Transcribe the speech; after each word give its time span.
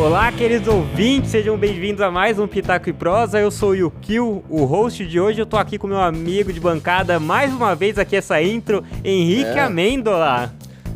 Olá, 0.00 0.32
queridos 0.32 0.66
ouvintes, 0.66 1.30
sejam 1.30 1.58
bem-vindos 1.58 2.00
a 2.00 2.10
mais 2.10 2.38
um 2.38 2.46
Pitaco 2.48 2.88
e 2.88 2.92
Prosa. 2.92 3.38
Eu 3.38 3.50
sou 3.50 3.70
o 3.70 3.74
Yukio, 3.74 4.42
o 4.48 4.64
host 4.64 5.04
de 5.04 5.20
hoje. 5.20 5.38
Eu 5.38 5.44
tô 5.44 5.58
aqui 5.58 5.76
com 5.76 5.86
meu 5.86 6.00
amigo 6.00 6.50
de 6.50 6.58
bancada, 6.58 7.20
mais 7.20 7.52
uma 7.52 7.74
vez 7.74 7.98
aqui 7.98 8.16
essa 8.16 8.42
intro, 8.42 8.82
Henrique 9.04 9.50
É. 9.50 9.60
Amêndola. 9.60 10.54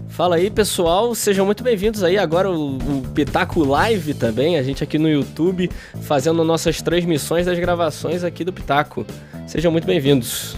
Fala 0.08 0.36
aí, 0.36 0.48
pessoal, 0.48 1.14
sejam 1.14 1.44
muito 1.44 1.62
bem-vindos 1.62 2.02
aí. 2.02 2.16
Agora 2.16 2.50
o, 2.50 2.78
o 2.78 3.02
Pitaco 3.14 3.62
Live 3.62 4.14
também, 4.14 4.56
a 4.56 4.62
gente 4.62 4.82
aqui 4.82 4.98
no 4.98 5.08
YouTube 5.08 5.70
fazendo 6.00 6.42
nossas 6.42 6.80
transmissões 6.80 7.44
das 7.44 7.58
gravações 7.58 8.24
aqui 8.24 8.42
do 8.42 8.54
Pitaco. 8.54 9.04
Sejam 9.46 9.70
muito 9.70 9.86
bem-vindos. 9.86 10.56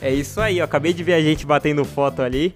É 0.00 0.10
isso 0.10 0.40
aí, 0.40 0.58
eu 0.58 0.64
acabei 0.64 0.94
de 0.94 1.04
ver 1.04 1.12
a 1.12 1.20
gente 1.20 1.44
batendo 1.44 1.84
foto 1.84 2.22
ali. 2.22 2.54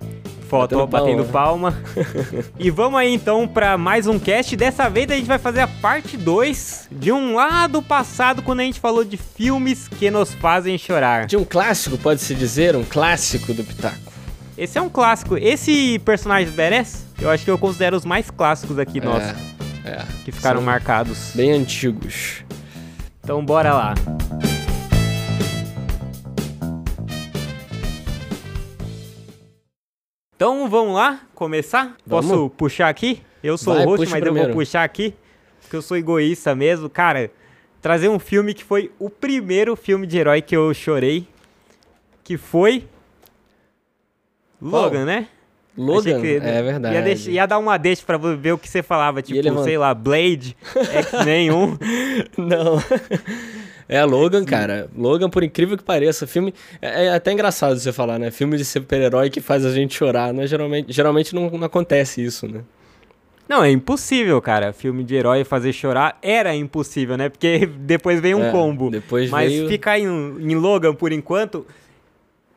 Foto, 0.49 0.87
Batendo 0.87 0.87
batendo 0.87 1.33
palma. 1.33 1.75
e 2.59 2.71
vamos 2.71 2.99
aí 3.01 3.13
então 3.13 3.49
pra 3.49 3.77
mais 3.77 4.07
um 4.07 4.19
cast. 4.19 4.57
Dessa 4.57 4.89
vez 4.89 5.11
a 5.11 5.15
gente 5.15 5.27
vai 5.27 5.39
fazer 5.39 5.61
a 5.61 5.67
parte 5.67 6.17
2 6.17 6.89
de 6.93 7.11
um 7.11 7.35
lá 7.35 7.67
do 7.67 7.83
passado, 7.83 8.43
quando 8.43 8.61
a 8.61 8.63
gente 8.63 8.79
falou 8.79 9.05
de 9.05 9.17
filmes 9.17 9.89
que 9.89 10.11
nos 10.11 10.33
fazem 10.35 10.79
chorar. 10.79 11.27
De 11.27 11.37
um 11.37 11.45
clássico, 11.45 11.99
pode-se 11.99 12.35
dizer, 12.35 12.77
um 12.77 12.85
clássico 12.85 13.53
do 13.53 13.65
Pitaco. 13.65 14.13
Esse 14.57 14.79
é 14.79 14.83
um 14.83 14.89
clássico. 14.89 15.37
Esse 15.37 15.99
personagem 16.05 16.53
Beres, 16.53 17.05
eu 17.21 17.29
acho 17.29 17.45
que 17.45 17.51
eu 17.51 17.59
considero 17.59 17.97
os 17.97 18.05
mais 18.05 18.31
clássicos 18.31 18.79
aqui 18.79 19.01
nossos, 19.01 19.37
É, 19.85 19.91
é. 19.91 20.05
que 20.25 20.33
ficaram 20.33 20.63
marcados. 20.63 21.33
Bem 21.35 21.53
antigos. 21.53 22.45
Então 23.23 23.45
bora 23.45 23.75
lá. 23.75 23.95
Então 30.37 30.69
vamos 30.69 30.95
lá 30.95 31.21
começar? 31.35 31.97
Vamos. 32.07 32.27
Posso 32.31 32.51
puxar 32.51 32.89
aqui? 32.89 33.23
Eu 33.43 33.57
sou 33.57 33.75
Vai, 33.75 33.85
o 33.85 33.89
host, 33.89 34.07
mas 34.07 34.15
eu 34.15 34.21
primeiro. 34.23 34.49
vou 34.49 34.57
puxar 34.59 34.85
aqui, 34.85 35.15
porque 35.63 35.77
eu 35.77 35.83
sou 35.83 35.97
egoísta 35.97 36.55
mesmo. 36.55 36.91
Cara, 36.91 37.31
trazer 37.81 38.09
um 38.09 38.19
filme 38.19 38.53
que 38.53 38.63
foi 38.65 38.91
o 38.99 39.09
primeiro 39.09 39.75
filme 39.77 40.07
de 40.07 40.19
herói 40.19 40.43
que 40.43 40.55
eu 40.57 40.73
chorei, 40.75 41.27
que 42.25 42.37
foi 42.37 42.87
Qual? 44.61 44.83
Logan, 44.85 45.05
né? 45.05 45.29
Logan, 45.77 46.21
que 46.21 46.37
é 46.37 46.63
verdade. 46.63 46.95
Ia, 46.95 47.03
deixar- 47.03 47.31
ia 47.31 47.47
dar 47.47 47.59
uma 47.59 47.77
deixa 47.77 48.03
pra 48.05 48.17
ver 48.17 48.53
o 48.53 48.59
que 48.59 48.69
você 48.69 48.83
falava, 48.83 49.21
tipo, 49.23 49.63
sei 49.63 49.77
lá, 49.79 49.93
Blade, 49.95 50.57
X-Men 50.75 51.51
1. 51.53 51.79
Não. 52.39 52.77
É 53.89 54.05
Logan, 54.05 54.45
cara. 54.45 54.89
Logan, 54.97 55.31
por 55.31 55.45
incrível 55.45 55.77
que 55.77 55.85
pareça, 55.85 56.27
filme. 56.27 56.53
É, 56.83 57.07
é 57.07 57.15
até 57.15 57.33
engraçado 57.33 57.79
você 57.79 57.93
falar, 57.93 58.19
né? 58.19 58.31
Filme 58.31 58.57
de 58.57 58.65
super-herói 58.65 59.31
que 59.31 59.41
faz 59.41 59.65
a 59.65 59.71
gente 59.73 59.95
chorar. 59.95 60.33
Né? 60.35 60.47
Geralmente, 60.47 60.93
geralmente 60.93 61.35
não, 61.35 61.49
não 61.51 61.65
acontece 61.67 62.23
isso, 62.25 62.49
né? 62.49 62.63
Não, 63.49 63.63
é 63.63 63.71
impossível, 63.71 64.43
cara. 64.43 64.73
Filme 64.73 65.05
de 65.05 65.15
herói 65.15 65.45
fazer 65.45 65.73
chorar 65.73 66.19
era 66.21 66.53
impossível, 66.53 67.17
né? 67.17 67.29
Porque 67.29 67.65
depois 67.79 68.19
veio 68.21 68.39
um 68.39 68.45
É, 68.47 68.51
combo. 68.51 68.91
depois 68.91 69.31
Mas 69.31 69.53
veio- 69.53 69.69
ficar 69.69 70.01
em, 70.01 70.05
em 70.07 70.55
Logan 70.57 70.93
por 70.93 71.13
enquanto. 71.13 71.65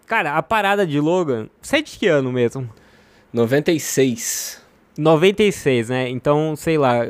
Cara, 0.07 0.33
a 0.35 0.41
parada 0.41 0.87
de 0.87 0.99
Logan. 0.99 1.47
Você 1.61 1.77
é 1.77 1.81
de 1.83 1.91
que 1.99 2.07
ano 2.07 2.31
mesmo? 2.31 2.67
96. 3.31 4.59
96, 4.97 5.89
né? 5.89 6.09
Então, 6.09 6.55
sei 6.55 6.77
lá. 6.77 7.01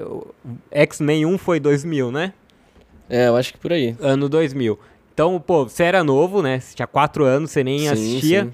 X-Men 0.72 1.26
1 1.26 1.38
foi 1.38 1.60
2000, 1.60 2.12
né? 2.12 2.34
É, 3.10 3.28
eu 3.28 3.36
acho 3.36 3.54
que 3.54 3.60
por 3.60 3.74
aí. 3.74 3.96
Ano 4.00 4.30
2000. 4.30 4.78
Então, 5.14 5.40
pô, 5.40 5.64
você 5.66 5.84
era 5.84 6.04
novo, 6.04 6.42
né? 6.42 6.60
Você 6.60 6.76
tinha 6.76 6.88
4 6.88 7.26
anos, 7.26 7.52
você 7.52 7.64
nem 7.64 7.80
Sim, 7.80 7.88
assistia. 7.90 8.44
sim. 8.46 8.54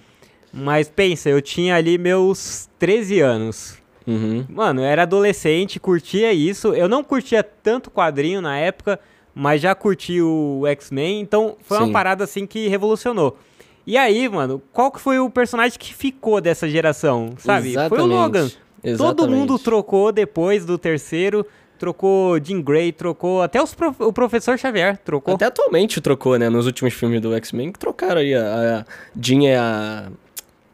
Mas 0.51 0.87
pensa, 0.89 1.29
eu 1.29 1.41
tinha 1.41 1.75
ali 1.75 1.97
meus 1.97 2.69
13 2.79 3.19
anos. 3.19 3.77
Uhum. 4.07 4.45
Mano, 4.47 4.81
eu 4.81 4.85
era 4.85 5.03
adolescente, 5.03 5.79
curtia 5.79 6.31
isso. 6.31 6.73
Eu 6.73 6.87
não 6.87 7.03
curtia 7.03 7.43
tanto 7.43 7.91
quadrinho 7.91 8.39
na 8.41 8.57
época, 8.57 8.99
mas 9.33 9.61
já 9.61 9.75
curti 9.75 10.21
o 10.21 10.63
X-Men, 10.67 11.19
então 11.19 11.57
foi 11.61 11.77
uma 11.77 11.87
Sim. 11.87 11.91
parada 11.91 12.23
assim 12.23 12.47
que 12.47 12.67
revolucionou. 12.67 13.37
E 13.85 13.97
aí, 13.97 14.27
mano, 14.29 14.61
qual 14.71 14.89
que 14.91 14.99
foi 14.99 15.19
o 15.19 15.29
personagem 15.29 15.77
que 15.77 15.93
ficou 15.93 16.39
dessa 16.39 16.67
geração, 16.69 17.33
sabe? 17.37 17.73
Foi 17.73 17.81
o 17.81 17.85
Exatamente. 17.85 18.09
Logan. 18.09 18.49
Todo 18.49 18.57
Exatamente. 18.83 19.29
mundo 19.35 19.59
trocou 19.59 20.11
depois 20.11 20.65
do 20.65 20.77
terceiro, 20.77 21.45
trocou 21.77 22.39
Jean 22.43 22.61
Grey, 22.61 22.91
trocou 22.91 23.41
até 23.41 23.61
os 23.61 23.73
prof- 23.73 24.01
o 24.01 24.11
professor 24.13 24.57
Xavier, 24.57 24.97
trocou. 24.97 25.35
Até 25.35 25.45
atualmente 25.45 25.99
trocou, 26.01 26.37
né? 26.37 26.49
Nos 26.49 26.65
últimos 26.65 26.93
filmes 26.93 27.21
do 27.21 27.33
X-Men, 27.35 27.71
que 27.71 27.79
trocaram 27.79 28.21
aí. 28.21 28.33
A, 28.33 28.79
a 28.79 28.85
Jean 29.19 29.43
é 29.47 29.57
a 29.57 30.07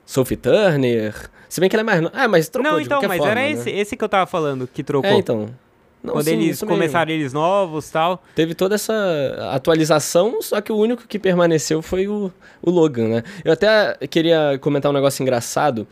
Sophie 0.06 0.38
Turner. 0.38 1.16
Se 1.50 1.60
bem 1.60 1.70
que 1.70 1.76
ela 1.76 1.82
é 1.82 1.84
mais. 1.84 2.12
Ah, 2.14 2.28
mas 2.28 2.48
trocou 2.50 2.72
não, 2.72 2.80
então, 2.80 3.02
mas 3.08 3.18
forma, 3.18 3.32
era 3.32 3.42
né? 3.42 3.52
esse, 3.52 3.70
esse 3.70 3.98
que 3.98 4.04
eu 4.04 4.10
tava 4.10 4.26
falando, 4.26 4.68
que 4.68 4.84
trocou. 4.84 5.10
É, 5.10 5.16
então. 5.16 5.50
Não, 6.04 6.14
Quando 6.16 6.26
sim, 6.26 6.32
eles 6.32 6.64
começaram 6.64 7.12
eles 7.12 7.32
novos 7.32 7.88
e 7.88 7.92
tal. 7.92 8.24
Teve 8.34 8.56
toda 8.56 8.74
essa 8.74 8.94
atualização, 9.52 10.42
só 10.42 10.60
que 10.60 10.72
o 10.72 10.76
único 10.76 11.08
que 11.08 11.20
permaneceu 11.20 11.82
foi 11.82 12.08
o, 12.08 12.32
o 12.62 12.72
Logan, 12.72 13.08
né? 13.08 13.24
Eu 13.46 13.54
até 13.54 13.96
queria 14.10 14.58
comentar 14.60 14.90
um 14.90 14.94
negócio 14.96 15.22
engraçado 15.22 15.88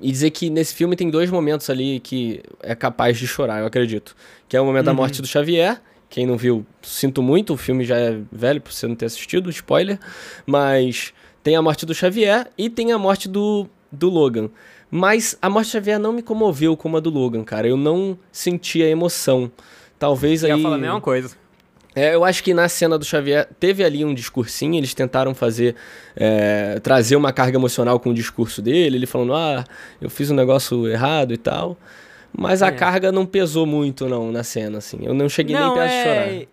e 0.00 0.10
dizer 0.12 0.30
que 0.30 0.50
nesse 0.50 0.74
filme 0.74 0.94
tem 0.96 1.10
dois 1.10 1.30
momentos 1.30 1.68
ali 1.70 2.00
que 2.00 2.40
é 2.62 2.74
capaz 2.74 3.18
de 3.18 3.26
chorar, 3.26 3.60
eu 3.60 3.66
acredito. 3.66 4.14
Que 4.48 4.56
é 4.56 4.60
o 4.60 4.64
momento 4.64 4.84
da 4.86 4.90
Uhum. 4.92 4.96
morte 4.96 5.20
do 5.22 5.26
Xavier. 5.28 5.80
Quem 6.08 6.24
não 6.26 6.36
viu, 6.36 6.64
sinto 6.82 7.20
muito, 7.22 7.54
o 7.54 7.56
filme 7.56 7.84
já 7.84 7.96
é 7.98 8.18
velho 8.30 8.60
por 8.60 8.72
você 8.72 8.86
não 8.86 8.94
ter 8.94 9.06
assistido, 9.06 9.50
spoiler. 9.50 9.98
Mas 10.46 11.12
tem 11.42 11.56
a 11.56 11.62
morte 11.62 11.84
do 11.84 11.94
Xavier 11.94 12.46
e 12.56 12.70
tem 12.70 12.92
a 12.92 12.98
morte 12.98 13.28
do, 13.28 13.66
do 13.90 14.08
Logan. 14.08 14.48
Mas 14.90 15.36
a 15.42 15.50
morte 15.50 15.66
do 15.68 15.72
Xavier 15.72 15.98
não 15.98 16.12
me 16.12 16.22
comoveu 16.22 16.76
como 16.76 16.96
a 16.96 17.00
do 17.00 17.10
Logan, 17.10 17.42
cara. 17.42 17.66
Eu 17.66 17.76
não 17.76 18.16
senti 18.30 18.82
a 18.82 18.88
emoção. 18.88 19.50
Talvez 19.98 20.42
Eu 20.44 20.52
aí. 20.52 20.56
ia 20.58 20.62
falar 20.62 20.76
a 20.76 20.78
mesma 20.78 21.00
coisa. 21.00 21.36
É, 21.96 22.14
eu 22.14 22.24
acho 22.26 22.44
que 22.44 22.52
na 22.52 22.68
cena 22.68 22.98
do 22.98 23.04
Xavier 23.06 23.48
teve 23.58 23.82
ali 23.82 24.04
um 24.04 24.12
discursinho, 24.12 24.76
eles 24.76 24.92
tentaram 24.92 25.34
fazer, 25.34 25.74
é, 26.14 26.78
trazer 26.80 27.16
uma 27.16 27.32
carga 27.32 27.56
emocional 27.56 27.98
com 27.98 28.10
o 28.10 28.14
discurso 28.14 28.60
dele, 28.60 28.96
ele 28.98 29.06
falando, 29.06 29.34
ah, 29.34 29.64
eu 29.98 30.10
fiz 30.10 30.30
um 30.30 30.34
negócio 30.34 30.86
errado 30.86 31.32
e 31.32 31.38
tal. 31.38 31.74
Mas 32.38 32.62
a 32.62 32.68
É. 32.68 32.72
carga 32.72 33.10
não 33.10 33.24
pesou 33.24 33.64
muito, 33.64 34.06
não, 34.08 34.30
na 34.30 34.44
cena, 34.44 34.76
assim. 34.76 34.98
Eu 35.00 35.14
não 35.14 35.26
cheguei 35.26 35.56
nem 35.56 35.72
perto 35.72 35.88
de 35.90 36.02
chorar. 36.02 36.28
é, 36.28 36.46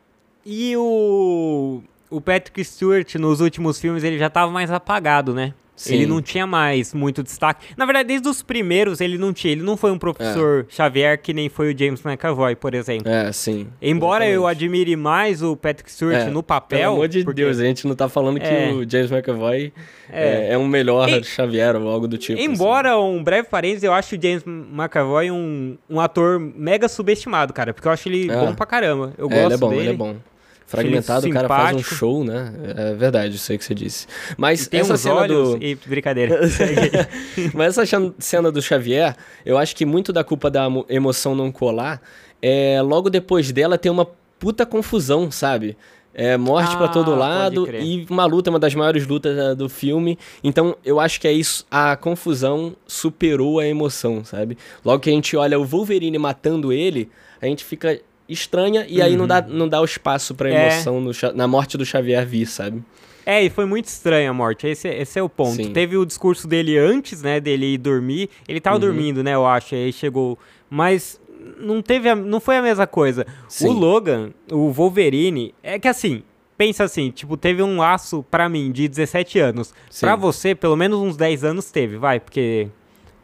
E 0.46 0.78
o 0.78 1.82
o 2.10 2.22
Patrick 2.22 2.64
Stewart 2.64 3.16
nos 3.16 3.42
últimos 3.42 3.80
filmes 3.82 4.04
ele 4.04 4.18
já 4.20 4.30
tava 4.30 4.50
mais 4.52 4.72
apagado, 4.72 5.34
né? 5.34 5.54
Sim. 5.84 5.96
Ele 5.96 6.06
não 6.06 6.22
tinha 6.22 6.48
mais 6.48 6.94
muito 6.94 7.22
destaque. 7.24 7.66
Na 7.78 7.86
verdade, 7.86 8.08
desde 8.08 8.28
os 8.28 8.42
primeiros 8.42 9.02
ele 9.02 9.18
não 9.18 9.34
tinha. 9.34 9.52
Ele 9.52 9.64
não 9.64 9.76
foi 9.76 9.92
um 9.92 9.98
professor 9.98 10.66
Xavier 10.70 11.22
que 11.22 11.34
nem 11.34 11.50
foi 11.50 11.74
o 11.74 11.78
James 11.78 12.04
McAvoy, 12.06 12.56
por 12.56 12.74
exemplo. 12.74 13.10
É, 13.12 13.32
sim. 13.32 13.68
Embora 13.82 14.26
eu 14.26 14.42
exatamente. 14.42 14.64
admire 14.66 14.96
mais 14.96 15.42
o 15.44 15.56
Patrick 15.58 15.92
Stewart 15.92 16.16
É, 16.16 16.26
no 16.30 16.42
papel. 16.42 16.80
Pelo 16.80 16.94
amor 16.94 17.08
de 17.08 17.24
porque- 17.24 17.42
Deus, 17.42 17.60
a 17.60 17.64
gente 17.66 17.86
não 17.88 17.96
tá 17.96 18.08
falando 18.08 18.40
que 18.40 18.46
É. 18.46 18.72
o 18.72 18.90
James 18.90 19.12
McAvoy 19.12 19.74
É. 20.12 20.48
é, 20.50 20.54
é 20.54 20.58
um 20.58 20.68
melhor 20.68 21.10
E- 21.10 21.24
Xavier 21.24 21.76
ou 21.76 21.90
algo 21.90 22.08
do 22.08 22.18
tipo. 22.18 22.40
assim. 22.40 22.50
Embora 22.50 22.98
um 23.00 23.24
breve 23.24 23.48
parênteses, 23.50 23.84
eu 23.84 23.94
acho 23.94 24.16
o 24.16 24.22
James 24.22 24.44
McAvoy 24.46 25.32
um, 25.32 25.78
um 25.90 26.00
ator 26.00 26.40
mega 26.40 26.88
subestimado, 26.88 27.52
cara. 27.54 27.74
Porque 27.74 27.88
eu 27.88 27.92
acho 27.92 28.08
ele 28.08 28.32
É. 28.32 28.36
bom 28.36 28.54
pra 28.56 28.66
caramba. 28.66 29.14
Eu 29.18 29.28
É, 29.28 29.30
gosto 29.30 29.46
ele 29.46 29.54
é 29.54 29.58
bom, 29.58 29.70
dele. 29.70 29.82
ele 29.82 29.90
é 29.90 29.94
bom. 29.94 30.16
Fragmentado, 30.66 31.28
o 31.28 31.30
cara 31.30 31.48
faz 31.48 31.76
um 31.76 31.84
show, 31.84 32.24
né? 32.24 32.54
É 32.76 32.94
verdade, 32.96 33.36
isso 33.36 33.52
aí 33.52 33.58
que 33.58 33.64
você 33.66 33.76
disse. 33.76 34.08
Mas 34.38 34.68
tem 34.68 34.80
essa 34.80 34.98
cena 34.98 35.16
olhos 35.16 35.50
do. 35.52 35.64
e 35.64 35.76
brincadeira. 35.76 36.40
Mas 37.54 37.78
essa 37.78 38.14
cena 38.20 38.52
do 38.52 38.62
Xavier, 38.62 39.16
eu 39.46 39.58
acho 39.58 39.76
que 39.76 39.86
muito 39.86 40.12
da 40.14 40.24
culpa 40.24 40.50
da 40.50 40.66
emo- 40.66 40.86
emoção 40.90 41.36
não 41.36 41.52
colar 41.52 42.02
é 42.42 42.82
logo 42.82 43.10
depois 43.10 43.52
dela 43.52 43.78
ter 43.78 43.90
uma 43.90 44.08
puta 44.40 44.66
confusão, 44.66 45.30
sabe? 45.32 45.78
É 46.16 46.38
morte 46.38 46.76
pra 46.78 46.86
Ah, 46.86 46.90
todo 46.90 47.06
pode 47.08 47.20
lado 47.20 47.68
e 47.80 48.06
uma 48.08 48.26
luta, 48.26 48.52
uma 48.52 48.60
das 48.60 48.76
maiores 48.76 49.08
lutas 49.08 49.36
eh, 49.36 49.56
do 49.56 49.68
filme. 49.68 50.20
Então, 50.44 50.76
eu 50.86 51.00
acho 51.00 51.20
que 51.20 51.28
é 51.28 51.32
isso, 51.32 51.66
a 51.72 51.96
confusão 51.96 52.76
superou 52.86 53.60
a 53.60 53.66
emoção, 53.68 54.24
sabe? 54.24 54.56
Logo 54.86 55.00
que 55.00 55.10
a 55.10 55.14
gente 55.14 55.36
olha 55.36 55.60
o 55.60 55.66
Wolverine 55.66 56.18
matando 56.20 56.72
ele, 56.72 57.10
a 57.42 57.48
gente 57.48 57.66
fica 57.66 58.00
estranha 58.28 58.86
e 58.90 59.02
aí 59.02 59.16
não 59.16 59.28
dá, 59.28 59.42
não 59.42 59.68
dá 59.68 59.82
o 59.82 59.86
espaço 59.86 60.34
pra 60.36 60.50
Uhum. 60.50 60.56
É. 60.56 60.68
emoção 60.74 61.02
no 61.02 61.14
Xa- 61.14 61.34
na 61.34 61.48
morte 61.48 61.78
do 61.78 61.86
Xavier 61.86 62.26
vir, 62.26 62.46
sabe? 62.48 62.82
É, 63.26 63.42
e 63.44 63.50
foi 63.50 63.66
muito 63.66 63.86
estranha 63.86 64.30
a 64.30 64.34
morte. 64.34 64.68
Esse, 64.68 64.88
esse 64.90 65.18
é 65.18 65.24
o 65.24 65.30
ponto. 65.30 65.56
Sim. 65.56 65.72
Teve 65.72 65.96
o 65.98 66.06
discurso 66.06 66.46
dele 66.48 66.78
antes, 66.78 67.22
né, 67.22 67.40
dele 67.40 67.74
ir 67.74 67.78
dormir. 67.78 68.30
Ele 68.48 68.60
tava 68.60 68.76
Uhum. 68.76 68.82
dormindo, 68.82 69.24
né, 69.24 69.34
eu 69.34 69.46
acho. 69.46 69.76
Aí 69.76 69.94
chegou. 69.94 70.38
Mas 70.70 71.22
não 71.58 71.82
teve, 71.82 72.10
a- 72.10 72.16
não 72.16 72.40
foi 72.42 72.58
a 72.58 72.62
mesma 72.62 72.86
coisa. 72.86 73.26
Sim. 73.48 73.68
O 73.70 73.72
Logan, 73.72 74.32
o 74.52 74.72
Wolverine, 74.72 75.54
é 75.64 75.80
que 75.80 75.88
assim, 75.88 76.22
pensa 76.58 76.84
assim, 76.84 77.12
tipo, 77.12 77.38
teve 77.38 77.64
um 77.64 77.78
laço 77.78 78.26
pra 78.30 78.50
mim 78.50 78.72
de 78.74 78.88
17 78.90 79.40
anos. 79.40 79.74
Pra 80.02 80.16
você, 80.18 80.54
pelo 80.54 80.76
menos 80.76 81.00
uns 81.00 81.16
10 81.16 81.44
anos 81.46 81.72
teve, 81.72 81.96
vai, 81.98 82.20
porque 82.20 82.68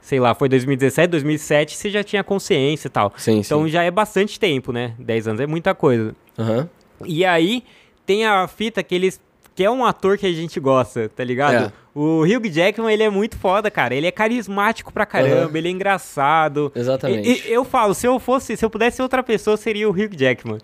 sei 0.09 0.19
lá, 0.19 0.33
foi 0.33 0.50
2017, 0.50 1.07
2007, 1.11 1.75
você 1.77 1.89
já 1.91 2.03
tinha 2.03 2.23
consciência 2.23 2.88
e 2.88 2.89
tal. 2.89 3.13
Sim, 3.15 3.41
Então 3.41 3.63
sim. 3.65 3.69
já 3.69 3.83
é 3.83 3.91
bastante 3.91 4.39
tempo, 4.39 4.71
né? 4.71 4.95
10 4.97 5.27
anos 5.27 5.39
é 5.39 5.45
muita 5.45 5.75
coisa. 5.75 6.15
Aham. 6.38 6.67
E 7.06 7.23
aí 7.23 7.63
tem 8.07 8.25
a 8.25 8.47
fita 8.47 8.81
que 8.81 8.95
eles 8.95 9.21
que 9.56 9.63
é 9.63 9.69
um 9.69 9.85
ator 9.85 10.17
que 10.17 10.25
a 10.25 10.31
gente 10.31 10.57
gosta, 10.59 11.09
tá 11.09 11.21
ligado? 11.23 11.65
É. 11.67 11.71
O 11.94 12.21
Hugh 12.23 12.50
Jackman, 12.50 12.91
ele 12.94 13.03
é 13.03 13.09
muito 13.09 13.38
foda, 13.38 13.69
cara. 13.69 13.94
Ele 13.94 14.07
é 14.07 14.11
carismático 14.11 14.91
pra 14.91 15.06
caramba, 15.06 15.47
Aham. 15.50 15.57
ele 15.57 15.67
é 15.67 15.71
engraçado. 15.71 16.71
Exatamente. 16.73 17.29
E- 17.47 17.51
eu 17.51 17.63
falo, 17.65 17.94
se 17.94 18.07
eu 18.07 18.17
fosse, 18.19 18.56
se 18.57 18.63
eu 18.65 18.69
pudesse 18.69 18.95
ser 18.97 19.03
outra 19.03 19.21
pessoa, 19.21 19.57
seria 19.57 19.88
o 19.88 19.91
Hugh 19.91 20.15
Jackman. 20.17 20.57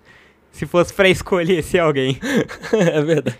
Se 0.51 0.65
fosse 0.65 0.93
pra 0.93 1.07
escolher 1.09 1.61
ser 1.61 1.79
alguém. 1.79 2.17
é 2.73 3.01
verdade. 3.01 3.37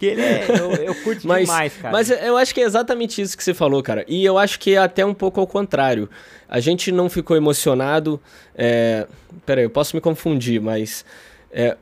Porque 0.00 0.06
ele 0.06 0.22
é. 0.22 0.46
Eu, 0.48 0.72
eu 0.76 0.94
curto 0.94 1.26
Mas, 1.28 1.42
demais, 1.46 1.76
cara. 1.76 1.92
mas 1.92 2.10
eu 2.10 2.34
acho 2.38 2.54
que 2.54 2.60
é 2.62 2.64
exatamente 2.64 3.20
isso 3.20 3.36
que 3.36 3.44
você 3.44 3.52
falou, 3.52 3.82
cara. 3.82 4.02
E 4.08 4.24
eu 4.24 4.38
acho 4.38 4.58
que 4.58 4.74
é 4.74 4.78
até 4.78 5.04
um 5.04 5.12
pouco 5.12 5.38
ao 5.38 5.46
contrário. 5.46 6.08
A 6.48 6.58
gente 6.58 6.90
não 6.90 7.10
ficou 7.10 7.36
emocionado. 7.36 8.18
É... 8.54 9.06
Peraí, 9.44 9.64
eu 9.64 9.70
posso 9.70 9.94
me 9.94 10.00
confundir, 10.00 10.58
mas. 10.58 11.04
é, 11.52 11.76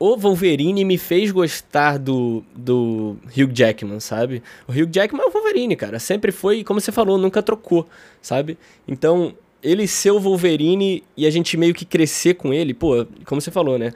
O 0.00 0.16
Wolverine 0.16 0.84
me 0.84 0.98
fez 0.98 1.30
gostar 1.30 1.96
do, 1.96 2.44
do 2.56 3.16
Hugh 3.28 3.52
Jackman, 3.54 4.00
sabe? 4.00 4.42
O 4.66 4.72
Hugh 4.72 4.90
Jackman 4.92 5.22
é 5.22 5.28
o 5.28 5.30
Wolverine, 5.30 5.76
cara. 5.76 6.00
Sempre 6.00 6.32
foi, 6.32 6.64
como 6.64 6.80
você 6.80 6.90
falou, 6.90 7.16
nunca 7.16 7.40
trocou, 7.40 7.86
sabe? 8.20 8.58
Então, 8.88 9.32
ele 9.62 9.86
ser 9.86 10.10
o 10.10 10.18
Wolverine 10.18 11.04
e 11.16 11.24
a 11.24 11.30
gente 11.30 11.56
meio 11.56 11.72
que 11.72 11.84
crescer 11.84 12.34
com 12.34 12.52
ele, 12.52 12.74
pô, 12.74 13.06
como 13.24 13.40
você 13.40 13.52
falou, 13.52 13.78
né? 13.78 13.92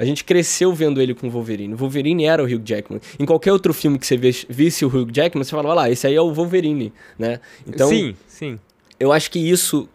A 0.00 0.04
gente 0.06 0.24
cresceu 0.24 0.72
vendo 0.72 0.98
ele 0.98 1.14
com 1.14 1.26
o 1.26 1.30
Wolverine. 1.30 1.74
O 1.74 1.76
Wolverine 1.76 2.24
era 2.24 2.42
o 2.42 2.46
Hugh 2.46 2.62
Jackman. 2.64 3.02
Em 3.18 3.26
qualquer 3.26 3.52
outro 3.52 3.74
filme 3.74 3.98
que 3.98 4.06
você 4.06 4.16
visse, 4.16 4.82
o 4.82 4.88
Hugh 4.88 5.10
Jackman, 5.12 5.44
você 5.44 5.50
fala, 5.50 5.68
olha 5.68 5.74
lá, 5.74 5.90
esse 5.90 6.06
aí 6.06 6.14
é 6.14 6.20
o 6.22 6.32
Wolverine, 6.32 6.90
né? 7.18 7.38
Então, 7.66 7.86
sim, 7.86 8.16
sim. 8.26 8.58
eu 8.98 9.12
acho 9.12 9.30
que 9.30 9.38
isso 9.38 9.86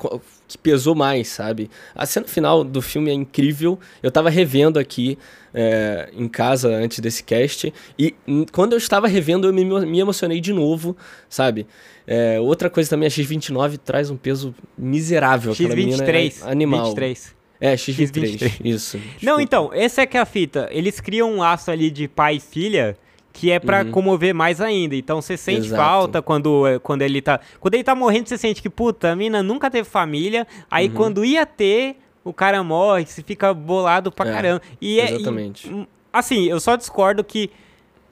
que 0.47 0.59
pesou 0.59 0.93
mais, 0.93 1.29
sabe? 1.29 1.71
A 1.95 2.05
cena 2.05 2.27
final 2.27 2.63
do 2.63 2.83
filme 2.83 3.09
é 3.09 3.15
incrível. 3.15 3.79
Eu 4.03 4.11
tava 4.11 4.29
revendo 4.29 4.77
aqui 4.77 5.17
é, 5.51 6.07
em 6.13 6.27
casa 6.27 6.69
antes 6.69 6.99
desse 6.99 7.23
cast. 7.23 7.73
E 7.97 8.13
quando 8.51 8.73
eu 8.73 8.77
estava 8.77 9.07
revendo, 9.07 9.47
eu 9.47 9.53
me, 9.53 9.65
me 9.65 9.99
emocionei 9.99 10.39
de 10.39 10.53
novo, 10.53 10.95
sabe? 11.27 11.65
É, 12.05 12.39
outra 12.39 12.69
coisa 12.69 12.87
também, 12.91 13.07
a 13.07 13.09
X-29 13.09 13.79
traz 13.79 14.11
um 14.11 14.17
peso 14.17 14.53
miserável. 14.77 15.53
Aquela 15.53 15.75
menina 15.75 16.03
é 16.03 16.29
X23. 16.29 16.47
animal. 16.47 16.85
23. 16.89 17.34
É, 17.59 17.75
X-23. 17.77 18.37
X23. 18.37 18.51
Isso. 18.63 18.97
Não, 18.97 19.03
Desculpa. 19.37 19.41
então, 19.41 19.69
essa 19.73 20.01
é 20.01 20.05
que 20.05 20.17
é 20.17 20.19
a 20.19 20.25
fita. 20.25 20.67
Eles 20.71 20.99
criam 20.99 21.31
um 21.31 21.37
laço 21.39 21.71
ali 21.71 21.89
de 21.89 22.07
pai 22.07 22.35
e 22.35 22.39
filha 22.39 22.97
que 23.31 23.51
é 23.51 23.59
pra 23.59 23.83
Uhum. 23.83 23.91
comover 23.91 24.33
mais 24.33 24.61
ainda. 24.61 24.95
Então 24.95 25.21
você 25.21 25.35
sente 25.35 25.67
Exato. 25.67 25.81
falta 25.81 26.21
quando, 26.21 26.65
eh, 26.67 26.79
quando 26.79 27.01
ele 27.01 27.21
tá. 27.21 27.39
Quando 27.59 27.73
ele 27.73 27.83
tá 27.83 27.93
morrendo, 27.93 28.29
você 28.29 28.37
sente 28.37 28.61
que, 28.61 28.69
puta, 28.69 29.11
a 29.11 29.15
mina 29.15 29.43
nunca 29.43 29.69
teve 29.69 29.87
família. 29.89 30.47
Aí 30.71 30.87
Uhum. 30.87 30.93
quando 30.93 31.25
ia 31.25 31.45
ter, 31.45 31.97
o 32.23 32.31
cara 32.33 32.63
morre, 32.63 33.05
você 33.05 33.21
fica 33.21 33.53
bolado 33.53 34.09
pra 34.11 34.29
É, 34.29 34.33
caramba. 34.33 34.61
E 34.81 34.99
é- 35.01 35.11
e- 35.11 35.15
exatamente. 35.15 35.87
assim, 36.13 36.45
eu 36.47 36.59
só 36.61 36.75
discordo 36.77 37.23
que, 37.25 37.49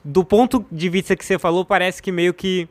do 0.04 0.22
ponto 0.24 0.64
de 0.70 0.88
vista 0.90 1.16
que 1.16 1.24
você 1.24 1.38
falou, 1.38 1.64
parece 1.64 2.02
que 2.02 2.12
meio 2.12 2.34
que. 2.34 2.68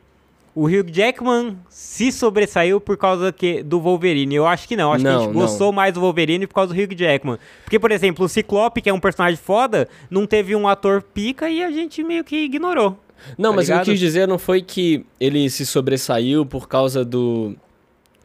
O 0.54 0.66
Hugh 0.66 0.86
Jackman 0.92 1.58
se 1.68 2.12
sobressaiu 2.12 2.80
por 2.80 2.96
causa 2.96 3.32
que, 3.32 3.62
do 3.62 3.80
Wolverine. 3.80 4.36
Eu 4.36 4.46
acho 4.46 4.68
que 4.68 4.76
não. 4.76 4.92
Acho 4.92 5.02
que 5.02 5.08
a 5.08 5.12
Não, 5.12 5.24
gente 5.24 5.34
não. 5.34 5.40
gostou 5.40 5.72
mais 5.72 5.92
do 5.92 6.00
Wolverine 6.00 6.46
por 6.46 6.54
causa 6.54 6.72
do 6.72 6.80
Hugh 6.80 6.94
Jackman. 6.96 7.38
Porque, 7.64 7.78
por 7.78 7.90
exemplo, 7.90 8.24
o 8.24 8.28
Ciclope, 8.28 8.80
que 8.80 8.88
é 8.88 8.92
um 8.94 9.00
personagem 9.00 9.36
foda, 9.36 9.88
não 10.08 10.26
teve 10.26 10.54
um 10.54 10.68
ator 10.68 11.02
pica 11.02 11.50
e 11.50 11.62
a 11.62 11.70
gente 11.72 12.04
meio 12.04 12.22
que 12.22 12.36
ignorou. 12.36 12.96
Não, 13.36 13.50
tá 13.50 13.56
mas 13.56 13.64
o 13.64 13.66
que 13.66 13.72
eu 13.72 13.74
ligado? 13.78 13.84
quis 13.86 13.98
dizer 14.00 14.28
não 14.28 14.38
foi 14.38 14.62
que 14.62 15.04
ele 15.18 15.48
se 15.50 15.66
sobressaiu 15.66 16.46
por 16.46 16.68
causa 16.68 17.04
do, 17.04 17.56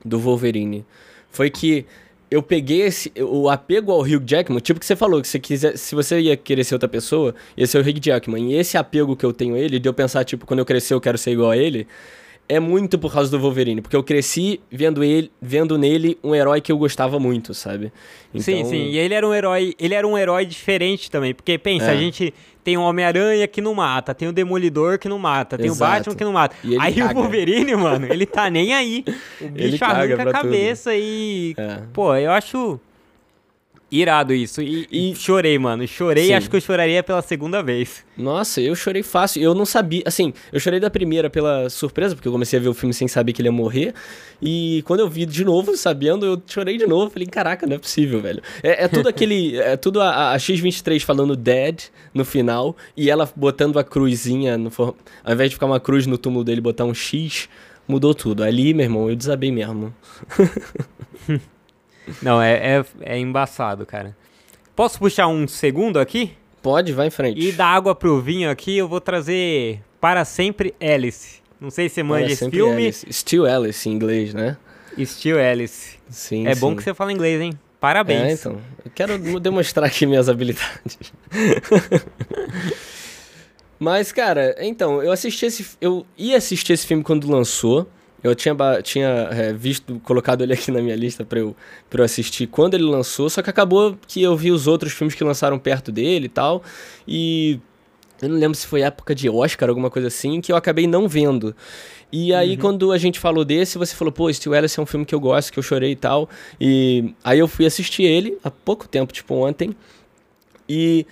do 0.05 0.19
Wolverine. 0.19 0.85
Foi 1.31 1.49
que 1.49 1.85
eu 2.31 2.43
peguei 2.43 2.81
esse, 2.81 3.11
o 3.19 3.49
apego 3.49 3.91
ao 3.91 4.01
Hugh 4.01 4.23
Jackman, 4.25 4.59
tipo 4.59 4.79
que 4.79 4.85
você 4.85 4.95
falou, 4.95 5.21
que 5.21 5.27
você 5.27 5.39
quiser, 5.39 5.77
se 5.77 5.95
você 5.95 6.19
ia 6.19 6.37
querer 6.37 6.63
ser 6.63 6.75
outra 6.75 6.87
pessoa, 6.89 7.33
ia 7.57 7.65
ser 7.65 7.79
o 7.79 7.81
Hugh 7.81 7.99
Jackman. 8.01 8.51
E 8.51 8.55
esse 8.55 8.77
apego 8.77 9.15
que 9.15 9.25
eu 9.25 9.33
tenho 9.33 9.55
a 9.55 9.59
ele, 9.59 9.79
de 9.79 9.89
eu 9.89 9.93
pensar, 9.93 10.23
tipo, 10.23 10.45
quando 10.45 10.59
eu 10.59 10.65
crescer 10.65 10.93
eu 10.93 11.01
quero 11.01 11.17
ser 11.17 11.31
igual 11.31 11.51
a 11.51 11.57
ele, 11.57 11.87
é 12.47 12.59
muito 12.59 12.97
por 12.97 13.13
causa 13.13 13.29
do 13.29 13.39
Wolverine. 13.39 13.79
Porque 13.81 13.95
eu 13.95 14.03
cresci 14.03 14.59
vendo, 14.71 15.03
ele, 15.03 15.31
vendo 15.41 15.77
nele 15.77 16.17
um 16.23 16.33
herói 16.33 16.61
que 16.61 16.71
eu 16.71 16.77
gostava 16.77 17.19
muito, 17.19 17.53
sabe? 17.53 17.91
sim, 18.37 18.57
Então, 18.59 18.69
sim. 18.71 18.89
E 18.89 18.97
ele 18.97 19.13
era 19.13 19.27
um 19.27 19.33
herói. 19.33 19.75
Ele 19.79 19.93
era 19.93 20.07
um 20.07 20.17
herói 20.17 20.45
diferente 20.47 21.11
também. 21.11 21.33
Porque, 21.33 21.57
pensa, 21.59 21.85
É. 21.85 21.91
a 21.91 21.95
gente 21.95 22.33
tem 22.69 22.77
o 22.77 22.81
Homem-Aranha 22.81 23.47
que 23.47 23.61
não 23.61 23.73
mata, 23.73 24.13
tem 24.13 24.27
o 24.27 24.31
Demolidor 24.31 24.99
que 24.99 25.09
não 25.09 25.17
mata, 25.17 25.57
tem 25.57 25.65
Exato. 25.65 25.91
o 25.91 25.95
Batman 25.95 26.15
que 26.15 26.23
não 26.23 26.33
mata. 26.33 26.55
Ele 26.63 26.77
Aí 26.79 26.93
caga. 26.93 27.17
o 27.17 27.23
Wolverine, 27.23 27.75
mano, 27.75 28.05
ele 28.07 28.27
tá 28.27 28.47
nem 28.47 28.75
aí. 28.75 29.03
O 29.41 29.45
Ele 29.45 29.71
bicho 29.71 29.79
caga 29.79 29.93
arranca 30.03 30.13
a 30.13 30.17
pra 30.17 30.25
tudo. 30.25 30.41
cabeça 30.43 30.91
e. 30.93 31.55
É. 31.57 31.79
Pô, 31.91 32.15
eu 32.15 32.31
acho. 32.31 32.79
Irado 33.91 34.33
isso. 34.33 34.61
E, 34.61 34.87
E- 34.91 35.15
chorei, 35.15 35.57
mano. 35.57 35.87
Chorei, 35.87 36.27
Sim. 36.27 36.33
acho 36.33 36.49
que 36.49 36.55
eu 36.55 36.61
choraria 36.61 37.01
pela 37.01 37.21
segunda 37.23 37.63
vez. 37.63 38.05
Nossa, 38.15 38.61
eu 38.61 38.75
chorei 38.75 39.01
fácil. 39.01 39.41
Eu 39.41 39.55
não 39.55 39.65
sabia. 39.65 40.03
Assim, 40.05 40.31
eu 40.53 40.59
chorei 40.59 40.79
da 40.79 40.91
primeira 40.91 41.27
pela 41.27 41.69
surpresa, 41.71 42.13
porque 42.13 42.27
eu 42.27 42.31
comecei 42.31 42.59
a 42.59 42.61
ver 42.61 42.69
o 42.69 42.73
filme 42.75 42.93
sem 42.93 43.07
saber 43.07 43.33
que 43.33 43.41
ele 43.41 43.47
ia 43.47 43.51
morrer. 43.51 43.95
E 44.39 44.83
quando 44.85 44.99
eu 44.99 45.09
vi 45.09 45.25
de 45.25 45.43
novo, 45.43 45.75
sabendo, 45.75 46.23
eu 46.25 46.39
chorei 46.45 46.77
de 46.77 46.85
novo. 46.85 47.09
Falei, 47.09 47.27
caraca, 47.27 47.65
não 47.65 47.77
é 47.77 47.79
possível, 47.79 48.21
velho. 48.21 48.43
É, 48.61 48.83
é 48.83 48.87
tudo 48.87 49.09
aquele. 49.09 49.57
É 49.59 49.75
tudo 49.75 49.99
a, 50.01 50.33
a 50.33 50.37
X23 50.37 51.01
falando 51.01 51.35
dead 51.35 51.85
no 52.13 52.23
final. 52.23 52.77
E 52.95 53.09
ela 53.09 53.27
botando 53.35 53.79
a 53.79 53.83
cruzinha. 53.83 54.55
No, 54.57 54.69
for- 54.69 54.95
ao 55.23 55.33
invés 55.33 55.49
de 55.49 55.55
ficar 55.55 55.65
uma 55.65 55.79
cruz 55.79 56.05
no 56.05 56.17
túmulo 56.17 56.43
dele, 56.43 56.61
botar 56.61 56.85
um 56.85 56.93
X. 56.93 57.49
Mudou 57.87 58.13
tudo. 58.13 58.43
Ali, 58.43 58.71
meu 58.73 58.83
irmão, 58.85 59.09
eu 59.09 59.15
desabei 59.15 59.51
mesmo. 59.51 59.91
Não, 62.21 62.41
é, 62.41 62.77
é, 62.77 62.85
é 63.01 63.17
embaçado, 63.17 63.85
cara. 63.85 64.15
Posso 64.75 64.99
puxar 64.99 65.27
um 65.27 65.47
segundo 65.47 65.99
aqui? 65.99 66.33
Pode, 66.61 66.93
vai 66.93 67.07
em 67.07 67.11
frente. 67.11 67.39
E 67.39 67.51
dar 67.51 67.67
água 67.67 67.95
pro 67.95 68.21
vinho 68.21 68.49
aqui, 68.49 68.77
eu 68.77 68.87
vou 68.87 68.99
trazer 68.99 69.81
Para 69.99 70.25
Sempre 70.25 70.73
Alice. 70.79 71.39
Não 71.59 71.69
sei 71.69 71.89
se 71.89 71.95
você 71.95 72.03
manja 72.03 72.25
Olha, 72.25 72.33
esse 72.33 72.49
filme. 72.49 72.83
Alice. 72.83 73.13
Still 73.13 73.45
Alice 73.45 73.87
em 73.87 73.93
inglês, 73.93 74.33
né? 74.33 74.57
Still 74.97 75.39
Alice. 75.39 75.97
Sim. 76.09 76.47
é 76.47 76.55
bom 76.55 76.71
sim. 76.71 76.75
que 76.77 76.83
você 76.83 76.93
fala 76.93 77.11
inglês, 77.11 77.41
hein? 77.41 77.53
Parabéns. 77.79 78.21
É, 78.21 78.31
então. 78.33 78.61
Eu 78.83 78.91
quero 78.93 79.17
demonstrar 79.39 79.85
aqui 79.85 80.05
minhas 80.05 80.27
habilidades. 80.27 80.97
Mas, 83.79 84.11
cara, 84.11 84.55
então, 84.59 85.01
eu 85.01 85.11
assisti 85.11 85.45
esse. 85.45 85.65
Eu 85.79 86.05
ia 86.17 86.37
assistir 86.37 86.73
esse 86.73 86.85
filme 86.85 87.01
quando 87.01 87.29
lançou. 87.31 87.89
Eu 88.23 88.35
tinha, 88.35 88.55
tinha 88.83 89.07
é, 89.31 89.53
visto, 89.53 89.99
colocado 90.03 90.41
ele 90.43 90.53
aqui 90.53 90.71
na 90.71 90.81
minha 90.81 90.95
lista 90.95 91.23
pra 91.23 91.39
eu, 91.39 91.55
pra 91.89 92.01
eu 92.01 92.05
assistir 92.05 92.47
quando 92.47 92.73
ele 92.73 92.83
lançou, 92.83 93.29
só 93.29 93.41
que 93.41 93.49
acabou 93.49 93.97
que 94.07 94.21
eu 94.21 94.35
vi 94.35 94.51
os 94.51 94.67
outros 94.67 94.91
filmes 94.91 95.15
que 95.15 95.23
lançaram 95.23 95.57
perto 95.57 95.91
dele 95.91 96.25
e 96.25 96.29
tal. 96.29 96.61
E 97.07 97.59
eu 98.21 98.27
não 98.29 98.37
lembro 98.37 98.57
se 98.57 98.67
foi 98.67 98.81
época 98.81 99.15
de 99.15 99.29
Oscar, 99.29 99.69
alguma 99.69 99.89
coisa 99.89 100.09
assim, 100.09 100.41
que 100.41 100.51
eu 100.51 100.55
acabei 100.57 100.85
não 100.85 101.07
vendo. 101.07 101.55
E 102.11 102.33
aí, 102.33 102.57
quando 102.57 102.91
a 102.91 102.97
gente 102.97 103.19
falou 103.19 103.45
desse, 103.45 103.77
você 103.77 103.95
falou, 103.95 104.11
pô, 104.11 104.33
Steel 104.33 104.53
Alice 104.55 104.79
é 104.79 104.81
um 104.81 104.85
filme 104.85 105.05
que 105.05 105.13
eu 105.13 105.19
gosto, 105.19 105.53
que 105.53 105.59
eu 105.59 105.63
chorei 105.63 105.91
e 105.91 105.95
tal. 105.95 106.27
E 106.59 107.13
aí 107.23 107.37
eu 107.37 107.47
fui 107.47 107.65
assistir 107.67 108.03
ele 108.03 108.37
há 108.43 108.49
pouco 108.49 108.87
tempo, 108.87 109.13
tipo 109.13 109.35
ontem. 109.35 109.75
E, 110.67 111.05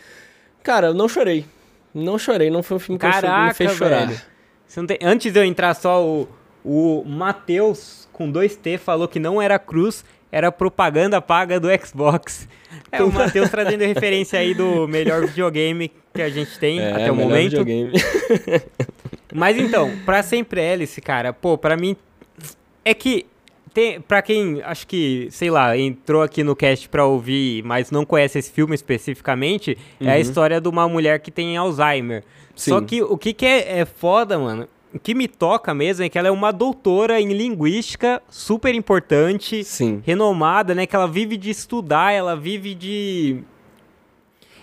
cara, 0.64 0.88
eu 0.88 0.94
não 0.96 1.08
chorei. 1.08 1.46
Não 1.94 2.18
chorei, 2.18 2.50
não 2.50 2.64
foi 2.64 2.78
um 2.78 2.80
filme 2.80 3.00
que 3.00 3.06
eu 3.06 3.14
cho- 3.14 3.46
me 3.48 3.54
fez 3.54 3.72
chorar. 3.74 4.08
velho. 4.08 4.88
Tem... 4.88 4.98
Antes 5.04 5.32
de 5.32 5.40
eu 5.40 5.44
entrar 5.46 5.74
só, 5.76 6.04
o, 6.04 6.28
o 6.68 7.04
Matheus, 7.06 8.08
com 8.12 8.30
dois 8.30 8.56
T, 8.56 8.78
falou 8.78 9.08
que 9.08 9.20
não 9.20 9.42
era 9.42 9.58
cruz, 9.58 10.04
era 10.32 10.52
propaganda 10.52 11.22
paga 11.22 11.60
do 11.60 11.68
Xbox. 11.86 12.48
É, 12.92 13.02
o 13.04 13.12
Matheus 13.12 13.50
trazendo 13.50 13.82
referência 13.82 14.40
aí 14.40 14.54
do 14.54 14.88
melhor 14.88 15.26
videogame 15.26 15.92
que 16.14 16.22
a 16.22 16.30
gente 16.30 16.58
tem 16.60 16.80
É, 16.80 16.92
até 16.92 17.12
o 17.12 17.16
momento. 17.16 17.50
videogame. 17.64 17.92
Mas 19.34 19.58
então, 19.58 19.92
pra 20.06 20.24
sempre 20.24 20.62
Alice, 20.62 21.00
cara, 21.02 21.34
pô, 21.34 21.58
pra 21.58 21.76
mim 21.76 21.96
é 22.86 22.94
que 22.94 23.26
tem, 23.74 24.00
pra 24.00 24.22
quem 24.22 24.62
acho 24.64 24.88
que, 24.88 25.28
sei 25.32 25.50
lá, 25.50 25.78
entrou 25.78 26.22
aqui 26.22 26.44
no 26.44 26.56
cast 26.56 26.88
pra 26.90 27.06
ouvir, 27.06 27.64
mas 27.64 27.92
não 27.92 28.06
conhece 28.06 28.40
esse 28.40 28.52
filme 28.52 28.74
especificamente, 28.74 29.78
é 30.00 30.10
a 30.12 30.14
Uhum. 30.16 30.20
história 30.22 30.62
de 30.62 30.68
uma 30.70 30.88
mulher 30.88 31.20
que 31.20 31.30
tem 31.30 31.58
Alzheimer. 31.58 32.24
Só 32.56 32.80
Sim. 32.80 32.86
que 32.86 33.02
o 33.04 33.18
que, 33.18 33.34
que 33.34 33.46
é, 33.46 33.80
é 33.80 33.86
foda, 33.86 34.40
mano, 34.40 34.68
o 34.94 35.00
que 35.00 35.14
me 35.14 35.28
toca 35.28 35.74
mesmo 35.74 36.04
é 36.06 36.10
que 36.10 36.18
ela 36.18 36.28
é 36.28 36.32
uma 36.32 36.52
doutora 36.52 37.20
em 37.20 37.34
linguística 37.34 38.22
super 38.30 38.74
importante, 38.74 39.64
Sim. 39.64 40.02
renomada, 40.06 40.74
né? 40.74 40.86
Que 40.86 40.96
ela 40.96 41.08
vive 41.08 41.38
de 41.38 41.50
estudar, 41.50 42.12
ela 42.14 42.36
vive 42.36 42.74
de. 42.74 43.44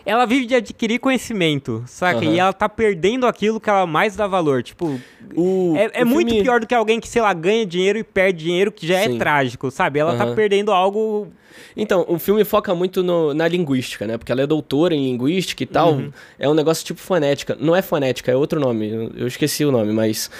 Ela 0.07 0.27
vive 0.27 0.45
de 0.47 0.55
adquirir 0.55 0.99
conhecimento, 0.99 1.83
saca? 1.87 2.19
Aham. 2.19 2.35
E 2.35 2.39
ela 2.39 2.53
tá 2.53 2.69
perdendo 2.69 3.27
aquilo 3.27 3.59
que 3.59 3.71
ela 3.71 3.87
mais 3.87 4.15
dá 4.15 4.27
valor. 4.27 4.63
Tipo, 4.63 5.01
O, 5.35 5.75
é, 5.77 6.01
é 6.01 6.05
o 6.05 6.07
muito 6.07 6.29
filme- 6.29 6.43
pior 6.45 6.61
do 6.61 6.67
que 6.67 6.75
alguém 6.75 7.01
que, 7.01 7.09
sei 7.09 7.23
lá, 7.23 7.33
ganha 7.33 7.65
dinheiro 7.65 7.99
e 7.99 8.05
perde 8.05 8.45
dinheiro, 8.45 8.71
que 8.71 8.87
já 8.87 8.99
é 8.99 9.09
Sim. 9.09 9.19
trágico, 9.19 9.71
sabe? 9.71 9.99
Ela 9.99 10.15
tá 10.17 10.25
Aham. 10.25 10.35
perdendo 10.35 10.71
algo. 10.73 11.29
Então, 11.77 12.05
o 12.09 12.19
filme 12.19 12.45
foca 12.45 12.75
muito 12.75 13.03
no- 13.03 13.33
na 13.33 13.49
linguística, 13.49 14.07
né? 14.07 14.19
Porque 14.19 14.31
ela 14.31 14.43
é 14.43 14.47
doutora 14.47 14.95
em 14.95 15.05
linguística 15.11 15.63
e 15.63 15.67
tal. 15.67 15.95
Uhum. 15.95 16.13
É 16.39 16.49
um 16.49 16.55
negócio 16.55 16.85
tipo 16.85 17.01
fonética. 17.01 17.57
Não 17.59 17.75
é 17.75 17.81
fonética, 17.81 18.31
é 18.31 18.37
outro 18.37 18.61
nome. 18.61 18.89
Eu, 18.91 19.11
eu 19.17 19.27
esqueci 19.27 19.65
o 19.65 19.73
nome, 19.73 19.93
mas. 19.93 20.31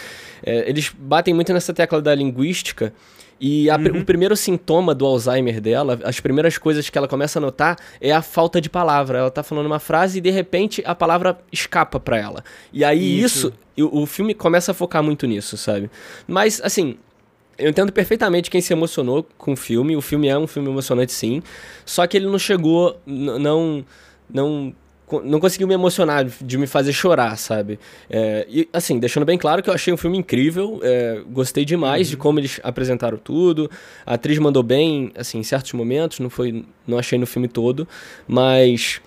É, 0.45 0.69
eles 0.69 0.93
batem 0.97 1.33
muito 1.33 1.53
nessa 1.55 1.73
tecla 1.73 2.03
da 2.03 2.15
linguística. 2.15 2.93
E 3.47 3.69
a, 3.69 3.77
uhum. 3.77 4.01
o 4.01 4.05
primeiro 4.07 4.35
sintoma 4.35 4.95
do 4.95 5.05
Alzheimer 5.05 5.61
dela, 5.61 6.01
as 6.03 6.19
primeiras 6.19 6.57
coisas 6.57 6.89
que 6.89 6.97
ela 6.97 7.07
começa 7.07 7.39
a 7.39 7.43
notar 7.43 7.77
é 8.01 8.11
a 8.11 8.23
falta 8.23 8.59
de 8.59 8.71
palavra. 8.71 9.19
Ela 9.19 9.31
tá 9.31 9.43
falando 9.43 9.67
uma 9.67 9.79
frase 9.79 10.17
e 10.17 10.21
de 10.23 10.31
repente 10.31 10.83
a 10.87 10.95
palavra 10.95 11.39
escapa 11.53 12.01
para 12.01 12.17
ela. 12.17 12.43
E 12.73 12.83
aí 12.83 13.21
isso, 13.21 13.53
isso 13.77 13.87
o, 13.87 14.05
o 14.05 14.07
filme 14.07 14.33
começa 14.33 14.71
a 14.71 14.75
focar 14.75 15.03
muito 15.03 15.27
nisso, 15.27 15.59
sabe? 15.59 15.91
Mas 16.27 16.59
assim, 16.65 16.97
eu 17.59 17.69
entendo 17.69 17.93
perfeitamente 17.93 18.49
quem 18.49 18.63
se 18.63 18.73
emocionou 18.73 19.29
com 19.37 19.53
o 19.53 19.57
filme. 19.57 19.95
O 19.95 20.01
filme 20.01 20.27
é 20.27 20.39
um 20.39 20.47
filme 20.47 20.71
emocionante, 20.71 21.13
sim. 21.13 21.43
Só 21.85 22.07
que 22.07 22.17
ele 22.17 22.27
não 22.27 22.39
chegou, 22.39 22.99
não, 23.05 23.85
não 24.27 24.75
não 25.23 25.39
conseguiu 25.41 25.67
me 25.67 25.75
emocionar, 25.75 26.25
de 26.25 26.59
me 26.59 26.67
fazer 26.67 26.93
chorar, 26.93 27.37
sabe? 27.37 27.79
É, 28.09 28.47
e, 28.49 28.69
assim, 28.73 28.99
deixando 28.99 29.25
bem 29.25 29.39
claro 29.39 29.63
que 29.63 29.71
eu 29.71 29.75
achei 29.75 29.93
um 29.93 29.97
filme 29.97 30.19
incrível, 30.19 30.81
é, 30.83 31.23
gostei 31.31 31.65
demais 31.65 32.09
uhum. 32.09 32.11
de 32.11 32.17
como 32.17 32.41
eles 32.41 32.61
apresentaram 32.63 33.19
tudo, 33.19 33.71
a 34.07 34.15
atriz 34.15 34.39
mandou 34.39 34.63
bem, 34.63 35.13
assim, 35.17 35.39
em 35.39 35.43
certos 35.43 35.73
momentos, 35.73 36.19
não 36.21 36.31
foi, 36.31 36.65
não 36.87 36.99
achei 36.99 37.19
no 37.19 37.27
filme 37.27 37.49
todo, 37.49 37.87
mas 38.27 39.01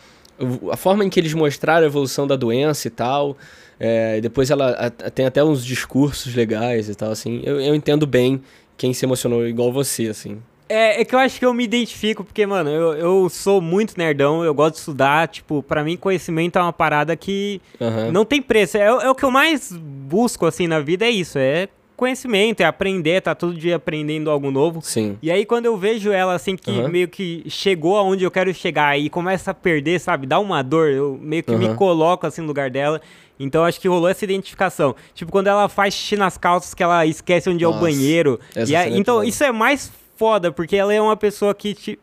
a 0.72 0.78
forma 0.78 1.04
em 1.04 1.10
que 1.10 1.20
eles 1.20 1.34
mostraram 1.34 1.84
a 1.84 1.88
evolução 1.88 2.28
da 2.28 2.36
doença 2.36 2.88
e 2.88 2.92
tal, 2.92 3.38
é, 3.80 4.22
depois 4.22 4.50
ela 4.50 4.72
a, 4.72 4.90
tem 4.90 5.26
até 5.26 5.44
uns 5.44 5.66
discursos 5.66 6.36
legais 6.36 6.90
e 6.90 6.96
tal, 6.96 7.12
assim, 7.12 7.42
eu, 7.44 7.60
eu 7.60 7.76
entendo 7.76 8.06
bem 8.06 8.42
quem 8.78 8.94
se 8.94 9.06
emocionou 9.06 9.48
igual 9.48 9.72
você, 9.72 10.08
assim. 10.08 10.38
É, 10.70 11.02
é 11.02 11.06
que 11.06 11.16
eu 11.16 11.20
acho 11.20 11.40
que 11.40 11.46
eu 11.46 11.54
me 11.54 11.64
identifico, 11.64 12.24
porque, 12.24 12.46
mano, 12.46 12.70
eu, 12.70 12.94
eu 12.94 13.30
sou 13.30 13.62
muito 13.62 13.98
nerdão, 13.98 14.44
eu 14.44 14.54
gosto 14.54 14.74
de 14.74 14.80
estudar, 14.80 15.28
tipo, 15.28 15.64
para 15.64 15.84
mim 15.84 15.96
conhecimento 15.96 16.58
é 16.58 16.62
uma 16.62 16.74
parada 16.74 17.16
que 17.16 17.62
uhum. 17.80 18.12
não 18.12 18.26
tem 18.26 18.42
preço. 18.42 18.78
É, 18.78 18.86
é 18.86 19.10
o 19.10 19.16
que 19.16 19.24
eu 19.24 19.32
mais 19.32 19.72
busco, 19.72 20.46
assim, 20.46 20.68
na 20.68 20.80
vida, 20.80 21.06
é 21.06 21.10
isso, 21.10 21.38
é 21.38 21.70
conhecimento, 21.98 22.62
é 22.62 22.66
aprender, 22.66 23.22
tá 23.22 23.34
todo 23.34 23.56
dia 23.56 23.76
aprendendo 23.76 24.30
algo 24.30 24.52
novo. 24.52 24.82
Sim. 24.84 25.18
E 25.20 25.32
aí 25.32 25.46
quando 25.46 25.66
eu 25.66 25.76
vejo 25.76 26.12
ela 26.12 26.36
assim 26.36 26.56
que 26.56 26.70
uhum. 26.70 26.88
meio 26.88 27.08
que 27.08 27.44
chegou 27.50 27.98
aonde 27.98 28.24
eu 28.24 28.30
quero 28.30 28.54
chegar 28.54 28.98
e 28.98 29.10
começa 29.10 29.50
a 29.50 29.54
perder, 29.54 30.00
sabe, 30.00 30.28
dá 30.28 30.40
uma 30.40 30.62
dor, 30.62 30.90
eu 30.90 31.18
meio 31.20 31.42
que 31.42 31.52
uhum. 31.52 31.58
me 31.58 31.74
coloco 31.74 32.28
assim 32.28 32.42
no 32.42 32.48
lugar 32.48 32.70
dela. 32.70 33.02
Então 33.40 33.66
acho 33.66 33.82
que 33.82 33.88
rolou 33.88 34.08
essa 34.08 34.24
identificação. 34.24 34.96
Tipo 35.16 35.32
quando 35.32 35.48
ela 35.48 35.68
faz 35.68 35.96
xixi 35.96 36.16
nas 36.16 36.38
calças 36.38 36.76
que 36.76 36.84
ela 36.84 37.04
esquece 37.06 37.50
onde 37.50 37.66
Nossa, 37.66 37.76
é 37.76 37.80
o 37.80 37.82
banheiro. 37.82 38.40
E 38.68 38.76
aí, 38.76 38.96
então 38.96 39.24
isso 39.24 39.44
é 39.44 39.52
mais 39.52 39.92
foda, 40.18 40.52
porque 40.52 40.76
ela 40.76 40.94
é 40.94 41.02
uma 41.02 41.16
pessoa 41.16 41.54
que. 41.54 41.74
Te... 41.74 42.00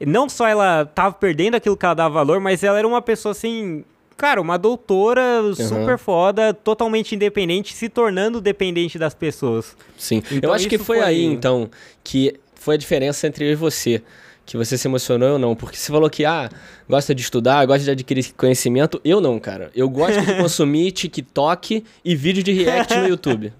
Não 0.00 0.28
só 0.28 0.46
ela 0.46 0.84
tava 0.84 1.14
perdendo 1.14 1.54
aquilo 1.54 1.76
que 1.76 1.86
ela 1.86 1.94
dava 1.94 2.14
valor, 2.14 2.40
mas 2.40 2.62
ela 2.62 2.78
era 2.78 2.86
uma 2.86 3.00
pessoa 3.00 3.32
assim. 3.32 3.84
Cara, 4.16 4.40
uma 4.40 4.56
doutora 4.56 5.42
uhum. 5.42 5.54
super 5.54 5.98
foda, 5.98 6.54
totalmente 6.54 7.14
independente, 7.14 7.74
se 7.74 7.88
tornando 7.88 8.40
dependente 8.40 8.98
das 8.98 9.14
pessoas. 9.14 9.76
Sim. 9.96 10.22
Então, 10.30 10.50
eu 10.50 10.54
acho 10.54 10.68
que 10.68 10.78
foi, 10.78 10.98
foi 10.98 11.06
aí, 11.06 11.22
então, 11.22 11.70
que 12.02 12.34
foi 12.54 12.76
a 12.76 12.78
diferença 12.78 13.26
entre 13.26 13.44
eu 13.46 13.52
e 13.52 13.54
você 13.54 14.02
que 14.46 14.56
você 14.56 14.78
se 14.78 14.86
emocionou 14.86 15.32
ou 15.32 15.38
não. 15.38 15.56
Porque 15.56 15.76
você 15.76 15.90
falou 15.90 16.08
que, 16.08 16.24
ah, 16.24 16.48
gosta 16.88 17.14
de 17.14 17.20
estudar, 17.20 17.66
gosta 17.66 17.84
de 17.84 17.90
adquirir 17.90 18.32
conhecimento. 18.36 19.00
Eu 19.04 19.20
não, 19.20 19.38
cara. 19.40 19.70
Eu 19.74 19.90
gosto 19.90 20.20
de 20.20 20.34
consumir 20.40 20.92
TikTok 20.92 21.84
e 22.04 22.16
vídeo 22.16 22.42
de 22.42 22.52
react 22.52 22.96
no 22.96 23.08
YouTube. 23.10 23.52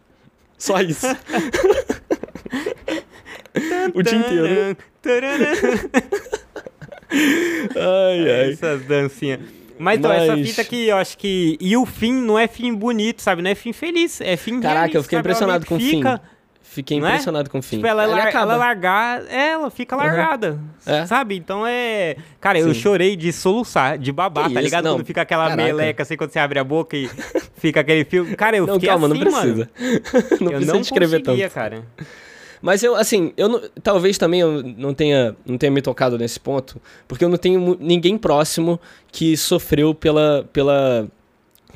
Só 0.57 0.81
isso. 0.81 1.07
O 3.95 4.03
dia 4.03 4.19
inteiro. 4.19 4.77
ai, 7.77 8.31
ai. 8.31 8.53
Essas 8.53 8.83
dancinhas. 8.83 9.41
Mas, 9.79 9.99
então, 9.99 10.11
Mas... 10.11 10.23
essa 10.23 10.37
fita 10.37 10.63
aqui, 10.63 10.89
eu 10.89 10.97
acho 10.97 11.19
que. 11.19 11.57
E 11.61 11.77
o 11.77 11.85
fim 11.85 12.13
não 12.13 12.39
é 12.39 12.47
fim 12.47 12.75
bonito, 12.75 13.23
sabe? 13.23 13.43
Não 13.43 13.51
é 13.51 13.55
fim 13.55 13.73
feliz, 13.73 14.21
é 14.21 14.37
fim 14.37 14.61
Caraca, 14.61 14.79
realista, 14.79 14.99
eu 14.99 15.03
fiquei 15.03 15.19
impressionado 15.19 15.67
com 15.67 15.77
o 15.77 15.81
fim. 15.81 16.03
Fiquei 16.77 16.99
é? 16.99 17.01
impressionado 17.01 17.49
é? 17.49 17.51
com 17.51 17.59
o 17.59 17.63
fim. 17.63 17.77
Tipo, 17.77 17.87
ela, 17.87 18.03
ela, 18.03 18.29
ela 18.29 18.57
largar, 18.57 19.23
é, 19.31 19.53
ela 19.53 19.71
fica 19.71 19.97
largada, 19.97 20.61
uhum. 20.87 20.95
é. 20.95 21.07
sabe? 21.07 21.35
Então 21.35 21.67
é... 21.67 22.17
Cara, 22.39 22.61
Sim. 22.61 22.69
eu 22.69 22.75
chorei 22.75 23.17
de 23.17 23.33
soluçar, 23.33 23.97
de 23.97 24.13
babar, 24.13 24.49
que 24.49 24.55
tá 24.55 24.61
ligado? 24.61 24.85
Não. 24.85 24.97
Quando 24.97 25.07
fica 25.07 25.23
aquela 25.23 25.49
Caraca. 25.49 25.63
meleca, 25.63 26.03
assim, 26.03 26.19
quando 26.19 26.33
você 26.33 26.39
abre 26.39 26.59
a 26.59 26.65
boca 26.65 26.95
e 26.95 27.09
fica 27.57 27.81
aquele 27.81 28.05
fio. 28.05 28.37
Cara, 28.37 28.59
eu 28.59 28.67
não, 28.67 28.75
fiquei 28.75 28.91
calma, 28.91 29.07
assim, 29.07 29.19
não 29.19 29.25
precisa. 29.25 29.71
não 30.39 30.51
eu 30.51 30.51
precisa 30.51 30.73
não 30.75 30.81
escrever 30.81 31.23
tanto. 31.23 31.51
cara. 31.51 31.83
Mas 32.63 32.83
eu, 32.83 32.95
assim, 32.95 33.33
eu 33.37 33.49
não, 33.49 33.63
talvez 33.83 34.19
também 34.19 34.41
eu 34.41 34.63
não 34.63 34.95
tenha, 34.95 35.37
não 35.45 35.59
tenha 35.59 35.71
me 35.71 35.83
tocado 35.83 36.19
nesse 36.19 36.41
ponto, 36.41 36.81
porque 37.07 37.25
eu 37.25 37.29
não 37.29 37.37
tenho 37.37 37.77
ninguém 37.81 38.17
próximo 38.17 38.81
que 39.11 39.37
sofreu 39.37 39.95
pela, 39.95 40.49
pela 40.53 41.09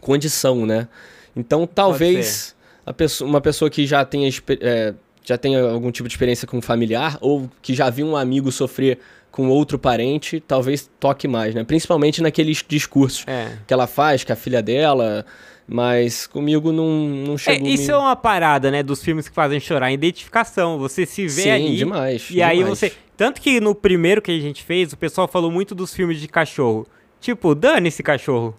condição, 0.01 0.65
né? 0.67 0.89
Então 1.37 1.67
talvez 1.67 2.55
pessoa, 2.97 3.29
uma 3.29 3.41
pessoa 3.41 3.71
que 3.71 3.87
já 3.87 4.05
tenha, 4.05 4.29
é, 4.61 4.95
já 5.25 5.39
tenha 5.39 5.63
algum 5.63 5.91
tipo 5.91 6.09
de 6.09 6.15
experiência 6.15 6.47
com 6.47 6.59
um 6.59 6.63
familiar, 6.63 7.19
ou 7.21 7.49
que 7.63 7.75
já 7.75 7.91
viu 7.91 8.07
um 8.07 8.17
amigo 8.17 8.51
sofrer 8.51 8.99
com 9.31 9.49
outro 9.49 9.79
parente, 9.79 10.41
talvez 10.41 10.91
toque 10.99 11.29
mais, 11.29 11.55
né? 11.55 11.63
Principalmente 11.63 12.21
naqueles 12.21 12.65
discursos 12.67 13.25
é. 13.27 13.59
que 13.67 13.73
ela 13.73 13.87
faz, 13.87 14.25
que 14.25 14.33
a 14.33 14.37
filha 14.37 14.61
dela 14.61 15.25
mas 15.73 16.27
comigo 16.27 16.73
não, 16.73 16.89
não 16.89 17.35
é, 17.35 17.39
chegou. 17.39 17.69
É, 17.69 17.71
isso 17.71 17.87
me... 17.87 17.93
é 17.93 17.97
uma 17.97 18.17
parada, 18.17 18.73
né, 18.73 18.83
dos 18.83 19.05
filmes 19.05 19.29
que 19.29 19.35
fazem 19.35 19.61
chorar, 19.61 19.93
identificação. 19.93 20.79
Você 20.81 21.07
se 21.07 21.23
vê 21.29 21.43
Sim, 21.43 21.51
ali. 21.51 21.77
demais. 21.77 22.29
E 22.29 22.35
demais. 22.35 22.51
aí 22.51 22.65
você. 22.65 22.93
Tanto 23.17 23.41
que 23.41 23.61
no 23.61 23.73
primeiro 23.73 24.21
que 24.21 24.33
a 24.33 24.41
gente 24.41 24.65
fez, 24.65 24.93
o 24.93 24.97
pessoal 24.97 25.29
falou 25.29 25.49
muito 25.49 25.73
dos 25.73 25.95
filmes 25.95 26.21
de 26.21 26.27
cachorro. 26.27 26.87
Tipo, 27.21 27.55
dane 27.55 27.87
esse 27.87 28.03
cachorro. 28.03 28.53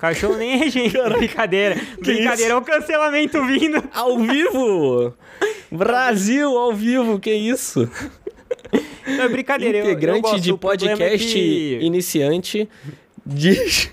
Cachorro 0.00 0.36
nem 0.36 0.62
é 0.62 0.68
gente. 0.68 0.96
Brincadeira. 1.16 1.76
Que 1.76 2.02
Brincadeira, 2.02 2.54
é 2.54 2.56
o 2.56 2.62
cancelamento 2.62 3.44
vindo. 3.46 3.82
Ao 3.94 4.18
vivo! 4.18 5.14
Brasil, 5.70 6.56
ao 6.56 6.74
vivo, 6.74 7.20
que 7.20 7.32
isso? 7.32 7.88
Não, 9.06 9.24
é 9.24 9.28
brincadeira. 9.28 9.78
Integrante 9.78 10.28
eu, 10.28 10.34
eu 10.34 10.40
de 10.40 10.56
podcast 10.56 11.26
que... 11.32 11.78
iniciante 11.80 12.68
Diz. 13.28 13.90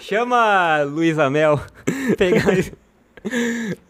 Chama 0.00 0.82
Luísa 0.82 1.28
Mel. 1.30 1.60
Pegar. 2.16 2.54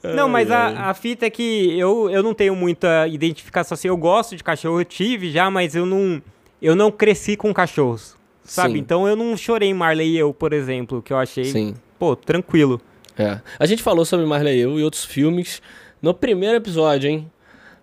Não, 0.02 0.28
mas 0.28 0.50
a, 0.50 0.90
a 0.90 0.94
fita 0.94 1.26
é 1.26 1.30
que 1.30 1.78
eu, 1.78 2.10
eu 2.10 2.22
não 2.22 2.34
tenho 2.34 2.54
muita 2.56 3.06
identificação 3.08 3.74
assim. 3.74 3.88
Eu 3.88 3.96
gosto 3.96 4.36
de 4.36 4.42
cachorro, 4.42 4.80
eu 4.80 4.84
tive 4.84 5.30
já, 5.30 5.50
mas 5.50 5.74
eu 5.74 5.86
não, 5.86 6.22
eu 6.60 6.74
não 6.74 6.90
cresci 6.90 7.36
com 7.36 7.52
cachorros. 7.52 8.16
Sabe? 8.42 8.74
Sim. 8.74 8.78
Então 8.78 9.06
eu 9.06 9.14
não 9.14 9.36
chorei 9.36 9.68
em 9.68 9.74
Marley 9.74 10.14
e 10.14 10.18
eu, 10.18 10.32
por 10.32 10.52
exemplo, 10.52 11.02
que 11.02 11.12
eu 11.12 11.18
achei, 11.18 11.44
Sim. 11.44 11.74
pô, 11.98 12.16
tranquilo. 12.16 12.80
É. 13.18 13.40
A 13.58 13.66
gente 13.66 13.82
falou 13.82 14.04
sobre 14.04 14.24
Marley 14.24 14.56
e 14.56 14.60
eu 14.60 14.78
e 14.78 14.82
outros 14.82 15.04
filmes 15.04 15.60
no 16.00 16.14
primeiro 16.14 16.56
episódio, 16.56 17.10
hein? 17.10 17.30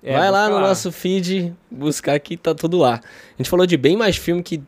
É, 0.06 0.16
Vai 0.16 0.30
lá 0.30 0.48
no 0.48 0.60
nosso 0.60 0.92
feed 0.92 1.52
buscar 1.70 2.20
que 2.20 2.38
tá 2.38 2.54
tudo 2.54 2.78
lá. 2.78 3.02
A 3.02 3.38
gente 3.42 3.50
falou 3.50 3.66
de 3.66 3.76
bem 3.76 3.98
mais 3.98 4.16
filme 4.16 4.44
que, 4.44 4.62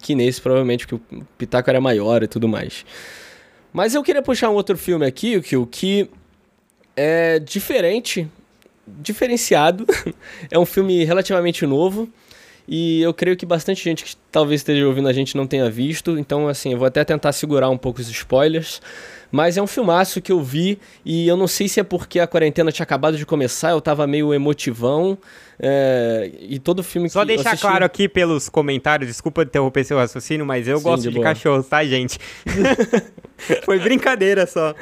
que 0.00 0.14
nesse, 0.14 0.40
provavelmente, 0.40 0.86
porque 0.86 1.14
o 1.14 1.26
Pitaco 1.36 1.68
era 1.68 1.78
maior 1.78 2.22
e 2.22 2.26
tudo 2.26 2.48
mais. 2.48 2.86
Mas 3.70 3.94
eu 3.94 4.02
queria 4.02 4.22
puxar 4.22 4.48
um 4.48 4.54
outro 4.54 4.78
filme 4.78 5.04
aqui, 5.04 5.36
o 5.36 5.42
que, 5.42 5.66
que 5.66 6.10
é 6.96 7.38
diferente, 7.38 8.26
diferenciado. 8.86 9.84
é 10.50 10.58
um 10.58 10.64
filme 10.64 11.04
relativamente 11.04 11.66
novo. 11.66 12.08
E 12.70 13.00
eu 13.00 13.14
creio 13.14 13.34
que 13.34 13.46
bastante 13.46 13.82
gente 13.82 14.04
que 14.04 14.14
talvez 14.30 14.60
esteja 14.60 14.86
ouvindo 14.86 15.08
a 15.08 15.12
gente 15.12 15.34
não 15.34 15.46
tenha 15.46 15.70
visto. 15.70 16.18
Então, 16.18 16.46
assim, 16.46 16.72
eu 16.72 16.78
vou 16.78 16.86
até 16.86 17.02
tentar 17.02 17.32
segurar 17.32 17.70
um 17.70 17.78
pouco 17.78 17.98
os 17.98 18.10
spoilers. 18.10 18.82
Mas 19.32 19.56
é 19.56 19.62
um 19.62 19.66
filmaço 19.66 20.20
que 20.20 20.30
eu 20.30 20.42
vi 20.42 20.78
e 21.04 21.26
eu 21.26 21.36
não 21.36 21.46
sei 21.46 21.66
se 21.66 21.80
é 21.80 21.82
porque 21.82 22.20
a 22.20 22.26
quarentena 22.26 22.70
tinha 22.70 22.84
acabado 22.84 23.16
de 23.16 23.24
começar, 23.24 23.70
eu 23.70 23.80
tava 23.80 24.06
meio 24.06 24.34
emotivão. 24.34 25.16
É, 25.58 26.30
e 26.40 26.58
todo 26.58 26.82
filme 26.82 27.08
Só 27.10 27.22
que 27.22 27.28
deixar 27.28 27.50
assisti... 27.50 27.66
claro 27.66 27.84
aqui 27.84 28.08
pelos 28.08 28.48
comentários, 28.48 29.08
desculpa 29.08 29.42
interromper 29.42 29.84
seu 29.84 29.96
raciocínio, 29.96 30.46
mas 30.46 30.68
eu 30.68 30.78
Sim, 30.78 30.84
gosto 30.84 31.02
de, 31.04 31.10
de 31.10 31.20
cachorros, 31.20 31.66
tá, 31.66 31.84
gente? 31.84 32.18
Foi 33.64 33.78
brincadeira 33.78 34.46
só. 34.46 34.74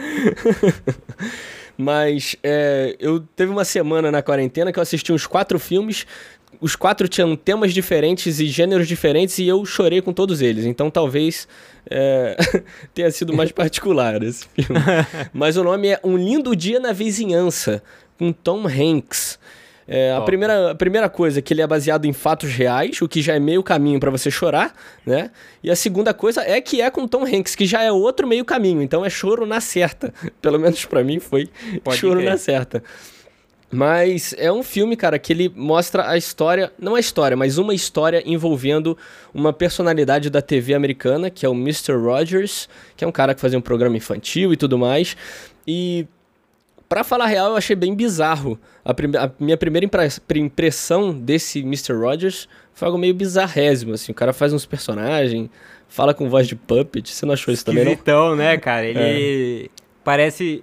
mas 1.78 2.37
é, 2.43 2.97
eu 3.00 3.21
teve 3.21 3.50
uma 3.50 3.64
semana 3.64 4.11
na 4.11 4.23
quarentena 4.23 4.73
que 4.73 4.78
eu 4.78 4.83
assisti 4.83 5.12
uns 5.12 5.26
quatro 5.26 5.59
filmes 5.59 6.07
os 6.61 6.77
quatro 6.77 7.09
tinham 7.09 7.37
temas 7.37 7.73
diferentes 7.73 8.41
e 8.41 8.47
gêneros 8.47 8.89
diferentes 8.89 9.39
e 9.39 9.47
eu 9.47 9.65
chorei 9.65 10.01
com 10.01 10.13
todos 10.13 10.41
eles. 10.41 10.65
Então 10.65 10.91
talvez 10.91 11.47
é, 11.89 12.37
tenha 12.95 13.11
sido 13.11 13.33
mais 13.33 13.51
particular 13.53 14.23
esse 14.23 14.47
filme. 14.49 14.81
Mas 15.33 15.57
o 15.57 15.65
nome 15.65 15.89
é 15.89 16.01
Um 16.03 16.17
Lindo 16.17 16.55
Dia 16.55 16.81
na 16.81 16.93
Vizinhança, 16.93 17.83
com 18.19 18.33
Tom 18.33 18.67
Hanks. 18.67 19.39
É, 19.89 20.13
a, 20.13 20.21
primeira, 20.21 20.73
a 20.73 20.75
primeira 20.75 21.09
coisa 21.09 21.39
é 21.39 21.43
que 21.43 21.55
ele 21.55 21.63
é 21.63 21.67
baseado 21.67 22.07
em 22.07 22.13
fatos 22.13 22.51
reais, 22.51 23.01
o 23.01 23.09
que 23.09 23.23
já 23.23 23.35
é 23.35 23.39
meio 23.39 23.63
caminho 23.63 24.01
para 24.01 24.11
você 24.11 24.33
chorar, 24.33 24.75
né? 25.07 25.31
E 25.63 25.71
a 25.71 25.77
segunda 25.77 26.13
coisa 26.13 26.43
é 26.43 26.61
que 26.61 26.81
é 26.81 26.91
com 26.91 27.07
Tom 27.07 27.25
Hanks, 27.25 27.55
que 27.55 27.67
já 27.67 27.83
é 27.83 27.93
outro 27.93 28.27
meio 28.27 28.45
caminho, 28.45 28.83
então 28.83 29.05
é 29.05 29.11
choro 29.11 29.47
na 29.47 29.61
certa. 29.61 30.13
Pelo 30.43 30.59
menos 30.59 30.85
para 30.85 31.05
mim 31.05 31.21
foi 31.21 31.49
Pode 31.85 31.99
choro 31.99 32.21
na 32.21 32.37
certa. 32.37 32.83
Mas 33.70 34.35
é 34.38 34.50
um 34.52 34.62
filme, 34.62 34.96
cara, 34.96 35.18
que 35.18 35.32
ele 35.32 35.52
mostra 35.54 36.08
a 36.08 36.16
história, 36.16 36.73
não 36.78 36.94
a 36.94 37.00
história, 37.00 37.37
mas 37.37 37.58
uma 37.58 37.75
história 37.75 38.23
envolvendo 38.25 38.96
uma 39.35 39.52
personalidade 39.52 40.30
da 40.30 40.40
TV 40.40 40.73
americana, 40.73 41.30
que 41.30 41.44
é 41.44 41.49
o 41.49 41.54
Mr. 41.54 41.92
Rogers, 41.92 42.68
que 42.96 43.04
é 43.04 43.08
um 43.08 43.12
cara 43.12 43.35
que 43.35 43.40
fazia 43.40 43.58
um 43.58 43.62
programa 43.62 43.96
infantil 43.96 44.52
e 44.52 44.56
tudo 44.56 44.78
mais. 44.78 45.16
E 45.66 46.06
Pra 46.88 47.02
falar 47.02 47.26
real, 47.26 47.50
eu 47.50 47.56
achei 47.56 47.75
bem 47.75 47.94
bizarro. 47.94 48.58
A, 48.85 48.92
a 48.92 49.30
minha 49.40 49.56
primeira 49.56 49.88
impressão 50.37 51.12
desse 51.12 51.61
Mr. 51.61 51.92
Rogers 51.94 52.49
foi 52.73 52.87
algo 52.87 52.96
meio 52.96 53.12
bizarrésimo, 53.12 53.94
assim. 53.94 54.12
O 54.12 54.14
cara 54.14 54.32
faz 54.32 54.52
uns 54.52 54.64
personagens, 54.64 55.50
fala 55.88 56.14
com 56.14 56.28
voz 56.28 56.46
de 56.46 56.54
puppet. 56.54 57.12
Você 57.12 57.26
não 57.26 57.35
achou 57.35 57.52
isso 57.52 57.64
também, 57.64 57.85
não? 57.85 57.92
Então, 57.92 58.37
né, 58.37 58.56
cara? 58.56 58.87
Ele 58.87 59.64
é. 59.64 59.68
parece... 60.04 60.62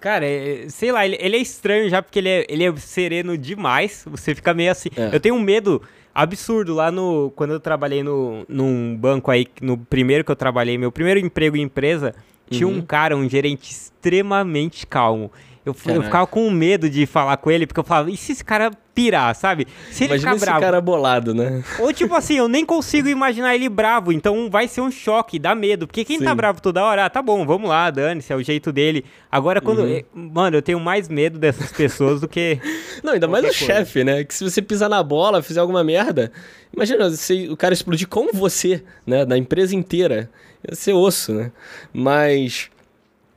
Cara, 0.00 0.26
é, 0.26 0.66
sei 0.68 0.90
lá, 0.90 1.04
ele, 1.04 1.16
ele, 1.20 1.36
é 1.36 1.40
estranho 1.40 1.88
já 1.88 2.02
porque 2.02 2.18
ele 2.18 2.28
é, 2.28 2.46
ele 2.48 2.64
é 2.64 2.76
sereno 2.76 3.36
demais. 3.36 4.04
Você 4.10 4.34
fica 4.34 4.54
meio 4.54 4.72
assim... 4.72 4.88
É. 4.96 5.14
Eu 5.14 5.20
tenho 5.20 5.34
um 5.34 5.40
medo 5.40 5.82
absurdo 6.14 6.74
lá 6.74 6.90
no... 6.90 7.30
Quando 7.36 7.52
eu 7.52 7.60
trabalhei 7.60 8.02
no, 8.02 8.44
num 8.48 8.96
banco 8.96 9.30
aí, 9.30 9.46
no 9.60 9.76
primeiro 9.76 10.24
que 10.24 10.30
eu 10.30 10.36
trabalhei, 10.36 10.78
meu 10.78 10.90
primeiro 10.90 11.20
emprego 11.20 11.56
em 11.56 11.62
empresa... 11.62 12.14
Tinha 12.50 12.66
uhum. 12.66 12.78
um 12.78 12.82
cara, 12.82 13.16
um 13.16 13.28
gerente 13.28 13.70
extremamente 13.70 14.84
calmo. 14.84 15.30
Eu, 15.64 15.76
eu, 15.86 16.02
ficava 16.02 16.26
com 16.26 16.50
medo 16.50 16.88
de 16.88 17.04
falar 17.04 17.36
com 17.36 17.50
ele, 17.50 17.66
porque 17.66 17.80
eu 17.80 17.84
falava, 17.84 18.10
e 18.10 18.16
se 18.16 18.32
esse 18.32 18.42
cara 18.42 18.70
pirar, 18.94 19.34
sabe? 19.34 19.66
Se 19.90 20.04
ele 20.04 20.14
Imagina 20.14 20.32
ficar 20.32 20.44
bravo. 20.44 20.58
esse 20.58 20.66
cara 20.66 20.80
bolado, 20.80 21.34
né? 21.34 21.62
Ou 21.78 21.92
tipo 21.92 22.14
assim, 22.14 22.38
eu 22.38 22.48
nem 22.48 22.64
consigo 22.64 23.08
imaginar 23.08 23.54
ele 23.54 23.68
bravo, 23.68 24.10
então 24.10 24.48
vai 24.50 24.66
ser 24.66 24.80
um 24.80 24.90
choque, 24.90 25.38
dá 25.38 25.54
medo. 25.54 25.86
Porque 25.86 26.02
quem 26.02 26.16
tá 26.16 26.20
Sim. 26.20 26.28
tá 26.28 26.34
bravo 26.34 26.62
toda 26.62 26.82
hora, 26.82 27.04
ah, 27.04 27.10
tá 27.10 27.20
bom, 27.20 27.46
vamos 27.46 27.68
lá, 27.68 27.90
dane-se, 27.90 28.32
é 28.32 28.36
o 28.36 28.42
jeito 28.42 28.72
dele. 28.72 29.04
Agora, 29.30 29.60
quando. 29.60 29.82
Uhum. 29.82 30.02
Mano, 30.14 30.56
eu 30.56 30.62
tenho 30.62 30.80
mais 30.80 31.08
medo 31.08 31.38
dessas 31.38 31.70
pessoas 31.72 32.22
do 32.22 32.28
que. 32.28 32.58
Não, 33.04 33.12
ainda 33.12 33.28
mais 33.28 33.44
o 33.44 33.52
chefe, 33.52 34.02
né? 34.02 34.24
Que 34.24 34.34
se 34.34 34.44
você 34.44 34.62
pisar 34.62 34.88
na 34.88 35.02
bola, 35.02 35.42
fizer 35.42 35.60
alguma 35.60 35.84
merda, 35.84 36.32
imagina 36.74 37.10
se 37.10 37.48
o 37.50 37.56
cara 37.56 37.74
explodir 37.74 38.08
com 38.08 38.28
você, 38.32 38.82
né? 39.06 39.26
Da 39.26 39.36
empresa 39.36 39.76
inteira. 39.76 40.30
Ia 40.68 40.74
ser 40.74 40.92
osso, 40.92 41.32
né? 41.32 41.52
Mas 41.92 42.70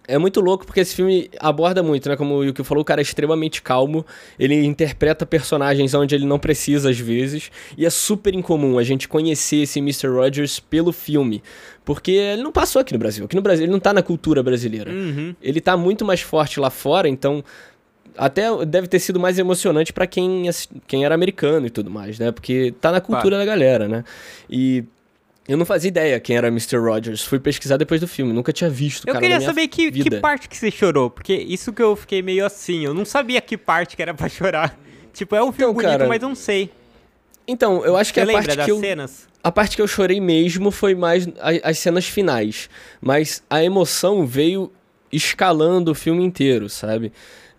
é 0.08 0.18
muito 0.18 0.42
louco 0.42 0.66
porque 0.66 0.80
esse 0.80 0.96
filme 0.96 1.30
aborda 1.40 1.82
muito, 1.82 2.10
né? 2.10 2.16
Como 2.16 2.36
o 2.36 2.44
Yuki 2.44 2.64
falou, 2.64 2.82
o 2.82 2.86
cara 2.86 3.02
é 3.02 3.04
extremamente 3.04 3.62
calmo, 3.62 4.06
ele 4.38 4.66
interpreta 4.66 5.26
personagens 5.26 5.94
onde 5.94 6.16
ele 6.16 6.26
não 6.26 6.40
precisa 6.40 6.90
às 6.90 7.00
vezes, 7.00 7.52
e 7.78 7.86
é 7.86 7.90
super 7.90 8.34
incomum 8.34 8.78
a 8.78 8.84
gente 8.84 9.08
conhecer 9.08 9.58
esse 9.58 9.80
Mr. 9.80 10.08
Rogers 10.08 10.60
pelo 10.60 10.92
filme, 10.92 11.42
porque 11.86 12.12
ele 12.12 12.44
não 12.44 12.52
passou 12.52 12.82
aqui 12.82 12.94
no 12.94 13.00
Brasil. 13.00 13.26
Aqui 13.26 13.36
no 13.36 13.42
Brasil 13.42 13.66
ele 13.66 13.72
não 13.72 13.80
tá 13.80 13.94
na 13.94 14.02
cultura 14.02 14.44
brasileira. 14.44 14.92
Uhum. 14.92 15.36
Ele 15.42 15.62
tá 15.62 15.76
muito 15.78 16.06
mais 16.06 16.22
forte 16.22 16.60
lá 16.60 16.70
fora, 16.70 17.08
então 17.08 17.44
até 18.18 18.44
deve 18.66 18.88
ter 18.88 19.00
sido 19.00 19.20
mais 19.20 19.40
emocionante 19.40 19.92
para 19.92 20.06
quem, 20.06 20.50
quem 20.88 21.06
era 21.06 21.16
americano 21.16 21.66
e 21.66 21.70
tudo 21.70 21.90
mais, 21.90 22.20
né? 22.20 22.32
Porque 22.32 22.74
tá 22.80 22.92
na 22.92 23.02
cultura 23.02 23.38
da 23.38 23.46
galera, 23.46 23.88
né? 23.88 24.04
E 24.50 24.84
eu 25.48 25.58
não 25.58 25.66
fazia 25.66 25.90
ideia 25.90 26.20
quem 26.20 26.38
era 26.38 26.48
Mr. 26.48 26.78
Rogers. 26.78 27.22
Fui 27.24 27.40
pesquisar 27.40 27.76
depois 27.76 28.00
do 28.00 28.08
filme. 28.08 28.32
Nunca 28.32 28.54
tinha 28.54 28.70
visto 28.70 29.04
o 29.04 29.10
Eu 29.10 29.14
cara 29.14 29.26
queria 29.26 29.42
saber 29.42 29.68
que, 29.68 29.92
que, 29.92 30.20
parte 30.20 30.48
que 30.48 30.56
você 30.56 30.72
chorou. 30.72 31.10
Porque 31.10 31.34
isso 31.34 31.74
que 31.74 31.82
eu 31.82 31.96
fiquei 31.96 32.22
meio 32.22 32.46
assim. 32.46 32.86
Eu 32.86 32.94
não 32.94 33.04
sabia 33.04 33.42
que 33.42 33.58
parte 33.58 33.96
que 33.96 34.02
era 34.02 34.14
pra 34.14 34.28
chorar. 34.30 34.80
Tipo, 35.12 35.36
é 35.36 35.44
um 35.44 35.52
filme 35.52 35.72
então, 35.72 35.74
bonito, 35.74 35.92
cara, 35.92 36.08
mas 36.08 36.22
não 36.22 36.34
sei. 36.34 36.72
Então, 37.46 37.86
eu 37.86 37.98
acho 37.98 38.14
que 38.14 38.24
você 38.24 38.32
a 38.32 38.34
parte 38.34 38.56
das 38.56 38.66
que 38.66 38.72
eu... 38.72 38.80
cenas? 38.80 39.28
A 39.44 39.52
parte 39.52 39.76
que 39.76 39.82
eu 39.82 39.88
chorei 39.88 40.22
mesmo 40.22 40.72
foi 40.72 40.96
mais 40.96 41.28
as 41.62 41.78
cenas 41.78 42.06
finais. 42.06 42.70
Mas 43.02 43.44
a 43.50 43.62
emoção 43.62 44.26
veio 44.26 44.72
escalando 45.12 45.92
o 45.92 45.96
filme 45.96 46.24
inteiro, 46.24 46.70
sabe? 46.70 47.12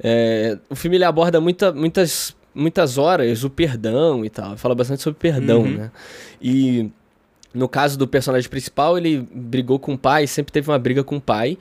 É, 0.02 0.58
o 0.70 0.74
filme 0.74 0.96
ele 0.96 1.04
aborda 1.04 1.38
muita, 1.38 1.70
muitas, 1.70 2.34
muitas 2.54 2.96
horas 2.96 3.44
o 3.44 3.50
perdão 3.50 4.24
e 4.24 4.30
tal. 4.30 4.56
Fala 4.56 4.74
bastante 4.74 5.02
sobre 5.02 5.18
perdão, 5.18 5.60
uhum. 5.60 5.76
né? 5.76 5.90
E 6.40 6.90
no 7.54 7.68
caso 7.68 7.96
do 7.96 8.06
personagem 8.06 8.50
principal, 8.50 8.98
ele 8.98 9.26
brigou 9.32 9.78
com 9.78 9.94
o 9.94 9.98
pai, 9.98 10.26
sempre 10.26 10.52
teve 10.52 10.68
uma 10.70 10.78
briga 10.78 11.04
com 11.04 11.16
o 11.16 11.20
pai. 11.20 11.56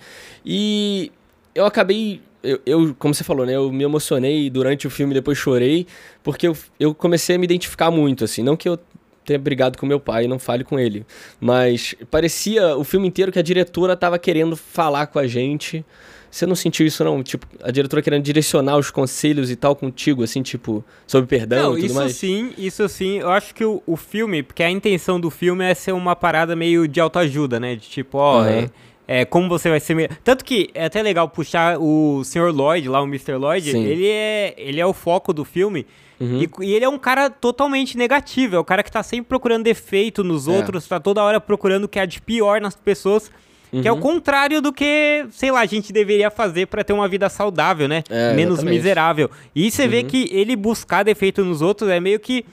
E 0.46 1.12
eu 1.54 1.66
acabei. 1.66 2.22
Eu, 2.42 2.60
eu, 2.66 2.96
como 3.00 3.14
você 3.14 3.24
falou, 3.24 3.46
né? 3.46 3.56
Eu 3.56 3.72
me 3.72 3.84
emocionei 3.84 4.50
durante 4.50 4.86
o 4.88 4.90
filme, 4.90 5.14
depois 5.14 5.38
chorei, 5.38 5.88
porque 6.22 6.48
eu, 6.48 6.58
eu 6.78 6.94
comecei 6.94 7.36
a 7.36 7.40
me 7.40 7.46
identificar 7.46 7.90
muito, 7.90 8.26
assim. 8.26 8.44
Não 8.44 8.58
que 8.58 8.68
eu 8.68 8.78
tenha 9.24 9.40
brigado 9.40 9.78
com 9.78 9.86
meu 9.86 10.00
pai 10.00 10.28
não 10.28 10.40
fale 10.40 10.64
com 10.64 10.80
ele. 10.80 11.06
Mas 11.40 11.96
parecia 12.12 12.76
o 12.76 12.84
filme 12.84 13.08
inteiro 13.08 13.32
que 13.32 13.40
a 13.40 13.44
diretora 13.44 13.96
tava 13.96 14.20
querendo 14.20 14.56
falar 14.56 15.08
com 15.08 15.20
a 15.20 15.28
gente 15.28 15.86
você 16.34 16.48
não 16.48 16.56
sentiu 16.56 16.84
isso, 16.84 17.04
não? 17.04 17.22
Tipo, 17.22 17.46
a 17.62 17.70
diretora 17.70 18.02
querendo 18.02 18.24
direcionar 18.24 18.76
os 18.78 18.90
conselhos 18.90 19.52
e 19.52 19.56
tal 19.56 19.76
contigo, 19.76 20.24
assim, 20.24 20.42
tipo, 20.42 20.84
sobre 21.06 21.28
perdão 21.28 21.62
não, 21.62 21.72
e 21.74 21.82
tudo 21.82 21.86
isso 21.86 21.96
mais? 21.96 22.12
Isso 22.12 22.20
sim, 22.20 22.54
isso 22.58 22.90
sim. 22.90 23.20
Eu 23.20 23.30
acho 23.30 23.54
que 23.54 23.64
o, 23.64 23.84
o 23.86 23.96
filme, 23.96 24.42
porque 24.42 24.64
a 24.64 24.70
intenção 24.70 25.20
do 25.20 25.30
filme 25.30 25.64
é 25.64 25.76
ser 25.76 25.92
uma 25.92 26.16
parada 26.16 26.56
meio 26.56 26.88
de 26.88 27.00
autoajuda, 27.00 27.60
né? 27.60 27.76
De 27.76 27.88
tipo, 27.88 28.18
ó, 28.18 28.42
uhum. 28.42 28.48
é, 28.48 28.70
é, 29.08 29.26
como 29.26 29.48
você 29.48 29.70
vai 29.70 29.80
ser. 29.80 30.10
Tanto 30.24 30.44
que 30.44 30.72
é 30.74 30.86
até 30.86 31.04
legal 31.04 31.30
puxar 31.30 31.78
o 31.80 32.24
Sr. 32.24 32.52
Lloyd, 32.52 32.90
lá, 32.90 33.00
o 33.00 33.06
Mr. 33.06 33.36
Lloyd, 33.36 33.70
sim. 33.70 33.84
ele 33.84 34.08
é, 34.08 34.56
ele 34.58 34.80
é 34.80 34.86
o 34.88 34.94
foco 34.94 35.34
do 35.34 35.46
filme. 35.46 35.86
Uhum. 36.20 36.42
E, 36.42 36.50
e, 36.66 36.74
ele 36.74 36.86
é 36.86 36.90
um 36.90 36.98
cara 36.98 37.30
totalmente 37.30 37.96
negativo, 37.96 38.56
é 38.56 38.60
o 38.60 38.64
cara 38.64 38.82
que 38.82 38.92
tá 38.92 39.04
sempre 39.04 39.26
procurando 39.28 39.64
defeito 39.64 40.24
nos 40.24 40.48
é. 40.48 40.52
outros, 40.52 40.88
tá 40.88 41.00
toda 41.00 41.22
hora 41.22 41.40
procurando 41.40 41.84
o 41.84 41.88
que 41.88 42.00
há 42.00 42.08
de 42.08 42.20
pior 42.20 42.60
nas 42.60 42.74
pessoas. 42.74 43.32
Uhum. 43.74 43.82
Que 43.82 43.88
é 43.88 43.92
o 43.92 43.96
uhum. 43.96 44.02
contrário 44.02 44.62
do 44.62 44.72
que, 44.72 45.26
sei 45.32 45.52
lá, 45.52 45.62
a 45.62 45.66
gente 45.66 45.92
deveria 45.92 46.30
fazer 46.30 46.68
para 46.68 46.84
ter 46.84 46.94
uma 46.94 47.08
vida 47.08 47.28
saudável, 47.28 47.88
né? 47.88 48.04
É, 48.08 48.34
Menos 48.34 48.60
exatamente. 48.60 48.78
miserável. 48.78 49.32
E 49.56 49.72
você 49.72 49.84
uhum. 49.84 49.90
vê 49.90 50.04
que 50.04 50.30
ele 50.32 50.56
buscar 50.56 51.02
defeito 51.02 51.44
nos 51.44 51.62
outros 51.62 51.90
é 51.90 52.00
meio 52.00 52.20
que 52.20 52.46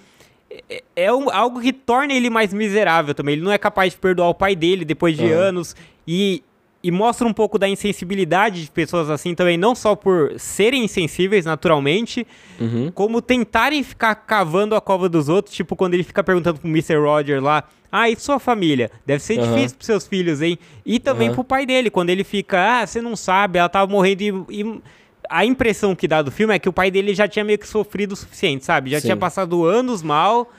é, 0.69 0.83
é 0.97 1.13
um, 1.13 1.31
algo 1.31 1.61
que 1.61 1.73
torna 1.73 2.15
ele 2.15 2.31
mais 2.31 2.55
miserável 2.55 3.15
também. 3.15 3.35
Ele 3.35 3.43
não 3.43 3.53
é 3.53 3.59
capaz 3.59 3.93
de 3.93 3.99
perdoar 3.99 4.29
o 4.31 4.35
pai 4.35 4.57
dele 4.57 4.85
depois 4.85 5.17
de 5.17 5.27
uhum. 5.27 5.39
anos. 5.39 5.77
E, 6.09 6.43
e 6.83 6.91
mostra 6.91 7.27
um 7.27 7.33
pouco 7.33 7.59
da 7.59 7.69
insensibilidade 7.69 8.65
de 8.65 8.71
pessoas 8.71 9.11
assim 9.11 9.35
também, 9.35 9.59
não 9.59 9.75
só 9.75 9.95
por 9.95 10.33
serem 10.39 10.85
insensíveis 10.85 11.45
naturalmente, 11.45 12.27
uhum. 12.59 12.91
como 12.95 13.21
tentarem 13.21 13.83
ficar 13.83 14.15
cavando 14.15 14.75
a 14.75 14.81
cova 14.81 15.09
dos 15.09 15.29
outros. 15.29 15.55
Tipo, 15.55 15.77
quando 15.77 15.95
ele 15.95 16.03
fica 16.03 16.25
perguntando 16.25 16.59
pro 16.59 16.69
Mr. 16.69 16.97
Roger 16.97 17.43
lá 17.43 17.65
ah, 17.93 18.09
e 18.09 18.17
sua 18.17 18.39
família? 18.39 18.91
Deve 19.05 19.23
ser 19.23 19.39
uhum. 19.39 19.55
difícil 19.55 19.77
pros 19.77 19.87
seus 19.87 20.07
filhos, 20.07 20.41
hein? 20.41 20.59
E 20.87 20.99
também 20.99 21.29
uhum. 21.29 21.35
pro 21.35 21.45
pai 21.45 21.67
dele, 21.67 21.91
quando 21.91 22.11
ele 22.11 22.25
fica, 22.25 22.81
ah, 22.81 22.87
você 22.87 23.03
não 23.03 23.17
sabe, 23.17 23.59
ela 23.59 23.69
tava 23.69 23.91
morrendo 23.91 24.23
e, 24.23 24.61
e, 24.61 24.81
a 25.29 25.45
impressão 25.45 25.95
que 25.95 26.09
dá 26.09 26.23
do 26.23 26.31
filme 26.31 26.55
é 26.55 26.59
que 26.59 26.69
o 26.69 26.73
pai 26.73 26.91
dele 26.91 27.15
já 27.15 27.29
tinha 27.29 27.45
meio 27.45 27.59
que 27.59 27.67
sofrido 27.67 28.13
o 28.13 28.17
suficiente, 28.17 28.65
sabe? 28.65 28.91
Já 28.91 29.01
Sim. 29.01 29.09
tinha 29.09 29.17
passado 29.17 29.65
anos 29.65 30.03
mal, 30.03 30.51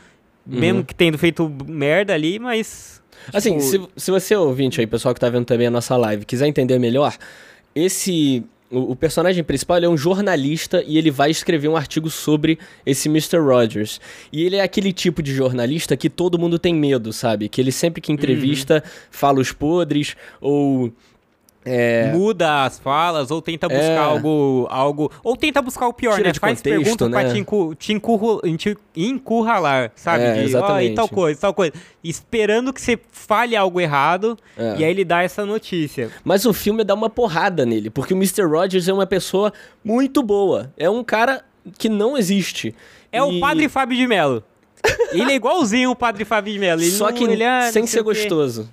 uhum. 0.45 0.59
mesmo 0.59 0.83
que 0.83 0.93
tendo 0.93 1.17
feito 1.17 1.51
merda 1.67 2.13
ali, 2.13 2.37
mas. 2.37 3.00
Assim, 3.33 3.57
tipo... 3.57 3.63
se, 3.95 4.03
se 4.03 4.11
você 4.11 4.35
ouvinte 4.35 4.79
aí, 4.79 4.87
pessoal 4.87 5.13
que 5.13 5.19
tá 5.19 5.29
vendo 5.29 5.45
também 5.45 5.67
a 5.67 5.71
nossa 5.71 5.95
live, 5.97 6.25
quiser 6.25 6.47
entender 6.47 6.79
melhor, 6.79 7.15
esse 7.75 8.43
o, 8.71 8.95
personagem 8.95 9.43
principal 9.43 9.77
é 9.79 9.89
um 9.89 9.97
jornalista 9.97 10.83
e 10.87 10.97
ele 10.97 11.11
vai 11.11 11.29
escrever 11.29 11.67
um 11.67 11.75
artigo 11.75 12.09
sobre 12.09 12.57
esse 12.85 13.09
Mr. 13.09 13.37
Rogers. 13.37 13.99
E 14.31 14.43
ele 14.43 14.55
é 14.55 14.61
aquele 14.61 14.93
tipo 14.93 15.21
de 15.21 15.33
jornalista 15.33 15.97
que 15.97 16.09
todo 16.09 16.39
mundo 16.39 16.57
tem 16.57 16.73
medo, 16.73 17.11
sabe? 17.11 17.49
Que 17.49 17.59
ele 17.59 17.71
sempre 17.71 18.01
que 18.01 18.11
entrevista 18.11 18.75
uhum. 18.75 18.91
fala 19.11 19.39
os 19.39 19.51
podres 19.51 20.15
ou 20.39 20.91
é... 21.63 22.11
Muda 22.11 22.63
as 22.65 22.79
falas, 22.79 23.29
ou 23.29 23.41
tenta 23.41 23.67
buscar 23.69 23.83
é... 23.83 23.97
algo, 23.97 24.67
algo. 24.69 25.11
Ou 25.23 25.37
tenta 25.37 25.61
buscar 25.61 25.87
o 25.87 25.93
pior, 25.93 26.15
Tira 26.15 26.29
né? 26.29 26.33
Faz 26.33 26.59
contexto, 26.59 26.83
perguntas 26.83 27.09
né? 27.09 27.21
pra 27.21 27.31
te, 27.31 27.39
encu, 27.39 27.75
te, 27.75 27.99
te 28.57 28.77
encurralar, 28.95 29.91
sabe? 29.95 30.23
É, 30.23 30.43
de, 30.43 30.55
oh, 30.55 30.79
e 30.79 30.95
tal 30.95 31.07
coisa, 31.07 31.39
tal 31.39 31.53
coisa. 31.53 31.73
Esperando 32.03 32.73
que 32.73 32.81
você 32.81 32.99
fale 33.11 33.55
algo 33.55 33.79
errado, 33.79 34.37
é. 34.57 34.77
e 34.79 34.83
aí 34.83 34.91
ele 34.91 35.05
dá 35.05 35.21
essa 35.21 35.45
notícia. 35.45 36.09
Mas 36.23 36.45
o 36.45 36.53
filme 36.53 36.83
dá 36.83 36.95
uma 36.95 37.09
porrada 37.09 37.65
nele, 37.65 37.89
porque 37.89 38.13
o 38.13 38.17
Mr. 38.17 38.43
Rogers 38.43 38.87
é 38.87 38.93
uma 38.93 39.05
pessoa 39.05 39.53
muito 39.83 40.23
boa. 40.23 40.73
É 40.75 40.89
um 40.89 41.03
cara 41.03 41.43
que 41.77 41.87
não 41.87 42.17
existe. 42.17 42.73
É 43.11 43.19
e... 43.19 43.21
o 43.21 43.39
Padre 43.39 43.69
Fábio 43.69 43.97
de 43.97 44.07
Mello. 44.07 44.43
ele 45.13 45.31
é 45.31 45.35
igualzinho 45.35 45.91
o 45.91 45.95
Padre 45.95 46.25
Fábio 46.25 46.53
de 46.53 46.59
Mello. 46.59 46.81
Ele 46.81 46.89
Só 46.89 47.09
não, 47.09 47.13
que 47.13 47.23
ele 47.23 47.43
é, 47.43 47.71
sem 47.71 47.85
ser 47.85 48.01
gostoso. 48.01 48.67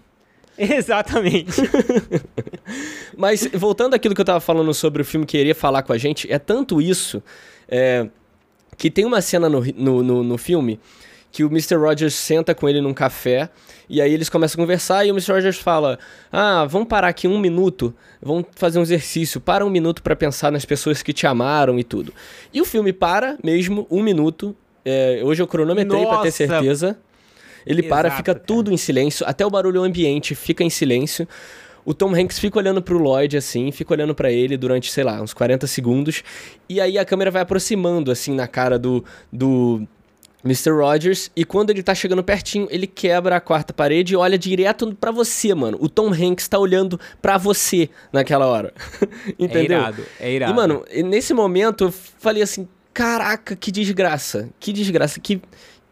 Exatamente. 0.77 1.63
Mas 3.17 3.49
voltando 3.55 3.95
àquilo 3.95 4.15
que 4.15 4.21
eu 4.21 4.25
tava 4.25 4.41
falando 4.41 4.75
sobre 4.75 5.03
o 5.03 5.05
filme 5.05 5.25
que 5.25 5.39
queria 5.39 5.55
falar 5.55 5.83
com 5.83 5.93
a 5.93 5.99
gente, 5.99 6.31
é 6.31 6.39
tanto 6.39 6.81
isso 6.81 7.23
é, 7.69 8.09
que 8.77 8.91
tem 8.91 9.05
uma 9.05 9.21
cena 9.21 9.49
no, 9.49 9.65
no, 9.77 10.03
no, 10.03 10.23
no 10.23 10.39
filme 10.39 10.81
que 11.31 11.45
o 11.45 11.49
Mr. 11.49 11.77
Rogers 11.77 12.15
senta 12.15 12.55
com 12.55 12.69
ele 12.69 12.81
num 12.81 12.95
café 12.95 13.51
e 13.89 14.01
aí 14.01 14.13
eles 14.13 14.29
começam 14.29 14.61
a 14.61 14.65
conversar 14.65 15.05
e 15.07 15.11
o 15.11 15.15
Mr. 15.15 15.33
Rogers 15.33 15.59
fala: 15.59 15.99
Ah, 16.33 16.65
vamos 16.65 16.89
parar 16.89 17.09
aqui 17.09 17.29
um 17.29 17.39
minuto, 17.39 17.95
vamos 18.21 18.47
fazer 18.55 18.79
um 18.79 18.83
exercício, 18.83 19.41
para 19.41 19.65
um 19.65 19.71
minuto 19.71 20.03
para 20.03 20.17
pensar 20.17 20.51
nas 20.51 20.65
pessoas 20.65 21.03
que 21.03 21.13
te 21.13 21.27
amaram 21.27 21.79
e 21.79 21.85
tudo. 21.85 22.13
E 22.53 22.61
o 22.61 22.65
filme 22.65 22.93
para 22.93 23.39
mesmo 23.43 23.87
um 23.91 24.03
minuto. 24.03 24.57
É, 24.85 25.21
hoje 25.23 25.43
eu 25.43 25.47
cronometrei 25.47 26.07
para 26.07 26.23
ter 26.23 26.31
certeza. 26.31 26.99
Ele 27.69 27.81
Exato, 27.81 27.89
para, 27.89 28.11
fica 28.11 28.35
cara. 28.35 28.45
tudo 28.45 28.73
em 28.73 28.77
silêncio, 28.77 29.27
até 29.29 29.45
o 29.45 29.51
barulho 29.51 29.83
ambiente 29.83 30.35
fica 30.35 30.65
em 30.65 30.71
silêncio. 30.71 31.29
O 31.85 31.95
Tom 31.95 32.15
Hanks 32.15 32.39
fica 32.39 32.59
olhando 32.59 32.83
pro 32.83 32.99
Lloyd 32.99 33.37
assim, 33.37 33.71
fica 33.71 33.93
olhando 33.93 34.15
para 34.15 34.31
ele 34.33 34.57
durante, 34.57 34.91
sei 34.91 35.05
lá, 35.05 35.21
uns 35.23 35.33
40 35.33 35.67
segundos, 35.67 36.23
e 36.69 36.81
aí 36.81 36.99
a 36.99 37.05
câmera 37.05 37.31
vai 37.31 37.43
aproximando 37.43 38.11
assim 38.11 38.35
na 38.35 38.47
cara 38.47 38.79
do 38.79 39.05
do 39.33 39.87
Mr. 40.45 40.71
Rogers, 40.71 41.31
e 41.35 41.45
quando 41.45 41.71
ele 41.71 41.83
tá 41.83 41.95
chegando 41.95 42.23
pertinho, 42.23 42.69
ele 42.71 42.87
quebra 42.87 43.37
a 43.37 43.41
quarta 43.41 43.73
parede 43.73 44.15
e 44.15 44.17
olha 44.17 44.39
direto 44.39 44.95
para 44.95 45.11
você, 45.11 45.55
mano. 45.55 45.77
O 45.81 45.89
Tom 45.89 46.13
Hanks 46.13 46.47
tá 46.47 46.59
olhando 46.59 46.99
para 47.21 47.37
você 47.37 47.91
naquela 48.13 48.47
hora. 48.47 48.73
Entendeu? 49.39 49.79
É 49.79 49.81
irado, 49.81 50.05
é 50.21 50.33
irado. 50.33 50.53
E, 50.53 50.57
mano, 50.57 50.85
nesse 51.05 51.35
momento 51.35 51.85
eu 51.85 51.93
falei 51.93 52.43
assim: 52.43 52.69
caraca, 52.95 53.57
que 53.57 53.73
desgraça. 53.73 54.49
Que 54.61 54.73
desgraça, 54.73 55.21
que. 55.21 55.41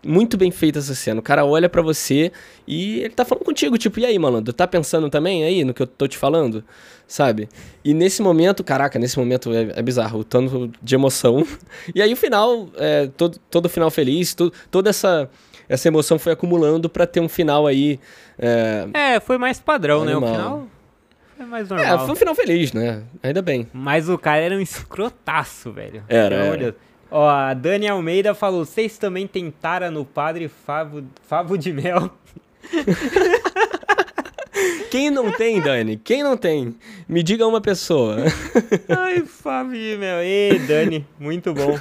Muito 0.07 0.37
bem 0.37 0.51
feita 0.51 0.79
essa 0.79 0.95
cena. 0.95 1.21
O 1.21 1.23
cara 1.23 1.45
olha 1.45 1.69
para 1.69 1.83
você 1.83 2.33
e 2.67 3.01
ele 3.01 3.11
tá 3.11 3.25
falando 3.25 3.45
contigo, 3.45 3.77
tipo, 3.77 3.99
e 4.01 4.07
aí, 4.07 4.19
malandro, 4.19 4.53
tá 4.53 4.67
pensando 4.67 5.11
também 5.11 5.45
aí 5.45 5.65
no 5.65 5.75
que 5.75 5.83
eu 5.83 5.87
tô 5.87 6.07
te 6.07 6.17
falando? 6.17 6.65
Sabe? 7.07 7.49
E 7.85 7.93
nesse 7.93 8.23
momento, 8.23 8.65
caraca, 8.65 8.99
nesse 8.99 9.19
momento 9.19 9.53
é, 9.53 9.73
é 9.77 9.83
bizarro, 9.83 10.21
o 10.21 10.25
tanto 10.25 10.71
de 10.83 10.95
emoção. 10.95 11.47
E 11.95 12.03
aí 12.03 12.13
o 12.13 12.17
final, 12.17 12.69
é, 12.77 13.09
todo, 13.17 13.39
todo 13.51 13.69
final 13.69 13.91
feliz, 13.91 14.35
todo, 14.35 14.53
toda 14.71 14.91
essa, 14.91 15.31
essa 15.69 15.89
emoção 15.89 16.19
foi 16.19 16.33
acumulando 16.33 16.89
para 16.89 17.07
ter 17.07 17.21
um 17.21 17.29
final 17.29 17.67
aí. 17.67 17.99
É, 18.39 18.89
é, 18.93 19.21
foi 19.21 19.39
mais 19.39 19.61
padrão, 19.61 20.03
animal. 20.03 20.21
né? 20.21 20.27
O 20.27 20.33
final 20.33 20.69
foi 21.37 21.47
mais 21.47 21.69
normal. 21.69 21.95
É, 21.95 21.99
foi 21.99 22.11
um 22.11 22.17
final 22.17 22.35
feliz, 22.35 22.73
né? 22.73 23.03
Ainda 23.23 23.43
bem. 23.43 23.69
Mas 23.73 24.09
o 24.09 24.17
cara 24.17 24.41
era 24.41 24.55
um 24.55 24.61
escrotaço, 24.61 25.71
velho. 25.71 26.03
Era. 26.09 26.35
era. 26.35 26.77
Ó, 27.11 27.29
a 27.29 27.55
Dani 27.55 27.89
Almeida 27.89 28.35
falou: 28.35 28.65
vocês 28.65 28.99
também 28.99 29.27
tentaram 29.27 29.91
no 29.91 30.05
Padre 30.05 30.49
Favo, 30.49 31.05
Favo 31.23 31.57
de 31.57 31.73
Mel. 31.73 32.11
Quem 34.91 35.11
não 35.11 35.31
tem, 35.31 35.61
Dani? 35.61 36.01
Quem 36.03 36.23
não 36.23 36.37
tem? 36.37 36.75
Me 37.09 37.23
diga 37.23 37.47
uma 37.47 37.61
pessoa. 37.61 38.17
Ai, 38.89 39.25
Favo 39.27 39.73
de 39.73 39.97
Mel. 39.99 40.21
Ei, 40.21 40.59
Dani, 40.61 41.07
muito 41.19 41.53
bom. 41.53 41.79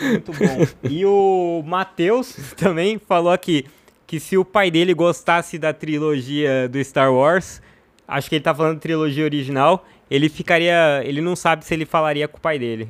Muito 0.00 0.32
bom. 0.32 0.66
E 0.88 1.04
o 1.04 1.62
Matheus 1.64 2.34
também 2.56 2.98
falou 2.98 3.32
aqui 3.32 3.66
que 4.06 4.20
se 4.20 4.36
o 4.36 4.44
pai 4.44 4.70
dele 4.70 4.94
gostasse 4.94 5.58
da 5.58 5.72
trilogia 5.72 6.68
do 6.68 6.82
Star 6.82 7.12
Wars, 7.12 7.60
acho 8.06 8.28
que 8.28 8.36
ele 8.36 8.44
tá 8.44 8.54
falando 8.54 8.78
trilogia 8.78 9.24
original, 9.24 9.84
ele 10.10 10.28
ficaria. 10.28 11.02
Ele 11.04 11.20
não 11.20 11.36
sabe 11.36 11.64
se 11.64 11.74
ele 11.74 11.84
falaria 11.84 12.28
com 12.28 12.38
o 12.38 12.40
pai 12.40 12.58
dele. 12.58 12.88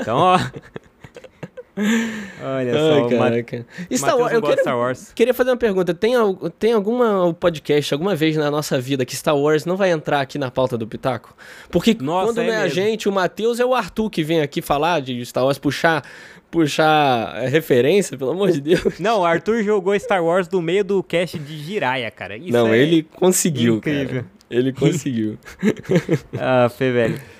Então, 0.00 0.16
ó. 0.16 0.38
Olha 1.78 2.72
só, 2.72 3.08
caraca. 3.08 3.66
Star 3.92 4.18
Wars, 4.18 4.32
eu 4.32 4.40
queria, 4.40 4.56
Star 4.56 4.78
Wars. 4.78 5.12
queria 5.14 5.34
fazer 5.34 5.50
uma 5.50 5.58
pergunta. 5.58 5.92
Tem, 5.92 6.14
tem 6.58 6.72
alguma 6.72 7.34
podcast, 7.34 7.92
alguma 7.92 8.14
vez 8.14 8.34
na 8.34 8.50
nossa 8.50 8.80
vida 8.80 9.04
que 9.04 9.14
Star 9.14 9.36
Wars 9.36 9.66
não 9.66 9.76
vai 9.76 9.90
entrar 9.90 10.22
aqui 10.22 10.38
na 10.38 10.50
pauta 10.50 10.78
do 10.78 10.86
Pitaco? 10.86 11.36
Porque 11.70 11.94
nossa, 12.00 12.28
quando 12.32 12.40
é 12.40 12.46
não 12.46 12.52
é 12.54 12.62
mesmo. 12.62 12.80
a 12.80 12.84
gente, 12.84 13.08
o 13.10 13.12
Matheus 13.12 13.60
é 13.60 13.64
o 13.64 13.74
Arthur 13.74 14.08
que 14.08 14.24
vem 14.24 14.40
aqui 14.40 14.62
falar 14.62 15.00
de 15.00 15.22
Star 15.26 15.44
Wars, 15.44 15.58
puxar, 15.58 16.02
puxar 16.50 17.42
é, 17.42 17.46
referência, 17.46 18.16
pelo 18.16 18.30
amor 18.30 18.52
de 18.52 18.62
Deus. 18.62 18.98
Não, 18.98 19.20
o 19.20 19.24
Arthur 19.26 19.62
jogou 19.62 19.98
Star 19.98 20.24
Wars 20.24 20.48
no 20.48 20.62
meio 20.62 20.82
do 20.82 21.02
cast 21.02 21.38
de 21.38 21.58
Jiraya, 21.58 22.10
cara. 22.10 22.38
Isso 22.38 22.52
não, 22.52 22.72
é 22.72 22.78
ele 22.78 23.02
conseguiu, 23.02 23.76
incrível. 23.76 24.22
Cara. 24.22 24.36
Ele 24.48 24.72
conseguiu. 24.72 25.38
ah, 26.40 26.70
Fê, 26.70 26.90
velho 26.90 27.35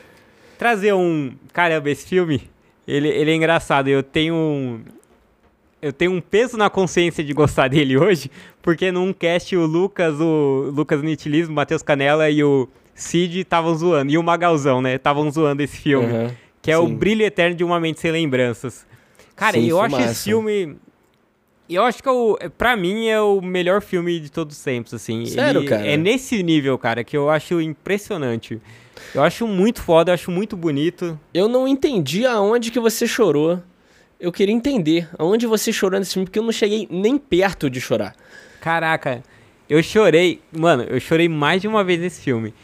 trazer 0.57 0.93
um. 0.95 1.33
Caramba, 1.53 1.91
esse 1.91 2.07
filme, 2.07 2.43
ele, 2.87 3.09
ele 3.09 3.31
é 3.31 3.35
engraçado. 3.35 3.89
Eu 3.89 4.03
tenho 4.03 4.35
um. 4.35 4.81
Eu 5.81 5.93
tenho 5.93 6.13
um 6.13 6.21
peso 6.21 6.57
na 6.57 6.71
consciência 6.71 7.23
de 7.23 7.33
gostar 7.33 7.69
dele 7.71 7.97
hoje, 7.97 8.31
porque 8.63 8.91
num 8.91 9.13
cast 9.13 9.55
o 9.57 9.67
Lucas, 9.67 10.21
o 10.21 10.73
Lucas 10.75 11.03
Nitilismo, 11.03 11.53
o 11.53 11.57
Matheus 11.57 11.83
Canela 11.83 12.29
e 12.31 12.43
o 12.43 12.69
Cid 12.95 13.41
estavam 13.41 13.75
zoando. 13.75 14.11
E 14.11 14.19
o 14.19 14.23
Magalzão, 14.23 14.81
né? 14.81 14.95
Estavam 14.95 15.31
zoando 15.31 15.63
esse 15.63 15.77
filme. 15.77 16.13
Uhum, 16.13 16.31
que 16.63 16.71
é 16.71 16.77
sim. 16.77 16.83
o 16.83 16.89
Brilho 16.89 17.25
Eterno 17.25 17.55
de 17.55 17.63
Uma 17.63 17.79
Mente 17.79 18.01
Sem 18.01 18.11
Lembranças. 18.11 18.87
Cara, 19.37 19.59
sim, 19.59 19.69
eu 19.69 19.81
acho 19.81 20.01
esse 20.01 20.25
filme. 20.25 20.77
Eu 21.69 21.83
acho 21.83 22.03
que 22.03 22.09
é 22.09 22.13
o, 22.13 22.39
pra 22.57 22.77
mim 22.77 23.09
é 23.09 23.21
o 23.21 23.41
melhor 23.41 23.83
filme 23.83 24.19
de 24.21 24.31
todos 24.31 24.57
os 24.57 24.63
tempos, 24.63 24.95
assim. 24.95 25.27
Sério, 25.27 25.61
Ele 25.61 25.69
cara? 25.69 25.87
É 25.87 25.97
nesse 25.97 26.43
nível, 26.43 26.79
cara, 26.79 27.05
que 27.05 27.17
eu 27.17 27.29
acho 27.29 27.61
impressionante. 27.61 28.61
Eu 29.15 29.23
acho 29.23 29.47
muito 29.47 29.83
foda, 29.83 30.11
eu 30.11 30.15
acho 30.15 30.31
muito 30.31 30.57
bonito. 30.57 31.19
Eu 31.33 31.49
não 31.49 31.67
entendi 31.67 32.27
aonde 32.27 32.71
que 32.71 32.81
você 32.81 33.07
chorou. 33.07 33.63
Eu 34.19 34.33
queria 34.33 34.55
entender 34.55 35.09
aonde 35.19 35.47
você 35.47 35.73
chorou 35.73 35.99
nesse 35.99 36.15
filme, 36.15 36.27
porque 36.27 36.39
eu 36.39 36.43
não 36.43 36.53
cheguei 36.53 36.89
nem 36.91 37.19
perto 37.19 37.69
de 37.69 37.81
chorar. 37.81 38.15
Caraca, 38.61 39.23
eu 39.69 39.83
chorei. 39.83 40.41
Mano, 40.51 40.85
eu 40.85 40.99
chorei 40.99 41.29
mais 41.29 41.61
de 41.61 41.69
uma 41.69 41.85
vez 41.85 42.01
nesse 42.01 42.21
filme. 42.21 42.55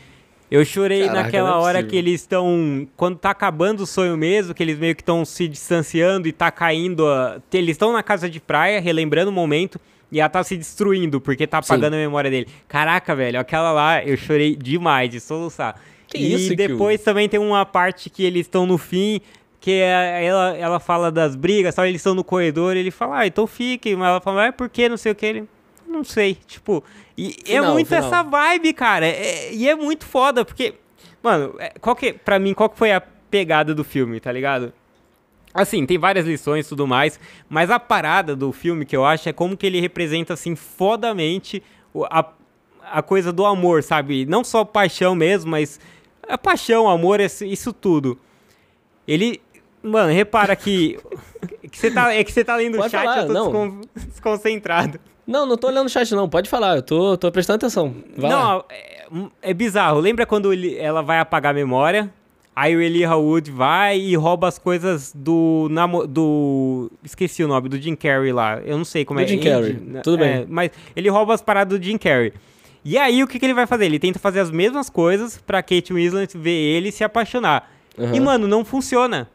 Eu 0.50 0.66
chorei 0.66 1.06
Caraca, 1.06 1.22
naquela 1.22 1.50
é 1.50 1.54
hora 1.54 1.82
que 1.82 1.96
eles 1.96 2.20
estão. 2.20 2.86
Quando 2.94 3.16
tá 3.16 3.30
acabando 3.30 3.84
o 3.84 3.86
sonho 3.86 4.18
mesmo, 4.18 4.52
que 4.52 4.62
eles 4.62 4.78
meio 4.78 4.94
que 4.94 5.00
estão 5.00 5.24
se 5.24 5.48
distanciando 5.48 6.28
e 6.28 6.32
tá 6.32 6.50
caindo. 6.50 7.06
A... 7.08 7.40
Eles 7.52 7.70
estão 7.70 7.90
na 7.90 8.02
casa 8.02 8.28
de 8.28 8.38
praia, 8.38 8.78
relembrando 8.78 9.30
o 9.30 9.32
momento. 9.32 9.80
E 10.10 10.20
ela 10.20 10.28
tá 10.28 10.44
se 10.44 10.54
destruindo, 10.54 11.22
porque 11.22 11.46
tá 11.46 11.56
apagando 11.56 11.94
Sim. 11.94 12.00
a 12.00 12.02
memória 12.02 12.30
dele. 12.30 12.46
Caraca, 12.68 13.16
velho, 13.16 13.40
aquela 13.40 13.72
lá 13.72 14.04
eu 14.04 14.14
chorei 14.14 14.54
demais 14.54 15.08
de 15.08 15.18
soluçar. 15.18 15.80
Que 16.12 16.18
e 16.18 16.34
isso, 16.34 16.54
depois 16.54 16.98
que... 16.98 17.04
também 17.04 17.28
tem 17.28 17.40
uma 17.40 17.64
parte 17.64 18.10
que 18.10 18.22
eles 18.22 18.42
estão 18.42 18.66
no 18.66 18.76
fim, 18.76 19.20
que 19.58 19.70
é, 19.70 20.24
ela, 20.26 20.56
ela 20.56 20.80
fala 20.80 21.10
das 21.10 21.34
brigas, 21.34 21.74
só 21.74 21.86
eles 21.86 22.00
estão 22.00 22.14
no 22.14 22.22
corredor, 22.22 22.76
ele 22.76 22.90
fala, 22.90 23.20
ah, 23.20 23.26
então 23.26 23.46
fique, 23.46 23.96
mas 23.96 24.08
ela 24.08 24.20
fala, 24.20 24.48
ah, 24.48 24.52
por 24.52 24.68
que, 24.68 24.88
não 24.88 24.96
sei 24.98 25.12
o 25.12 25.14
que, 25.14 25.24
ele, 25.24 25.48
não 25.88 26.04
sei, 26.04 26.34
tipo, 26.46 26.84
e 27.16 27.36
é 27.44 27.44
final, 27.44 27.64
é 27.64 27.72
muito 27.72 27.88
final. 27.88 28.04
essa 28.04 28.22
vibe, 28.22 28.72
cara, 28.74 29.06
é, 29.06 29.54
e 29.54 29.66
é 29.68 29.74
muito 29.74 30.04
foda, 30.04 30.44
porque, 30.44 30.74
mano, 31.22 31.54
é, 31.58 31.72
qual 31.80 31.96
que, 31.96 32.12
pra 32.12 32.38
mim, 32.38 32.52
qual 32.52 32.68
que 32.68 32.76
foi 32.76 32.92
a 32.92 33.00
pegada 33.00 33.74
do 33.74 33.82
filme, 33.84 34.20
tá 34.20 34.30
ligado? 34.30 34.72
Assim, 35.54 35.86
tem 35.86 35.96
várias 35.96 36.26
lições 36.26 36.66
e 36.66 36.68
tudo 36.68 36.86
mais, 36.86 37.18
mas 37.48 37.70
a 37.70 37.80
parada 37.80 38.36
do 38.36 38.52
filme 38.52 38.84
que 38.84 38.96
eu 38.96 39.04
acho 39.04 39.28
é 39.28 39.32
como 39.32 39.56
que 39.56 39.66
ele 39.66 39.80
representa, 39.80 40.34
assim, 40.34 40.54
fodamente 40.54 41.62
a, 42.10 42.26
a 42.90 43.02
coisa 43.02 43.32
do 43.32 43.46
amor, 43.46 43.82
sabe? 43.82 44.26
Não 44.26 44.42
só 44.42 44.64
paixão 44.64 45.14
mesmo, 45.14 45.50
mas 45.50 45.78
a 46.32 46.38
paixão, 46.38 46.88
amor, 46.88 47.20
isso 47.20 47.72
tudo. 47.72 48.18
Ele. 49.06 49.40
Mano, 49.82 50.12
repara 50.12 50.56
que. 50.56 50.98
que 51.70 51.78
você 51.78 51.90
tá, 51.90 52.14
é 52.14 52.24
que 52.24 52.32
você 52.32 52.44
tá 52.44 52.56
lendo 52.56 52.78
o 52.78 52.82
chat 52.82 52.92
falar, 52.92 53.22
eu 53.22 53.26
tô 53.26 53.32
não. 53.32 53.80
desconcentrado. 53.94 54.98
Não, 55.26 55.46
não 55.46 55.56
tô 55.56 55.68
olhando 55.68 55.86
o 55.86 55.90
chat, 55.90 56.10
não. 56.14 56.28
Pode 56.28 56.48
falar, 56.48 56.76
eu 56.76 56.82
tô, 56.82 57.16
tô 57.16 57.30
prestando 57.30 57.56
atenção. 57.56 57.94
Vai 58.16 58.30
não, 58.30 58.64
é, 58.68 59.06
é, 59.42 59.54
bizarro. 59.54 60.00
Lembra 60.00 60.24
quando 60.26 60.52
ele, 60.52 60.76
ela 60.76 61.02
vai 61.02 61.18
apagar 61.18 61.52
a 61.52 61.54
memória? 61.54 62.12
Aí 62.54 62.76
o 62.76 62.82
Elijah 62.82 63.16
Wood 63.16 63.50
vai 63.50 63.98
e 63.98 64.14
rouba 64.14 64.48
as 64.48 64.58
coisas 64.58 65.12
do. 65.14 65.68
do 66.08 66.90
esqueci 67.02 67.42
o 67.44 67.48
nome, 67.48 67.68
do 67.68 67.80
Jim 67.80 67.94
Carrey 67.94 68.32
lá. 68.32 68.60
Eu 68.64 68.76
não 68.76 68.84
sei 68.84 69.04
como 69.04 69.20
do 69.20 69.24
é. 69.24 69.26
Jim 69.26 69.38
Carrey. 69.38 69.74
Tudo 70.02 70.22
é, 70.24 70.38
bem. 70.38 70.46
Mas 70.48 70.70
ele 70.94 71.08
rouba 71.08 71.34
as 71.34 71.42
paradas 71.42 71.78
do 71.78 71.82
Jim 71.82 71.96
Carrey. 71.96 72.32
E 72.84 72.98
aí 72.98 73.22
o 73.22 73.26
que, 73.26 73.38
que 73.38 73.46
ele 73.46 73.54
vai 73.54 73.66
fazer? 73.66 73.86
Ele 73.86 73.98
tenta 73.98 74.18
fazer 74.18 74.40
as 74.40 74.50
mesmas 74.50 74.90
coisas 74.90 75.38
pra 75.38 75.62
Kate 75.62 75.92
Winslet 75.92 76.36
ver 76.36 76.50
ele 76.50 76.88
e 76.88 76.92
se 76.92 77.04
apaixonar. 77.04 77.70
Uhum. 77.96 78.14
E, 78.14 78.20
mano, 78.20 78.48
não 78.48 78.64
funciona. 78.64 79.28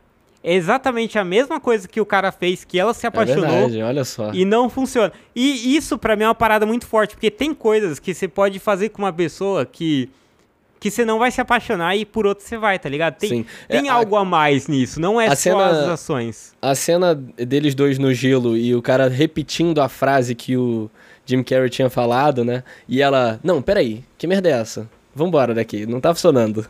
É 0.44 0.54
exatamente 0.54 1.18
a 1.18 1.24
mesma 1.24 1.60
coisa 1.60 1.88
que 1.88 2.00
o 2.00 2.06
cara 2.06 2.32
fez, 2.32 2.64
que 2.64 2.80
ela 2.80 2.94
se 2.94 3.06
é 3.06 3.10
apaixonou. 3.10 3.46
É 3.46 3.60
verdade, 3.60 3.82
olha 3.82 4.04
só. 4.06 4.32
E 4.34 4.46
não 4.46 4.70
funciona. 4.70 5.12
E 5.36 5.76
isso, 5.76 5.98
para 5.98 6.16
mim, 6.16 6.24
é 6.24 6.28
uma 6.28 6.36
parada 6.36 6.66
muito 6.66 6.86
forte, 6.86 7.16
porque 7.16 7.32
tem 7.32 7.54
coisas 7.54 8.00
que 8.00 8.14
você 8.14 8.28
pode 8.28 8.60
fazer 8.60 8.90
com 8.90 9.02
uma 9.02 9.14
pessoa 9.14 9.66
que 9.66 10.10
que 10.80 10.92
você 10.92 11.04
não 11.04 11.18
vai 11.18 11.32
se 11.32 11.42
apaixonar 11.42 11.96
e 11.96 12.06
por 12.06 12.28
outro 12.28 12.46
você 12.46 12.56
vai, 12.56 12.78
tá 12.78 12.88
ligado? 12.88 13.16
Tem, 13.16 13.30
Sim. 13.30 13.46
tem 13.68 13.88
é, 13.88 13.90
algo 13.90 14.16
a, 14.16 14.22
a, 14.22 14.26
mais 14.26 14.68
nisso, 14.68 15.00
não 15.00 15.20
é 15.20 15.28
só 15.30 15.36
cena, 15.36 15.66
as 15.66 15.90
ações. 15.90 16.56
A 16.62 16.76
cena 16.76 17.16
deles 17.16 17.74
dois 17.74 17.98
no 17.98 18.14
gelo 18.14 18.56
e 18.56 18.76
o 18.76 18.82
cara 18.82 19.08
repetindo 19.08 19.82
a 19.82 19.90
frase 19.90 20.36
que 20.36 20.56
o 20.56 20.88
Jim 21.28 21.44
Carrey 21.44 21.70
tinha 21.70 21.90
falado, 21.90 22.44
né? 22.46 22.64
E 22.88 23.02
ela, 23.02 23.40
não, 23.44 23.62
peraí, 23.62 24.04
que 24.18 24.26
merda 24.26 24.50
é 24.50 24.54
essa? 24.54 24.90
Vambora 25.14 25.54
daqui, 25.54 25.86
não 25.86 26.00
tá 26.00 26.14
funcionando. 26.14 26.66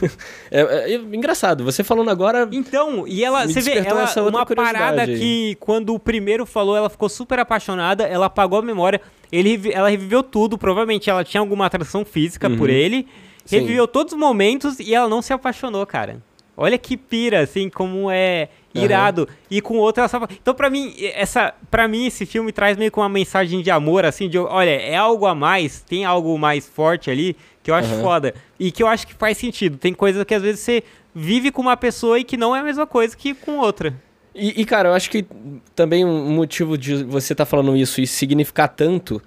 é, 0.50 0.60
é, 0.60 0.92
é, 0.92 0.96
engraçado, 0.96 1.62
você 1.62 1.84
falando 1.84 2.10
agora. 2.10 2.48
Então, 2.50 3.06
e 3.06 3.22
ela, 3.22 3.46
você 3.46 3.60
vê, 3.60 3.78
ela, 3.78 4.06
uma 4.28 4.44
parada 4.44 5.02
aí. 5.02 5.18
que 5.18 5.56
quando 5.60 5.94
o 5.94 5.98
primeiro 5.98 6.44
falou, 6.44 6.76
ela 6.76 6.90
ficou 6.90 7.08
super 7.08 7.38
apaixonada, 7.38 8.04
ela 8.04 8.26
apagou 8.26 8.58
a 8.58 8.62
memória, 8.62 9.00
ele, 9.30 9.70
ela 9.72 9.88
reviveu 9.88 10.22
tudo, 10.22 10.58
provavelmente 10.58 11.08
ela 11.08 11.22
tinha 11.22 11.40
alguma 11.40 11.66
atração 11.66 12.04
física 12.04 12.48
uhum. 12.48 12.56
por 12.56 12.70
ele, 12.70 13.06
reviveu 13.48 13.84
Sim. 13.84 13.90
todos 13.92 14.12
os 14.14 14.18
momentos 14.18 14.80
e 14.80 14.92
ela 14.94 15.08
não 15.08 15.22
se 15.22 15.32
apaixonou, 15.32 15.86
cara. 15.86 16.20
Olha 16.56 16.76
que 16.76 16.96
pira, 16.96 17.40
assim, 17.40 17.68
como 17.68 18.10
é 18.10 18.48
irado. 18.74 19.22
Uhum. 19.22 19.36
E 19.50 19.60
com 19.60 19.78
outra 19.78 20.06
só... 20.08 20.20
Então, 20.30 20.54
para 20.54 20.68
mim, 20.68 20.94
essa, 21.14 21.54
para 21.70 21.88
mim, 21.88 22.06
esse 22.06 22.26
filme 22.26 22.52
traz 22.52 22.76
meio 22.76 22.90
com 22.90 23.00
uma 23.00 23.08
mensagem 23.08 23.62
de 23.62 23.70
amor, 23.70 24.04
assim, 24.04 24.28
de 24.28 24.38
olha, 24.38 24.70
é 24.70 24.96
algo 24.96 25.26
a 25.26 25.34
mais, 25.34 25.80
tem 25.80 26.04
algo 26.04 26.38
mais 26.38 26.68
forte 26.68 27.10
ali 27.10 27.36
que 27.62 27.70
eu 27.70 27.74
acho 27.74 27.94
uhum. 27.94 28.02
foda. 28.02 28.34
E 28.58 28.70
que 28.70 28.82
eu 28.82 28.86
acho 28.86 29.06
que 29.06 29.14
faz 29.14 29.38
sentido. 29.38 29.78
Tem 29.78 29.94
coisas 29.94 30.22
que 30.24 30.34
às 30.34 30.42
vezes 30.42 30.60
você 30.60 30.82
vive 31.14 31.50
com 31.50 31.62
uma 31.62 31.76
pessoa 31.76 32.18
e 32.18 32.24
que 32.24 32.36
não 32.36 32.54
é 32.54 32.60
a 32.60 32.64
mesma 32.64 32.86
coisa 32.86 33.16
que 33.16 33.34
com 33.34 33.58
outra. 33.58 33.94
E, 34.34 34.60
e 34.60 34.64
cara, 34.64 34.90
eu 34.90 34.94
acho 34.94 35.10
que 35.10 35.26
também 35.74 36.04
um 36.04 36.30
motivo 36.30 36.78
de 36.78 37.02
você 37.04 37.32
estar 37.32 37.44
tá 37.44 37.50
falando 37.50 37.76
isso 37.76 38.00
e 38.00 38.06
significar 38.06 38.68
tanto 38.68 39.20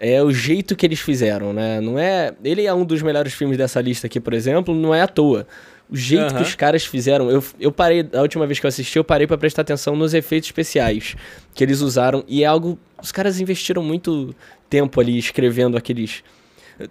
é 0.00 0.22
o 0.22 0.32
jeito 0.32 0.76
que 0.76 0.86
eles 0.86 1.00
fizeram, 1.00 1.52
né? 1.52 1.80
Não 1.80 1.98
é. 1.98 2.32
Ele 2.42 2.66
é 2.66 2.72
um 2.72 2.84
dos 2.84 3.02
melhores 3.02 3.34
filmes 3.34 3.58
dessa 3.58 3.80
lista 3.80 4.06
aqui, 4.06 4.20
por 4.20 4.32
exemplo, 4.32 4.74
não 4.74 4.94
é 4.94 5.02
à 5.02 5.08
toa. 5.08 5.46
O 5.90 5.96
jeito 5.96 6.26
que 6.28 6.34
Aham. 6.34 6.42
os 6.42 6.54
caras 6.54 6.84
fizeram. 6.84 7.30
Eu, 7.30 7.42
eu 7.58 7.72
parei, 7.72 8.06
a 8.12 8.20
última 8.20 8.46
vez 8.46 8.58
que 8.60 8.66
eu 8.66 8.68
assisti, 8.68 8.98
eu 8.98 9.04
parei 9.04 9.26
pra 9.26 9.38
prestar 9.38 9.62
atenção 9.62 9.96
nos 9.96 10.12
efeitos 10.12 10.48
especiais 10.48 11.16
que 11.54 11.64
eles 11.64 11.80
usaram. 11.80 12.22
E 12.28 12.42
é 12.42 12.46
algo. 12.46 12.78
Os 13.02 13.10
caras 13.10 13.40
investiram 13.40 13.82
muito 13.82 14.34
tempo 14.68 15.00
ali 15.00 15.16
escrevendo 15.18 15.76
aqueles. 15.78 16.22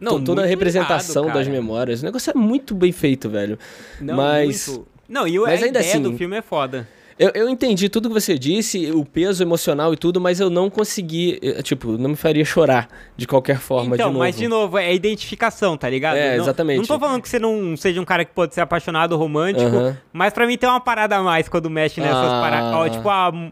Não, 0.02 0.18
to- 0.20 0.26
toda 0.26 0.44
a 0.44 0.46
representação 0.46 1.26
irado, 1.26 1.38
das 1.40 1.48
memórias. 1.48 2.02
O 2.02 2.06
negócio 2.06 2.32
é 2.32 2.34
muito 2.34 2.74
bem 2.74 2.92
feito, 2.92 3.30
velho. 3.30 3.58
Não, 4.02 4.16
Mas- 4.18 4.68
muito. 4.68 4.88
Não, 5.08 5.28
e 5.28 5.40
o- 5.40 5.44
mas 5.44 5.62
a 5.62 5.66
ainda 5.66 5.80
ideia 5.80 5.94
assim- 5.94 6.02
do 6.02 6.18
filme 6.18 6.36
é 6.36 6.42
foda. 6.42 6.88
Eu, 7.20 7.32
eu 7.34 7.50
entendi 7.50 7.90
tudo 7.90 8.10
que 8.10 8.14
você 8.14 8.38
disse, 8.38 8.92
o 8.92 9.04
peso 9.04 9.42
emocional 9.44 9.92
e 9.92 9.98
tudo, 9.98 10.22
mas 10.22 10.40
eu 10.40 10.50
não 10.52 10.70
consegui. 10.70 11.40
Tipo, 11.64 11.98
não 11.98 12.12
me 12.12 12.16
faria 12.16 12.46
chorar 12.46 12.88
de 13.16 13.26
qualquer 13.26 13.58
forma 13.60 13.96
então, 13.96 14.08
de 14.10 14.14
novo. 14.14 14.20
mas 14.20 14.36
de 14.38 14.48
novo, 14.48 14.78
é 14.78 14.94
identificação, 14.94 15.76
tá 15.76 15.90
ligado? 15.90 16.18
É, 16.18 16.36
Não- 16.38 16.44
exatamente. 16.44 16.78
Não 16.78 16.86
tô 16.86 17.00
falando 17.00 17.22
que 17.22 17.28
você 17.30 17.40
não 17.40 17.76
seja 17.76 18.00
um 18.00 18.06
cara 18.06 18.24
que 18.24 18.32
pode 18.34 18.54
ser 18.54 18.62
apaixonado, 18.62 19.18
romântico, 19.18 19.66
Aham. 19.66 19.98
mas 20.14 20.32
pra 20.32 20.46
mim 20.46 20.58
tem 20.58 20.70
uma 20.70 20.80
parada 20.80 21.16
a 21.18 21.24
mais 21.24 21.50
quando 21.50 21.70
mexe 21.72 22.00
nessas 22.00 22.16
Ah. 22.32 22.40
paradas. 22.42 22.92
Tipo, 22.96 23.10
a. 23.10 23.52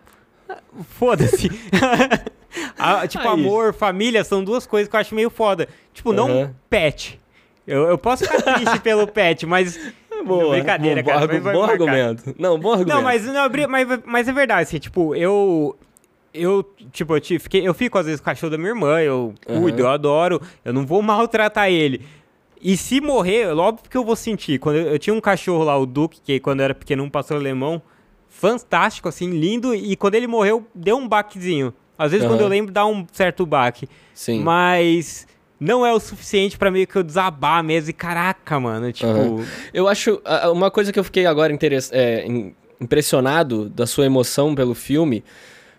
Foda-se. 0.90 1.50
A- 2.78 3.08
tipo, 3.10 3.28
Aí. 3.28 3.34
amor, 3.34 3.74
família, 3.74 4.24
são 4.24 4.44
duas 4.44 4.66
coisas 4.68 4.88
que 4.90 4.96
eu 4.96 5.00
acho 5.00 5.16
meio 5.16 5.30
foda. 5.30 5.68
Tipo, 5.94 6.14
não 6.14 6.30
Aham. 6.30 6.56
pet. 6.70 7.20
Eu, 7.68 7.88
eu 7.88 7.98
posso 7.98 8.24
ficar 8.26 8.42
triste 8.54 8.80
pelo 8.82 9.08
pet, 9.08 9.46
mas. 9.48 9.80
Boa, 10.28 10.56
brincadeira, 10.56 11.02
bom, 11.04 11.10
cara. 11.12 11.28
bom, 11.28 11.52
bom 11.54 11.64
argumento. 11.64 12.36
Não, 12.38 12.60
bom 12.60 12.72
argumento. 12.72 12.94
Não, 12.96 13.02
mas, 13.02 13.26
não, 13.26 13.50
bri- 13.50 13.68
mas, 13.68 13.88
mas 14.06 14.28
é 14.28 14.34
verdade, 14.34 14.64
assim, 14.64 14.80
tipo, 14.80 15.16
eu. 15.16 15.76
Eu, 16.34 16.70
tipo, 16.92 17.16
eu, 17.16 17.22
te- 17.22 17.40
fiquei, 17.40 17.66
eu 17.66 17.74
fico 17.74 17.98
às 17.98 18.06
vezes 18.06 18.20
com 18.20 18.24
o 18.24 18.26
cachorro 18.26 18.52
da 18.52 18.58
minha 18.58 18.70
irmã, 18.72 19.00
eu 19.00 19.34
cuido, 19.46 19.84
eu 19.84 19.88
adoro, 19.88 20.42
eu 20.66 20.74
não 20.74 20.86
vou 20.86 21.00
maltratar 21.04 21.70
ele. 21.70 22.02
E 22.62 22.76
se 22.76 23.00
morrer, 23.00 23.56
óbvio 23.56 23.90
que 23.90 23.96
eu 23.96 24.04
vou 24.04 24.18
sentir. 24.18 24.60
Quando 24.60 24.76
eu, 24.76 24.88
eu 24.88 25.00
tinha 25.00 25.14
um 25.14 25.22
cachorro 25.22 25.64
lá, 25.64 25.78
o 25.78 25.86
Duque, 25.86 26.20
que 26.22 26.40
quando 26.42 26.60
eu 26.60 26.66
era 26.66 26.74
pequeno, 26.76 27.04
um 27.04 27.10
pastor 27.10 27.38
alemão, 27.38 27.82
fantástico, 28.28 29.08
assim, 29.08 29.30
lindo, 29.30 29.74
e 29.74 29.96
quando 29.96 30.16
ele 30.16 30.28
morreu, 30.28 30.66
deu 30.74 30.98
um 30.98 31.08
baquezinho. 31.08 31.74
Às 31.98 32.12
vezes, 32.12 32.28
quando 32.28 32.40
Aham. 32.42 32.48
eu 32.48 32.50
lembro, 32.50 32.72
dá 32.74 32.86
um 32.86 33.06
certo 33.14 33.46
baque. 33.46 33.88
Sim. 34.14 34.42
Mas 34.44 35.26
não 35.60 35.86
é 35.86 35.94
o 35.94 36.00
suficiente 36.00 36.58
pra 36.58 36.70
meio 36.72 36.86
que 36.88 36.96
eu 36.96 37.04
desabar 37.04 37.64
mesmo. 37.64 37.90
E 37.90 37.94
caraca, 37.94 38.60
mano, 38.60 38.92
tipo. 38.92 39.08
Aham. 39.10 39.46
Eu 39.74 39.88
acho. 39.88 40.22
Uma 40.52 40.70
coisa 40.72 40.92
que 40.92 41.00
eu 41.00 41.04
fiquei 41.04 41.26
agora 41.26 41.52
interess- 41.54 41.92
é, 41.94 42.26
im- 42.26 42.54
impressionado 42.82 43.70
da 43.70 43.86
sua 43.88 44.06
emoção 44.06 44.54
pelo 44.56 44.76
filme 44.76 45.24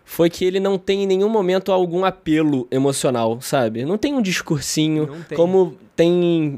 foi 0.09 0.29
que 0.29 0.45
ele 0.45 0.57
não 0.59 0.77
tem 0.77 1.03
em 1.03 1.05
nenhum 1.05 1.27
momento 1.27 1.69
algum 1.69 2.05
apelo 2.05 2.65
emocional, 2.71 3.39
sabe? 3.41 3.83
Não 3.83 3.97
tem 3.97 4.13
um 4.13 4.21
discursinho, 4.21 5.07
tem. 5.27 5.37
como 5.37 5.77
tem 5.97 6.09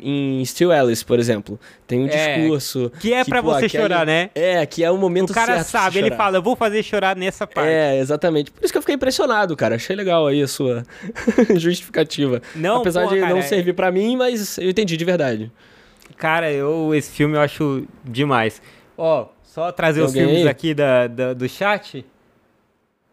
em, 0.04 0.40
em 0.42 0.46
Still 0.46 0.72
Alice, 0.72 1.04
por 1.04 1.18
exemplo. 1.18 1.60
Tem 1.88 2.00
um 2.00 2.08
É, 2.08 2.38
discurso. 2.38 2.92
Que 3.00 3.12
é 3.12 3.24
pra 3.24 3.42
pô, 3.42 3.50
você 3.52 3.66
aquele- 3.66 3.82
chorar, 3.84 4.06
né? 4.06 4.30
É, 4.36 4.64
que 4.68 4.84
é 4.84 4.92
o 4.92 4.98
momento 4.98 5.32
O 5.32 5.34
cara 5.34 5.56
certo 5.56 5.68
sabe, 5.68 5.98
ele 5.98 6.12
fala, 6.12 6.38
eu 6.38 6.44
vou 6.44 6.56
fazer 6.56 6.84
chorar 6.84 7.16
nessa 7.16 7.48
parte. 7.48 7.68
É, 7.70 7.98
exatamente. 8.00 8.52
Por 8.52 8.64
isso 8.64 8.72
que 8.72 8.78
eu 8.78 8.82
fiquei 8.84 8.94
impressionado, 8.96 9.56
cara. 9.58 9.76
Achei 9.76 9.96
legal 9.96 10.28
aí 10.28 10.44
a 10.44 10.48
sua 10.48 10.84
justificativa. 11.58 12.42
Não, 12.56 12.78
Apesar 12.82 13.04
porra, 13.04 13.16
de 13.16 13.22
cara, 13.22 13.34
não 13.34 13.40
é- 13.40 13.44
servir 13.44 13.74
pra 13.74 13.92
mim, 13.92 14.16
mas 14.16 14.58
eu 14.58 14.70
entendi 14.70 14.96
de 14.96 15.06
verdade. 15.06 15.52
Cara, 16.18 16.52
eu, 16.52 16.94
esse 16.94 17.12
filme 17.12 17.36
eu 17.36 17.42
acho 17.42 17.84
demais. 18.04 18.62
Ó, 18.98 19.28
só 19.44 19.72
trazer 19.72 20.02
Tem 20.02 20.08
os 20.08 20.14
filmes 20.14 20.42
aí? 20.44 20.48
aqui 20.48 20.74
da, 20.74 21.08
da- 21.08 21.34
do 21.34 21.48
chat. 21.50 22.06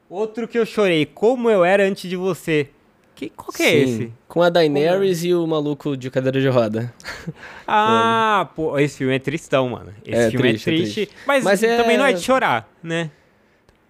Outro 0.09 0.47
que 0.47 0.59
eu 0.59 0.64
chorei, 0.66 1.05
Como 1.07 1.51
Eu 1.51 1.64
Era 1.64 1.85
Antes 1.85 2.09
de 2.09 2.16
Você. 2.16 2.69
Que, 3.14 3.31
qual 3.31 3.49
que 3.51 3.62
é 3.62 3.71
Sim, 3.71 3.77
esse? 3.83 4.12
Com 4.29 4.42
a 4.42 4.51
Daenerys 4.51 5.25
e 5.25 5.33
o 5.35 5.47
maluco 5.47 5.97
de 5.97 6.11
cadeira 6.11 6.40
de 6.40 6.49
roda. 6.49 6.92
Ah, 7.69 8.49
pô, 8.55 8.79
esse 8.79 8.99
filme 8.99 9.16
é 9.16 9.19
tristão, 9.19 9.69
mano. 9.71 9.92
Esse 10.05 10.21
É 10.27 10.31
filme 10.31 10.51
triste, 10.51 10.71
é 10.71 10.73
é 10.73 10.77
triste. 10.77 10.95
triste. 11.07 11.14
Mas, 11.27 11.42
Mas 11.42 11.62
é- 11.64 11.77
também 11.77 11.97
não 11.99 12.05
é 12.07 12.12
de 12.12 12.21
chorar, 12.21 12.71
né? 12.81 13.11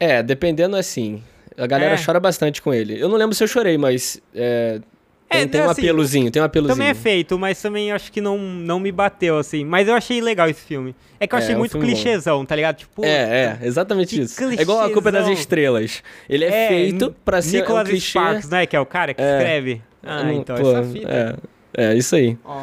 É, 0.00 0.22
dependendo 0.22 0.76
assim. 0.76 1.22
A 1.58 1.66
galera 1.66 1.94
É. 1.94 2.02
chora 2.02 2.18
bastante 2.18 2.62
com 2.62 2.72
ele. 2.72 2.98
Eu 2.98 3.08
não 3.08 3.16
lembro 3.16 3.34
se 3.34 3.42
eu 3.44 3.48
chorei, 3.48 3.76
mas 3.76 4.18
é, 4.34 4.80
tem, 5.28 5.40
É, 5.42 5.46
tem 5.46 5.60
um 5.60 5.70
assim, 5.70 5.82
apelozinho, 5.82 6.30
tem 6.30 6.40
um 6.40 6.44
apelozinho. 6.44 6.76
Também 6.76 6.90
é 6.90 6.94
feito, 6.94 7.38
mas 7.38 7.60
também 7.60 7.90
acho 7.92 8.12
que 8.12 8.20
não, 8.20 8.38
não 8.38 8.78
me 8.78 8.92
bateu, 8.92 9.38
assim. 9.38 9.64
Mas 9.64 9.88
eu 9.88 9.94
achei 9.94 10.20
legal 10.20 10.48
esse 10.48 10.60
filme. 10.62 10.94
É 11.18 11.26
que 11.26 11.34
eu 11.34 11.38
É, 11.38 11.42
achei 11.42 11.54
é 11.54 11.56
um 11.56 11.60
muito 11.60 11.78
bom. 11.78 11.84
clichêzão, 11.84 12.44
tá 12.46 12.54
ligado? 12.54 12.76
Tipo, 12.76 13.04
É, 13.04 13.08
é, 13.08 13.58
exatamente 13.66 14.20
isso. 14.20 14.42
É 14.44 14.62
igual 14.62 14.80
a 14.80 14.90
Culpa 14.90 15.10
das 15.10 15.22
clichêzão. 15.24 15.40
Estrelas. 15.40 16.02
Ele 16.28 16.44
é, 16.44 16.68
feito 16.68 17.14
pra 17.24 17.42
ser 17.42 17.60
Nicholas 17.60 17.86
um 17.86 17.90
clichê. 17.90 18.18
Sparks, 18.18 18.48
né? 18.48 18.66
Que 18.66 18.76
é 18.76 18.80
o 18.80 18.86
cara 18.86 19.12
que 19.14 19.22
É. 19.22 19.36
escreve. 19.38 19.82
Ah, 20.02 20.22
Não, 20.22 20.32
então, 20.32 20.56
pô, 20.56 20.70
essa 20.70 20.82
fita. 20.84 21.38
É, 21.76 21.84
é, 21.92 21.96
isso 21.96 22.14
aí. 22.14 22.38
Ó. 22.44 22.62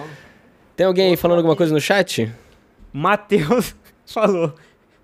Tem 0.75 0.85
alguém 0.87 1.09
aí 1.09 1.17
falando 1.17 1.37
alguma 1.37 1.55
coisa 1.55 1.73
no 1.73 1.81
chat? 1.81 2.31
Matheus 2.93 3.75
falou. 4.07 4.53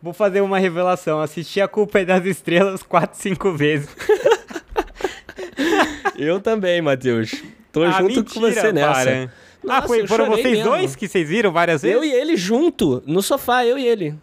Vou 0.02 0.14
fazer 0.14 0.40
uma 0.40 0.58
revelação. 0.58 1.20
Assisti 1.20 1.60
a 1.60 1.68
Culpa 1.68 2.00
é 2.00 2.06
das 2.06 2.26
Estrelas 2.26 2.82
4, 2.84 3.20
5 3.20 3.52
vezes. 3.52 3.90
Eu 6.20 6.42
também, 6.42 6.82
Matheus. 6.82 7.32
Tô 7.72 7.84
ah, 7.84 7.92
junto 7.92 8.26
com 8.34 8.40
mentira, 8.42 8.62
você 8.62 8.74
nessa. 8.74 8.92
para. 9.04 9.24
ah, 9.24 9.30
Nossa, 9.64 9.88
foi, 9.88 10.02
eu 10.02 10.08
foram 10.08 10.26
vocês 10.28 10.58
mesmo. 10.58 10.64
dois 10.64 10.96
que 10.96 11.08
vocês 11.08 11.28
viram 11.28 11.52
várias 11.52 11.82
vezes? 11.82 11.96
Eu 11.96 12.04
e 12.04 12.12
ele 12.12 12.36
junto, 12.36 13.02
no 13.08 13.22
sofá, 13.22 13.66
eu 13.66 13.78
e 13.78 13.88
ele. 13.88 14.16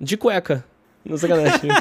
De 0.00 0.16
cueca. 0.16 0.64
No 1.04 1.16
sacanagem. 1.16 1.70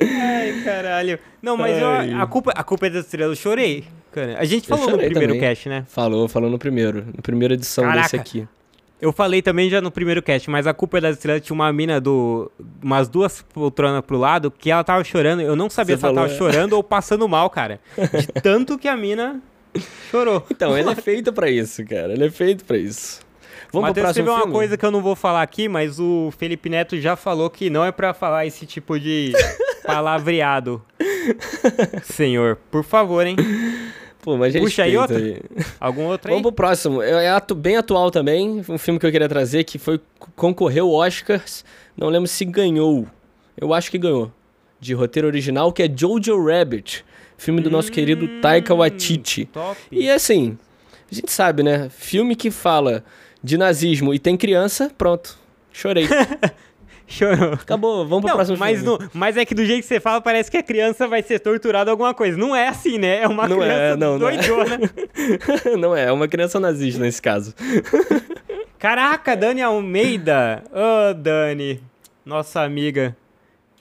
Ai, 0.00 0.62
caralho. 0.64 1.18
Não, 1.40 1.56
mas 1.56 1.76
eu- 1.80 2.20
a, 2.20 2.26
culpa, 2.26 2.52
a 2.54 2.64
Culpa 2.64 2.86
é 2.86 2.90
das 2.90 3.04
Estrelas 3.04 3.38
eu 3.38 3.42
chorei. 3.42 3.84
Cara, 4.12 4.38
a 4.38 4.44
gente 4.44 4.66
falou 4.66 4.90
no 4.90 4.98
primeiro 4.98 5.34
também. 5.34 5.40
cast, 5.40 5.68
né? 5.68 5.84
falou, 5.88 6.28
falou 6.28 6.50
no 6.50 6.58
primeiro. 6.58 7.04
Na 7.14 7.22
primeira 7.22 7.54
edição 7.54 7.84
Caraca. 7.84 8.02
desse 8.02 8.16
aqui. 8.16 8.48
Eu 9.04 9.12
falei 9.12 9.42
também 9.42 9.68
já 9.68 9.82
no 9.82 9.90
primeiro 9.90 10.22
cast, 10.22 10.48
mas 10.48 10.66
a 10.66 10.72
Culpa 10.72 10.96
é 10.96 11.00
das 11.02 11.16
Estrelas 11.16 11.42
tinha 11.42 11.52
uma 11.52 11.70
mina 11.70 12.00
do. 12.00 12.50
umas 12.82 13.06
duas 13.06 13.42
poltronas 13.42 14.00
pro 14.00 14.16
lado 14.16 14.50
que 14.50 14.70
ela 14.70 14.82
tava 14.82 15.04
chorando. 15.04 15.42
Eu 15.42 15.54
não 15.54 15.68
sabia 15.68 15.94
Você 15.94 16.00
se 16.00 16.06
ela 16.06 16.14
falou, 16.14 16.26
tava 16.26 16.34
é. 16.34 16.38
chorando 16.38 16.72
ou 16.72 16.82
passando 16.82 17.28
mal, 17.28 17.50
cara. 17.50 17.78
De 18.18 18.26
tanto 18.40 18.78
que 18.78 18.88
a 18.88 18.96
mina 18.96 19.42
chorou. 20.10 20.42
Então, 20.50 20.74
ele 20.78 20.88
é 20.88 20.94
feito 20.96 21.34
pra 21.34 21.50
isso, 21.50 21.84
cara. 21.84 22.14
Ele 22.14 22.24
é 22.24 22.30
feito 22.30 22.64
pra 22.64 22.78
isso. 22.78 23.20
Vamos 23.70 23.90
pro 23.92 24.02
Matheus 24.02 24.04
próximo 24.04 24.30
uma 24.30 24.38
filme? 24.38 24.52
coisa 24.54 24.76
que 24.78 24.86
eu 24.86 24.90
não 24.90 25.02
vou 25.02 25.14
falar 25.14 25.42
aqui, 25.42 25.68
mas 25.68 26.00
o 26.00 26.32
Felipe 26.38 26.70
Neto 26.70 26.98
já 26.98 27.14
falou 27.14 27.50
que 27.50 27.68
não 27.68 27.84
é 27.84 27.92
pra 27.92 28.14
falar 28.14 28.46
esse 28.46 28.64
tipo 28.64 28.98
de 28.98 29.32
palavreado. 29.84 30.82
Senhor, 32.04 32.56
por 32.70 32.82
favor, 32.82 33.26
hein? 33.26 33.36
Pô, 34.24 34.38
mas 34.38 34.56
Puxa 34.56 34.84
aí 34.84 34.96
outra. 34.96 35.20
Algum 35.78 36.04
outro 36.06 36.28
aí? 36.30 36.32
Vamos 36.34 36.42
pro 36.50 36.52
próximo. 36.52 37.02
É 37.02 37.24
é 37.26 37.28
atu- 37.28 37.54
bem 37.54 37.76
atual 37.76 38.10
também. 38.10 38.64
Um 38.66 38.78
filme 38.78 38.98
que 38.98 39.04
eu 39.04 39.12
queria 39.12 39.28
trazer 39.28 39.64
que 39.64 39.78
foi 39.78 40.00
concorreu 40.34 40.86
ao 40.86 40.92
Oscars. 41.06 41.62
Não 41.94 42.08
lembro 42.08 42.26
se 42.26 42.42
ganhou. 42.46 43.06
Eu 43.60 43.74
acho 43.74 43.90
que 43.90 43.98
ganhou. 43.98 44.32
De 44.80 44.94
roteiro 44.94 45.28
original, 45.28 45.70
que 45.72 45.82
é 45.82 45.90
Jojo 45.94 46.42
Rabbit. 46.42 47.04
Filme 47.36 47.60
do 47.60 47.70
nosso 47.70 47.92
querido 47.92 48.40
Taika 48.40 48.74
Waititi. 48.74 49.44
Top. 49.46 49.76
E 49.92 50.08
assim, 50.10 50.56
a 51.12 51.14
gente 51.14 51.30
sabe, 51.30 51.62
né? 51.62 51.90
Filme 51.90 52.34
que 52.34 52.50
fala 52.50 53.04
de 53.42 53.58
nazismo 53.58 54.14
e 54.14 54.18
tem 54.18 54.38
criança, 54.38 54.90
pronto. 54.96 55.36
Chorei. 55.70 56.08
Chorou. 57.14 57.52
Acabou, 57.54 58.06
vamos 58.06 58.22
pro 58.22 58.28
Não, 58.30 58.36
próximo 58.36 58.58
mas, 58.58 58.80
filme. 58.82 58.98
no- 59.04 59.10
mas 59.14 59.36
é 59.36 59.44
que 59.44 59.54
do 59.54 59.64
jeito 59.64 59.82
que 59.82 59.86
você 59.88 60.00
fala, 60.00 60.20
parece 60.20 60.50
que 60.50 60.56
a 60.56 60.62
criança 60.62 61.06
vai 61.06 61.22
ser 61.22 61.38
torturada 61.38 61.90
alguma 61.90 62.12
coisa. 62.12 62.36
Não 62.36 62.54
é 62.56 62.68
assim, 62.68 62.98
né? 62.98 63.22
É 63.22 63.28
uma 63.28 63.46
Não 63.46 63.62
é, 63.62 63.66
criança 63.66 63.96
não, 63.96 64.18
não 64.18 64.28
é. 64.28 64.36
doidona. 64.36 64.78
não 65.78 65.96
é, 65.96 66.04
é 66.06 66.12
uma 66.12 66.26
criança 66.28 66.58
nazista 66.58 67.00
nesse 67.00 67.22
caso. 67.22 67.54
Caraca, 68.78 69.36
Dani 69.36 69.62
Almeida. 69.62 70.62
Ô, 70.72 71.14
Dani, 71.14 71.80
nossa 72.24 72.60
amiga, 72.62 73.16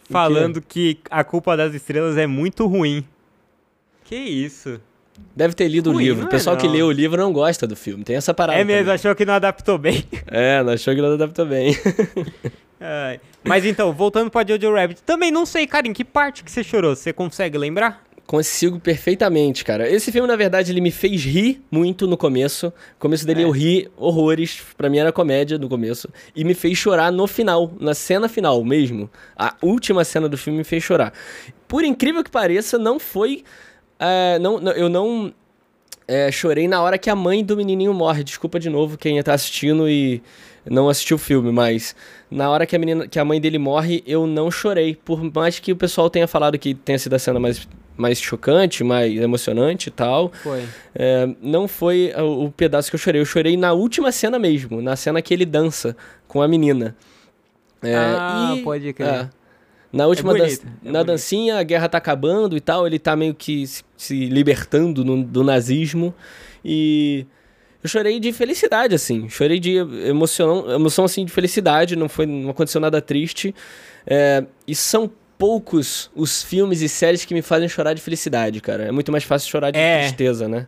falando 0.10 0.62
que 0.62 1.00
a 1.10 1.24
culpa 1.24 1.58
das 1.58 1.74
estrelas 1.74 2.18
é 2.18 2.28
muito 2.28 2.66
ruim. 2.68 3.04
Que 4.06 4.16
isso? 4.16 4.80
Deve 5.36 5.54
ter 5.54 5.68
lido 5.68 5.90
o 5.92 5.94
Ruim, 5.94 6.04
livro. 6.06 6.22
não 6.22 6.26
O 6.26 6.30
é, 6.30 6.32
pessoal 6.32 6.58
que 6.58 6.66
não. 6.66 6.74
lê 6.74 6.82
o 6.82 6.92
livro 6.92 7.22
não 7.22 7.32
gosta 7.32 7.68
do 7.68 7.76
filme. 7.76 8.04
Tem 8.04 8.16
essa 8.16 8.34
parada. 8.34 8.60
é 8.60 8.64
mesmo, 8.64 8.82
também. 8.82 8.96
achou 8.96 9.16
que 9.16 9.26
não 9.26 9.34
adaptou 9.36 9.78
bem. 9.78 10.04
É, 10.28 10.58
achou 10.58 10.94
que 10.96 11.02
não 11.02 11.14
adaptou 11.14 11.46
bem. 11.46 11.76
Ai. 12.86 13.20
Mas 13.44 13.66
então, 13.66 13.94
voltando 13.94 14.30
pra 14.30 14.46
Jojo 14.46 14.74
Rabbit, 14.74 15.02
também 15.04 15.32
não 15.32 15.46
sei, 15.46 15.66
cara, 15.66 15.88
em 15.88 15.94
que 15.94 16.04
parte 16.04 16.44
que 16.44 16.52
você 16.52 16.64
chorou? 16.64 16.96
Você 16.96 17.14
consegue 17.14 17.58
lembrar? 17.58 18.04
Consigo 18.26 18.80
perfeitamente, 18.80 19.66
cara. 19.66 19.90
Esse 19.90 20.10
filme, 20.12 20.28
na 20.28 20.36
verdade, 20.36 20.72
ele 20.72 20.80
me 20.82 20.92
fez 20.92 21.24
rir 21.24 21.62
muito 21.70 22.08
no 22.08 22.16
começo. 22.18 22.68
No 22.68 22.74
começo 23.00 23.26
dele 23.26 23.42
É. 23.42 23.44
eu 23.46 23.52
ri 23.52 23.90
horrores. 23.98 24.62
Pra 24.78 24.90
mim 24.90 24.98
era 24.98 25.12
comédia 25.12 25.58
no 25.58 25.68
começo. 25.70 26.10
E 26.36 26.44
me 26.46 26.54
fez 26.54 26.78
chorar 26.78 27.12
no 27.12 27.28
final, 27.28 27.72
na 27.80 27.94
cena 27.94 28.30
final 28.30 28.64
mesmo. 28.64 29.10
A 29.36 29.54
última 29.62 30.04
cena 30.06 30.28
do 30.30 30.38
filme 30.38 30.60
me 30.60 30.64
fez 30.64 30.82
chorar. 30.84 31.14
Por 31.68 31.84
incrível 31.84 32.24
que 32.24 32.32
pareça, 32.32 32.78
não 32.78 32.98
foi. 33.00 33.44
é, 34.00 34.40
não, 34.40 34.60
não- 34.60 34.72
eu 34.74 34.90
não 34.90 35.34
é, 36.08 36.30
chorei 36.32 36.68
na 36.68 36.82
hora 36.82 36.98
que 36.98 37.10
a 37.10 37.16
mãe 37.16 37.44
do 37.44 37.56
menininho 37.58 37.94
morre. 37.94 38.24
Desculpa 38.24 38.60
de 38.60 38.70
novo 38.70 38.98
quem 38.98 39.22
tá 39.22 39.34
assistindo 39.34 39.88
e 39.90 40.22
não 40.70 40.88
assistiu 40.90 41.16
o 41.16 41.20
filme, 41.20 41.52
mas 41.52 41.96
na 42.32 42.50
hora 42.50 42.66
que 42.66 42.76
a, 42.76 42.80
menina, 42.80 43.08
que 43.08 43.20
a 43.20 43.26
mãe 43.26 43.40
dele 43.42 43.58
morre, 43.58 44.04
eu 44.08 44.26
não 44.28 44.50
chorei. 44.50 44.96
Por 44.96 45.22
mais 45.34 45.60
que 45.60 45.72
o 45.72 45.76
pessoal 45.76 46.10
tenha 46.10 46.28
falado 46.28 46.58
que 46.58 46.74
tenha 46.74 46.98
sido 47.00 47.14
a 47.14 47.20
cena 47.20 47.40
mais 47.40 47.68
mais 47.96 48.20
chocante, 48.20 48.84
mais 48.84 49.16
emocionante 49.22 49.90
e 49.90 49.92
tal. 49.92 50.32
Foi. 50.42 50.64
É, 50.96 51.30
não 51.40 51.68
foi 51.68 52.12
o, 52.18 52.46
o 52.46 52.52
pedaço 52.52 52.90
que 52.90 52.96
eu 52.96 53.00
chorei. 53.00 53.22
Eu 53.22 53.26
chorei 53.26 53.56
na 53.56 53.72
última 53.72 54.12
cena 54.12 54.40
mesmo, 54.40 54.82
na 54.82 54.96
cena 54.96 55.22
que 55.22 55.32
ele 55.32 55.46
dança 55.46 55.96
com 56.28 56.42
a 56.42 56.48
menina. 56.48 56.96
É, 57.84 57.96
ah, 57.96 58.56
e- 58.58 58.64
pode 58.64 58.92
crer. 58.94 59.08
é. 59.08 59.30
Na 59.92 60.08
última 60.08 60.34
bonito, 60.34 60.66
dan- 60.66 60.90
é 60.90 60.92
na 60.92 61.04
dancinha, 61.04 61.60
a 61.60 61.64
guerra 61.64 61.88
tá 61.88 62.00
acabando 62.00 62.58
e 62.58 62.60
tal, 62.60 62.88
ele 62.88 62.98
tá 62.98 63.16
meio 63.16 63.36
que 63.36 63.68
se, 63.68 63.84
se 63.96 64.26
libertando 64.26 65.06
no- 65.06 65.24
do 65.24 65.44
nazismo. 65.44 66.16
E 66.66 67.28
eu 67.84 67.90
chorei 67.90 68.20
de 68.20 68.32
felicidade, 68.32 68.96
assim. 68.96 69.28
Chorei 69.30 69.60
de 69.60 69.76
emoção, 69.76 70.72
emoção 70.72 71.06
assim, 71.06 71.26
de 71.26 71.32
felicidade, 71.32 71.96
não, 71.96 72.08
foi, 72.08 72.26
não 72.26 72.50
aconteceu 72.52 72.80
nada 72.80 73.02
triste. 73.02 73.54
É, 74.08 74.46
e 74.66 74.74
são 74.74 75.12
poucos 75.38 76.10
os 76.16 76.42
filmes 76.42 76.82
e 76.82 76.88
séries 76.88 77.26
que 77.26 77.34
me 77.34 77.42
fazem 77.42 77.68
chorar 77.68 77.94
de 77.94 78.02
felicidade, 78.02 78.62
cara. 78.62 78.84
É 78.84 78.92
muito 78.92 79.12
mais 79.12 79.24
fácil 79.24 79.50
chorar 79.50 79.72
de 79.72 79.80
É. 79.80 80.00
tristeza, 80.00 80.48
né? 80.48 80.68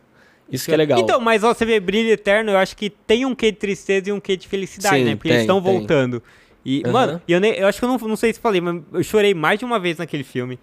Isso 0.50 0.66
que 0.68 0.74
é 0.74 0.76
legal. 0.76 1.00
Então, 1.00 1.20
mas 1.20 1.42
ó, 1.42 1.52
você 1.54 1.64
vê 1.64 1.80
Brilho 1.80 2.10
Eterno, 2.10 2.52
eu 2.52 2.58
acho 2.58 2.76
que 2.76 2.90
tem 2.90 3.24
um 3.24 3.34
quê 3.34 3.50
de 3.50 3.58
tristeza 3.58 4.10
e 4.10 4.12
um 4.12 4.20
quê 4.20 4.36
de 4.36 4.46
felicidade, 4.46 4.98
Sim, 4.98 5.04
né? 5.04 5.16
Porque 5.16 5.28
tem, 5.28 5.36
eles 5.36 5.42
estão 5.42 5.60
voltando. 5.60 6.22
E, 6.64 6.82
Aham. 6.84 6.92
mano, 6.92 7.22
eu, 7.26 7.40
nem, 7.40 7.52
eu 7.54 7.66
acho 7.66 7.78
que 7.78 7.84
eu 7.84 7.88
não, 7.88 7.96
não 7.98 8.16
sei 8.16 8.32
se 8.32 8.38
falei, 8.40 8.60
mas 8.60 8.82
eu 8.92 9.02
chorei 9.02 9.32
mais 9.34 9.58
de 9.58 9.64
uma 9.64 9.78
vez 9.80 9.98
naquele 9.98 10.22
filme. 10.24 10.58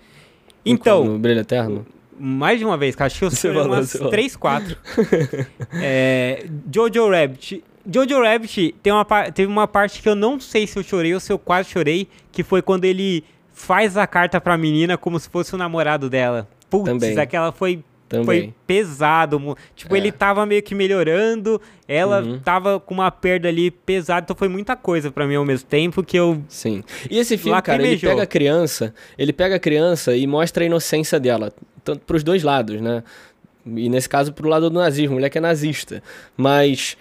Então, 0.65 1.03
No 1.03 1.19
Brilho 1.19 1.41
Eterno? 1.41 1.85
Mais 2.19 2.59
de 2.59 2.65
uma 2.65 2.77
vez, 2.77 2.95
cara. 2.95 3.07
Acho 3.07 3.19
que 3.19 3.25
eu 3.25 3.31
falou, 3.31 3.65
umas 3.65 3.91
falou. 3.91 4.09
3, 4.09 4.35
4. 4.35 4.77
é, 5.81 6.45
Jojo 6.73 7.09
Rabbit. 7.09 7.63
Jojo 7.85 8.21
Rabbit 8.21 8.75
tem 8.81 8.93
uma, 8.93 9.05
teve 9.31 9.51
uma 9.51 9.67
parte 9.67 10.01
que 10.01 10.07
eu 10.07 10.15
não 10.15 10.39
sei 10.39 10.65
se 10.65 10.77
eu 10.77 10.83
chorei 10.83 11.13
ou 11.13 11.19
se 11.19 11.31
eu 11.31 11.37
quase 11.37 11.69
chorei, 11.69 12.07
que 12.31 12.43
foi 12.43 12.61
quando 12.61 12.85
ele 12.85 13.23
faz 13.53 13.97
a 13.97 14.07
carta 14.07 14.39
pra 14.39 14.57
menina 14.57 14.97
como 14.97 15.19
se 15.19 15.29
fosse 15.29 15.53
o 15.53 15.57
namorado 15.57 16.09
dela. 16.09 16.47
Putz, 16.69 16.85
Também. 16.85 17.17
aquela 17.19 17.51
foi 17.51 17.83
Também. 18.13 18.25
foi 18.25 18.53
pesado. 18.65 19.57
Tipo, 19.75 19.95
É. 19.95 19.97
ele 19.99 20.11
tava 20.11 20.45
meio 20.45 20.61
que 20.63 20.73
melhorando, 20.75 21.61
ela 21.87 22.21
Uhum. 22.21 22.39
tava 22.39 22.79
com 22.79 22.93
uma 22.93 23.09
perda 23.11 23.47
ali 23.49 23.69
pesada, 23.71 24.21
então 24.23 24.35
foi 24.35 24.47
muita 24.47 24.75
coisa 24.75 25.11
pra 25.11 25.25
mim 25.27 25.35
ao 25.35 25.45
mesmo 25.45 25.67
tempo 25.67 26.03
que 26.03 26.17
eu. 26.17 26.41
Sim. 26.47 26.83
E 27.09 27.17
esse 27.19 27.37
filme, 27.37 27.61
cara, 27.61 27.85
ele 27.85 27.97
pega 27.97 28.23
a 28.23 28.27
criança, 28.27 28.93
ele 29.17 29.33
pega 29.33 29.55
a 29.55 29.59
criança 29.59 30.15
e 30.15 30.25
mostra 30.27 30.63
a 30.63 30.67
inocência 30.67 31.19
dela, 31.19 31.51
tanto 31.83 32.01
pros 32.05 32.23
dois 32.23 32.43
lados, 32.43 32.79
né? 32.81 33.03
E 33.65 33.87
nesse 33.89 34.09
caso 34.09 34.33
pro 34.33 34.49
lado 34.49 34.69
do 34.69 34.77
nazismo, 34.77 35.11
o 35.11 35.15
moleque 35.15 35.37
é 35.37 35.41
nazista. 35.41 36.03
Mas 36.35 36.97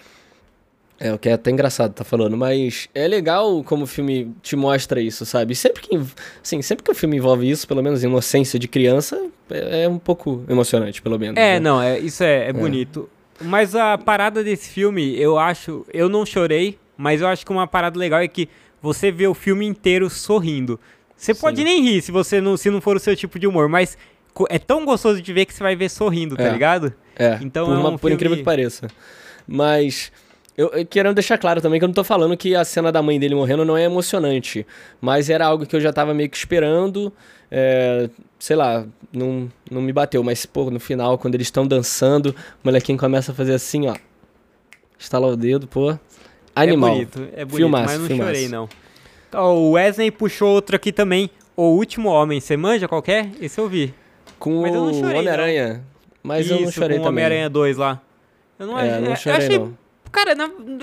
é 1.09 1.13
o 1.13 1.19
que 1.19 1.29
é 1.29 1.33
até 1.33 1.51
engraçado 1.51 1.93
tá 1.93 2.05
falando, 2.05 2.37
mas 2.37 2.89
é 2.95 3.09
legal 3.09 3.63
como 3.65 3.85
o 3.85 3.87
filme 3.87 4.33
te 4.43 4.55
mostra 4.57 5.01
isso, 5.01 5.27
sabe? 5.27 5.55
Sempre 5.55 5.83
que, 5.83 6.01
assim, 6.43 6.63
sempre 6.63 6.85
que 6.85 6.91
o 6.91 6.95
filme 6.95 7.17
envolve 7.17 7.49
isso, 7.51 7.67
pelo 7.67 7.83
menos 7.83 8.03
inocência 8.05 8.59
de 8.59 8.69
criança, 8.69 9.21
é, 9.51 9.85
é 9.85 9.89
um 9.89 9.99
pouco 9.99 10.45
emocionante, 10.49 11.03
pelo 11.03 11.19
menos. 11.19 11.37
É, 11.37 11.55
né? 11.55 11.61
não, 11.61 11.83
é, 11.83 11.99
isso 11.99 12.23
é, 12.23 12.49
é 12.49 12.53
bonito. 12.53 13.09
Mas 13.41 13.75
a 13.75 13.99
parada 13.99 14.45
desse 14.45 14.69
filme, 14.71 15.19
eu 15.19 15.39
acho. 15.39 15.85
Eu 15.93 16.09
não 16.09 16.25
chorei, 16.25 16.79
mas 16.97 17.21
eu 17.21 17.27
acho 17.27 17.45
que 17.45 17.51
uma 17.51 17.67
parada 17.67 17.99
legal 17.99 18.21
é 18.21 18.29
que 18.29 18.49
você 18.81 19.11
vê 19.11 19.27
o 19.27 19.35
filme 19.35 19.67
inteiro 19.67 20.09
sorrindo. 20.09 20.79
Você 21.17 21.35
pode 21.35 21.59
Sim. 21.59 21.65
nem 21.65 21.83
rir 21.83 22.03
se 22.03 22.13
você 22.13 22.41
não, 22.41 22.57
se 22.57 22.71
não 22.71 22.81
for 22.81 22.97
o 22.97 23.01
seu 23.01 23.17
tipo 23.17 23.39
de 23.39 23.47
humor, 23.47 23.69
mas 23.69 23.97
é 24.49 24.59
tão 24.59 24.85
gostoso 24.85 25.21
de 25.21 25.33
ver 25.33 25.47
que 25.47 25.55
você 25.55 25.63
vai 25.63 25.75
ver 25.77 25.89
sorrindo, 25.89 26.37
tá 26.37 26.45
É. 26.45 26.53
ligado? 26.53 26.93
É, 27.17 27.39
Então 27.43 27.67
por, 27.67 27.75
é 27.75 27.79
um 27.79 27.99
por 27.99 28.11
incrível 28.13 28.37
filme- 28.37 28.37
que 28.39 28.45
pareça. 28.45 28.89
Mas 29.47 30.13
eu, 30.57 30.69
eu 30.69 30.87
querendo 30.87 31.15
deixar 31.15 31.39
claro 31.39 31.61
também 31.61 31.79
que 31.79 31.85
eu 31.85 31.89
não 31.89 31.95
tô 31.95 32.05
falando 32.05 32.37
que 32.37 32.55
a 32.55 32.65
cena 32.65 32.91
da 32.93 33.01
mãe 33.03 33.19
dele 33.19 33.35
morrendo 33.35 33.65
não 33.65 33.77
é 33.77 33.85
emocionante. 33.85 34.67
Mas 35.01 35.31
era 35.31 35.47
algo 35.47 35.65
que 35.67 35.75
eu 35.75 35.81
já 35.81 35.93
tava 35.93 36.13
meio 36.15 36.29
que 36.29 36.37
esperando. 36.37 37.13
é, 37.51 38.09
sei 38.39 38.57
lá, 38.57 38.85
não, 39.13 39.51
não 39.71 39.81
me 39.83 39.93
bateu. 39.93 40.23
Mas, 40.23 40.45
pô, 40.47 40.71
no 40.71 40.81
final, 40.81 41.17
quando 41.19 41.35
eles 41.37 41.47
estão 41.47 41.67
dançando, 41.67 42.29
o 42.31 42.35
molequinho 42.65 42.99
começa 42.99 43.33
a 43.33 43.35
fazer 43.35 43.55
assim, 43.55 43.89
ó. 43.89 43.95
Estalar 44.99 45.31
o 45.31 45.37
dedo, 45.37 45.67
pô. 45.67 45.97
Animal. 46.55 46.91
É 46.91 46.93
bonito, 46.95 47.19
é 47.35 47.45
bonito, 47.45 47.57
Filmaço, 47.57 47.85
mas 47.87 47.99
não 48.01 48.07
filmaço. 48.07 48.29
chorei, 48.31 48.49
não. 48.49 48.69
Ó, 49.35 49.55
o 49.55 49.71
Wesley 49.73 50.11
puxou 50.11 50.51
outro 50.51 50.77
aqui 50.77 50.93
também. 50.93 51.31
O 51.57 51.69
Último 51.71 52.09
Homem. 52.11 52.41
Você 52.41 52.57
manja 52.57 52.87
qualquer? 52.87 53.31
Esse 53.41 53.59
eu 53.59 53.69
vi. 53.69 53.95
Com 54.39 54.63
Mas 54.63 54.75
eu 54.75 54.81
não 54.85 54.91
o 54.91 54.95
chorei, 54.95 55.19
Homem-Aranha. 55.19 55.83
Mas 56.23 56.49
eu 56.51 56.57
não 56.61 56.63
Isso, 56.69 56.73
chorei 56.73 56.99
com 56.99 57.05
o 57.05 57.07
também. 57.07 57.25
Homem-Aranha 57.25 57.49
2 57.51 57.77
lá. 57.77 58.01
Eu 58.59 58.67
não, 58.67 58.79
É, 58.79 58.83
achei- 58.91 59.01
não 59.01 59.11
eu 59.11 59.17
chorei, 59.17 59.39
achei 59.47 59.59
não. 59.59 59.79
Cara, 60.13 60.37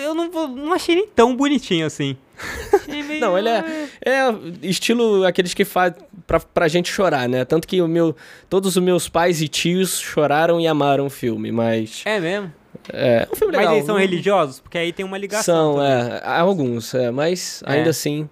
eu 0.04 0.14
não, 0.16 0.28
não 0.50 0.74
achei 0.74 0.96
nem 0.96 1.08
tão 1.08 1.36
bonitinho 1.36 1.86
assim. 1.86 2.18
Não, 3.20 3.38
ele 3.38 3.50
é, 3.50 3.88
é 4.06 4.34
estilo 4.64 5.26
aqueles 5.26 5.54
que 5.54 5.66
faz 5.66 5.94
pra, 6.26 6.40
pra 6.40 6.68
gente 6.70 6.90
chorar, 6.92 7.28
né? 7.28 7.44
Tanto 7.44 7.68
que 7.68 7.82
o 7.82 7.88
meu, 7.88 8.16
todos 8.50 8.78
os 8.78 8.82
meus 8.84 9.10
pais 9.10 9.42
e 9.42 9.48
tios 9.50 10.00
choraram 10.00 10.60
e 10.60 10.66
amaram 10.66 11.06
o 11.08 11.10
filme, 11.10 11.52
mas 11.52 12.02
É 12.06 12.18
mesmo? 12.20 12.52
é, 12.94 13.28
é 13.30 13.30
um 13.32 13.36
filme 13.36 13.52
Mas 13.52 13.60
legal. 13.62 13.76
eles 13.76 13.86
são 13.86 13.98
religiosos? 13.98 14.60
Porque 14.62 14.78
aí 14.78 14.94
tem 14.94 15.06
uma 15.06 15.18
ligação. 15.18 15.74
São, 15.74 15.84
também. 15.84 15.92
é, 15.92 16.22
alguns, 16.40 16.94
é, 16.94 17.12
mas 17.12 17.62
É. 17.68 17.74
ainda 17.74 17.90
assim 17.90 18.30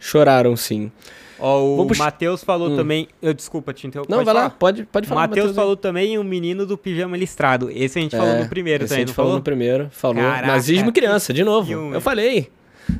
choraram 0.00 0.56
sim. 0.56 0.90
Ó, 1.38 1.82
o 1.82 1.86
pux- 1.86 1.98
Matheus 1.98 2.42
falou 2.42 2.70
Hum. 2.70 2.76
também. 2.76 3.08
Eu 3.20 3.34
desculpa 3.34 3.72
te 3.72 3.86
interromper. 3.86 4.10
Não, 4.10 4.18
pode 4.18 4.24
vai 4.26 4.34
lá, 4.34 4.40
falar? 4.42 4.50
pode, 4.58 4.84
pode 4.86 5.06
O 5.06 5.08
falar. 5.08 5.20
Matheus 5.22 5.46
Matheus, 5.46 5.56
falou 5.56 5.76
também 5.76 6.16
o 6.18 6.24
menino 6.24 6.64
do 6.64 6.78
pijama 6.78 7.16
listrado. 7.16 7.70
Esse 7.70 7.98
a 7.98 8.02
gente 8.02 8.14
É, 8.14 8.18
falou 8.18 8.36
no 8.38 8.48
primeiro 8.48 8.84
esse 8.84 8.92
a 8.92 8.96
também, 8.96 9.00
gente 9.06 9.08
não 9.08 9.14
falou 9.14 9.34
no 9.36 9.42
primeiro, 9.42 9.88
falou. 9.90 10.22
Caraca, 10.22 10.46
Nazismo 10.46 10.88
e 10.88 10.92
criança, 10.92 11.32
de 11.32 11.44
novo. 11.44 11.68
filme. 11.68 11.94
Eu 11.94 12.00
falei. 12.00 12.50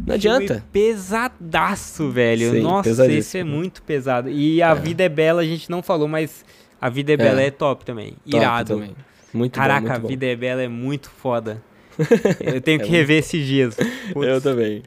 Não 0.05 0.15
adianta. 0.17 0.65
Pesadaço, 0.73 2.11
velho. 2.11 2.51
Sim, 2.53 2.61
Nossa, 2.61 3.07
esse 3.13 3.39
é 3.39 3.45
muito 3.45 3.83
pesado. 3.83 4.29
E 4.29 4.61
A 4.63 4.75
Vida 4.75 5.05
é 5.05 5.09
Bela 5.09 5.43
a 5.43 5.45
gente 5.45 5.71
não 5.71 5.83
falou, 5.83 6.09
mas 6.09 6.45
A 6.81 6.89
Vida 6.91 7.13
é 7.13 7.17
Bela 7.17 7.41
é, 7.41 7.51
top 7.51 7.85
também. 7.85 8.11
Top 8.11 8.37
Irado. 8.37 8.75
também. 8.75 8.97
Muito 9.33 9.53
Caraca, 9.55 9.81
bom, 9.81 9.87
muito 9.89 9.97
A 9.97 9.99
bom. 10.01 10.09
Vida 10.09 10.27
é 10.27 10.37
Bela 10.37 10.63
é 10.63 10.69
muito 10.69 11.09
foda. 11.11 11.63
Eu 12.41 12.61
tenho 12.61 12.81
É 12.81 12.85
que 12.85 12.91
rever 12.91 13.19
esses 13.21 13.47
dias. 13.47 13.77
Putz. 14.13 14.29
Eu 14.29 14.41
também. 14.41 14.83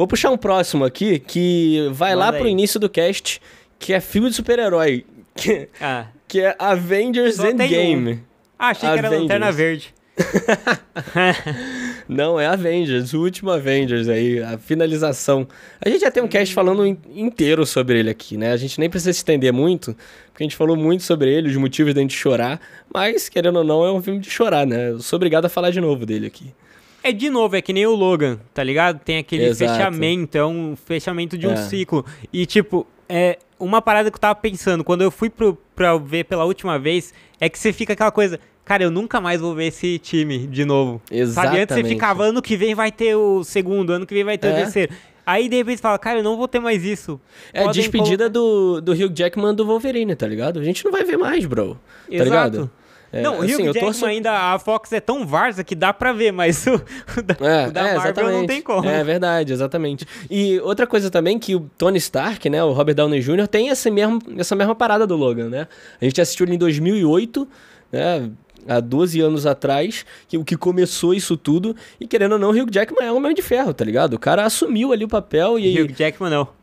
Vou 0.00 0.06
puxar 0.06 0.30
um 0.30 0.38
próximo 0.38 0.82
aqui 0.82 1.18
que 1.18 1.90
vai 1.92 2.14
lá 2.16 2.26
Manda 2.26 2.38
pro 2.38 2.46
aí. 2.46 2.52
início 2.52 2.80
do 2.80 2.88
cast, 2.88 3.38
que 3.78 3.92
é 3.92 4.00
filme 4.00 4.30
de 4.30 4.34
super-herói. 4.36 5.04
Que, 5.34 5.68
Ah. 5.78 6.06
que 6.26 6.40
é 6.40 6.56
Avengers 6.58 7.36
Só 7.36 7.42
tem 7.42 7.52
um. 7.52 7.62
Endgame. 7.62 8.22
Ah, 8.58 8.68
achei 8.68 8.88
que 8.88 8.96
era 8.98 9.08
Avengers. 9.08 9.22
Lanterna 9.24 9.52
Verde. 9.52 9.94
Não, 12.08 12.40
é 12.40 12.46
Avengers, 12.46 13.12
o 13.12 13.20
último 13.20 13.50
Avengers 13.50 14.08
aí, 14.08 14.42
a 14.42 14.56
finalização. 14.56 15.46
A 15.80 15.88
gente 15.88 16.00
já 16.00 16.10
tem 16.10 16.22
um 16.22 16.28
cast 16.28 16.54
falando 16.54 16.86
in- 16.86 16.96
inteiro 17.14 17.64
sobre 17.66 17.98
ele 17.98 18.08
aqui, 18.08 18.36
né? 18.38 18.52
A 18.52 18.56
gente 18.56 18.80
nem 18.80 18.88
precisa 18.88 19.12
se 19.12 19.18
estender 19.18 19.52
muito, 19.52 19.94
porque 20.32 20.42
a 20.42 20.44
gente 20.44 20.56
falou 20.56 20.76
muito 20.76 21.02
sobre 21.02 21.30
ele, 21.30 21.48
os 21.50 21.56
motivos 21.56 21.92
da 21.94 22.00
gente 22.00 22.16
chorar, 22.16 22.58
mas, 22.92 23.28
querendo 23.28 23.56
ou 23.56 23.64
não, 23.64 23.84
é 23.84 23.92
um 23.92 24.02
filme 24.02 24.18
de 24.18 24.30
chorar, 24.30 24.66
né? 24.66 24.90
Eu 24.90 25.00
sou 25.00 25.16
obrigado 25.18 25.44
a 25.44 25.48
falar 25.50 25.70
de 25.70 25.80
novo 25.80 26.04
dele 26.06 26.26
aqui. 26.26 26.52
É 27.02 27.12
de 27.12 27.30
novo, 27.30 27.56
é 27.56 27.62
que 27.62 27.72
nem 27.72 27.86
o 27.86 27.94
Logan, 27.94 28.38
tá 28.52 28.62
ligado? 28.62 28.98
Tem 29.00 29.18
aquele 29.18 29.44
Exato. 29.46 29.72
fechamento, 29.72 30.36
é 30.36 30.44
um 30.44 30.76
fechamento 30.76 31.36
de 31.38 31.46
um 31.46 31.52
É. 31.52 31.56
ciclo. 31.56 32.04
E, 32.32 32.44
tipo, 32.46 32.86
é 33.08 33.38
uma 33.58 33.80
parada 33.80 34.10
que 34.10 34.16
eu 34.16 34.20
tava 34.20 34.34
pensando, 34.34 34.84
quando 34.84 35.02
eu 35.02 35.10
fui 35.10 35.30
pro, 35.30 35.56
pra 35.74 35.96
ver 35.96 36.24
pela 36.24 36.44
última 36.44 36.78
vez, 36.78 37.12
é 37.40 37.48
que 37.48 37.58
você 37.58 37.72
fica 37.72 37.94
aquela 37.94 38.10
coisa, 38.10 38.38
cara, 38.64 38.82
eu 38.82 38.90
nunca 38.90 39.20
mais 39.20 39.40
vou 39.40 39.54
ver 39.54 39.66
esse 39.66 39.98
time 39.98 40.46
de 40.46 40.64
novo. 40.64 41.00
Sabe? 41.06 41.16
Antes 41.20 41.34
você 41.34 41.58
Exatamente. 41.60 41.88
ficava, 41.88 42.24
ano 42.24 42.42
que 42.42 42.56
vem 42.56 42.74
vai 42.74 42.92
ter 42.92 43.14
o 43.16 43.42
segundo, 43.44 43.90
ano 43.92 44.06
que 44.06 44.14
vem 44.14 44.24
vai 44.24 44.36
ter 44.38 44.48
o 44.48 44.50
É. 44.50 44.54
terceiro. 44.56 44.92
Aí, 45.26 45.48
de 45.48 45.56
repente, 45.56 45.76
você 45.76 45.82
fala, 45.82 45.98
cara, 45.98 46.18
eu 46.18 46.24
não 46.24 46.36
vou 46.36 46.48
ter 46.48 46.58
mais 46.60 46.84
isso. 46.84 47.20
É 47.52 47.60
a 47.60 47.64
Podem 47.66 47.82
despedida 47.82 48.28
do, 48.28 48.80
do 48.80 48.92
Hugh 48.92 49.12
Jackman 49.14 49.54
do 49.54 49.64
Wolverine, 49.64 50.14
tá 50.16 50.26
ligado? 50.26 50.58
A 50.58 50.64
gente 50.64 50.84
não 50.84 50.90
vai 50.90 51.04
ver 51.04 51.16
mais, 51.16 51.46
bro. 51.46 51.74
Tá 51.74 52.14
Exato. 52.14 52.24
ligado? 52.24 52.70
É, 53.12 53.22
não, 53.22 53.38
o 53.40 53.42
assim, 53.42 53.52
eu 53.52 53.58
Jackman 53.72 53.80
torço- 53.80 54.06
ainda, 54.06 54.32
a 54.54 54.58
Fox 54.58 54.92
é 54.92 55.00
tão 55.00 55.26
varsa 55.26 55.64
que 55.64 55.74
dá 55.74 55.92
pra 55.92 56.12
ver, 56.12 56.32
mas 56.32 56.64
o, 56.66 56.74
o 57.18 57.22
da, 57.22 57.34
É, 57.40 57.68
o 57.68 57.72
da 57.72 57.80
é, 57.80 57.94
Marvel 57.94 58.00
exatamente. 58.12 58.32
não 58.38 58.46
tem 58.46 58.62
como. 58.62 58.88
É 58.88 59.02
verdade, 59.02 59.52
exatamente. 59.52 60.06
E 60.30 60.60
outra 60.60 60.86
coisa 60.86 61.10
também 61.10 61.38
que 61.38 61.56
o 61.56 61.68
Tony 61.76 61.98
Stark, 61.98 62.48
né, 62.48 62.62
o 62.62 62.72
Robert 62.72 62.94
Downey 62.94 63.20
Jr., 63.20 63.48
tem 63.48 63.68
essa 63.70 63.90
mesma, 63.90 64.18
essa 64.38 64.54
mesma 64.54 64.74
parada 64.74 65.06
do 65.06 65.16
Logan, 65.16 65.48
né? 65.48 65.66
A 66.00 66.04
gente 66.04 66.20
assistiu 66.20 66.46
ele 66.46 66.54
em 66.54 66.58
2008, 66.58 67.48
né, 67.90 68.30
há 68.68 68.78
12 68.78 69.20
anos 69.20 69.46
atrás, 69.46 70.04
que 70.28 70.38
o 70.38 70.44
que 70.44 70.56
começou 70.56 71.12
isso 71.12 71.36
tudo, 71.36 71.74
e 71.98 72.06
querendo 72.06 72.32
ou 72.32 72.38
não, 72.38 72.50
o 72.50 72.52
Hugh 72.52 72.70
Jackman 72.70 73.08
é 73.08 73.12
um 73.12 73.16
homem 73.16 73.34
de 73.34 73.42
ferro, 73.42 73.74
tá 73.74 73.84
ligado? 73.84 74.14
O 74.14 74.18
cara 74.18 74.44
assumiu 74.44 74.92
ali 74.92 75.04
o 75.04 75.08
papel 75.08 75.58
e... 75.58 75.80
Hugh 75.80 75.92
Jackman 75.98 76.30
não. 76.30 76.59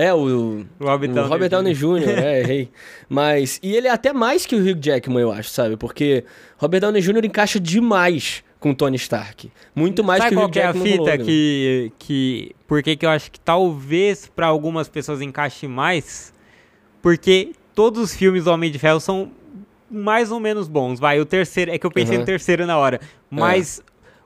É, 0.00 0.14
o... 0.14 0.64
Robert 0.80 1.10
o 1.10 1.14
Downey 1.14 1.30
Robert 1.30 1.48
Jr. 1.48 1.56
Downey 1.56 1.74
Jr., 1.74 2.18
é, 2.18 2.40
errei. 2.40 2.68
Mas. 3.08 3.60
E 3.62 3.76
ele 3.76 3.88
é 3.88 3.90
até 3.90 4.12
mais 4.12 4.46
que 4.46 4.54
o 4.54 4.58
Hugh 4.58 4.78
Jackman, 4.80 5.20
eu 5.20 5.32
acho, 5.32 5.50
sabe? 5.50 5.76
Porque 5.76 6.24
Robert 6.56 6.80
Downey 6.80 7.02
Jr. 7.02 7.24
encaixa 7.24 7.60
demais 7.60 8.42
com 8.58 8.74
Tony 8.74 8.96
Stark. 8.96 9.50
Muito 9.74 10.04
mais 10.04 10.22
Sabe 10.22 10.30
que 10.30 10.34
o 10.34 10.38
qual 10.38 10.46
Hugh 10.48 10.52
que 10.52 10.58
é 10.58 10.62
a 10.62 10.66
Jackman. 10.66 10.96
com 10.96 11.02
o 11.02 11.06
fita 11.06 11.18
que, 11.24 11.92
que... 11.98 12.56
Por 12.66 12.82
que 12.82 12.98
eu 13.00 13.10
acho 13.10 13.30
que 13.30 13.40
talvez 13.40 14.30
pra 14.34 14.46
algumas 14.46 14.88
pessoas 14.88 15.20
encaixe 15.20 15.66
mais? 15.66 16.32
Porque 17.02 17.52
todos 17.74 18.00
os 18.02 18.14
filmes 18.14 18.44
do 18.44 18.50
Homem 18.50 18.70
de 18.70 18.78
Ferro 18.78 19.00
são 19.00 19.30
mais 19.90 20.30
ou 20.30 20.38
menos 20.38 20.68
bons. 20.68 21.00
Vai, 21.00 21.18
o 21.20 21.26
terceiro... 21.26 21.70
É 21.70 21.78
que 21.78 21.86
eu 21.86 21.90
pensei 21.90 22.14
Aham. 22.14 22.20
no 22.20 22.26
terceiro 22.26 22.66
na 22.66 22.78
hora. 22.78 23.00
Mas 23.30 23.82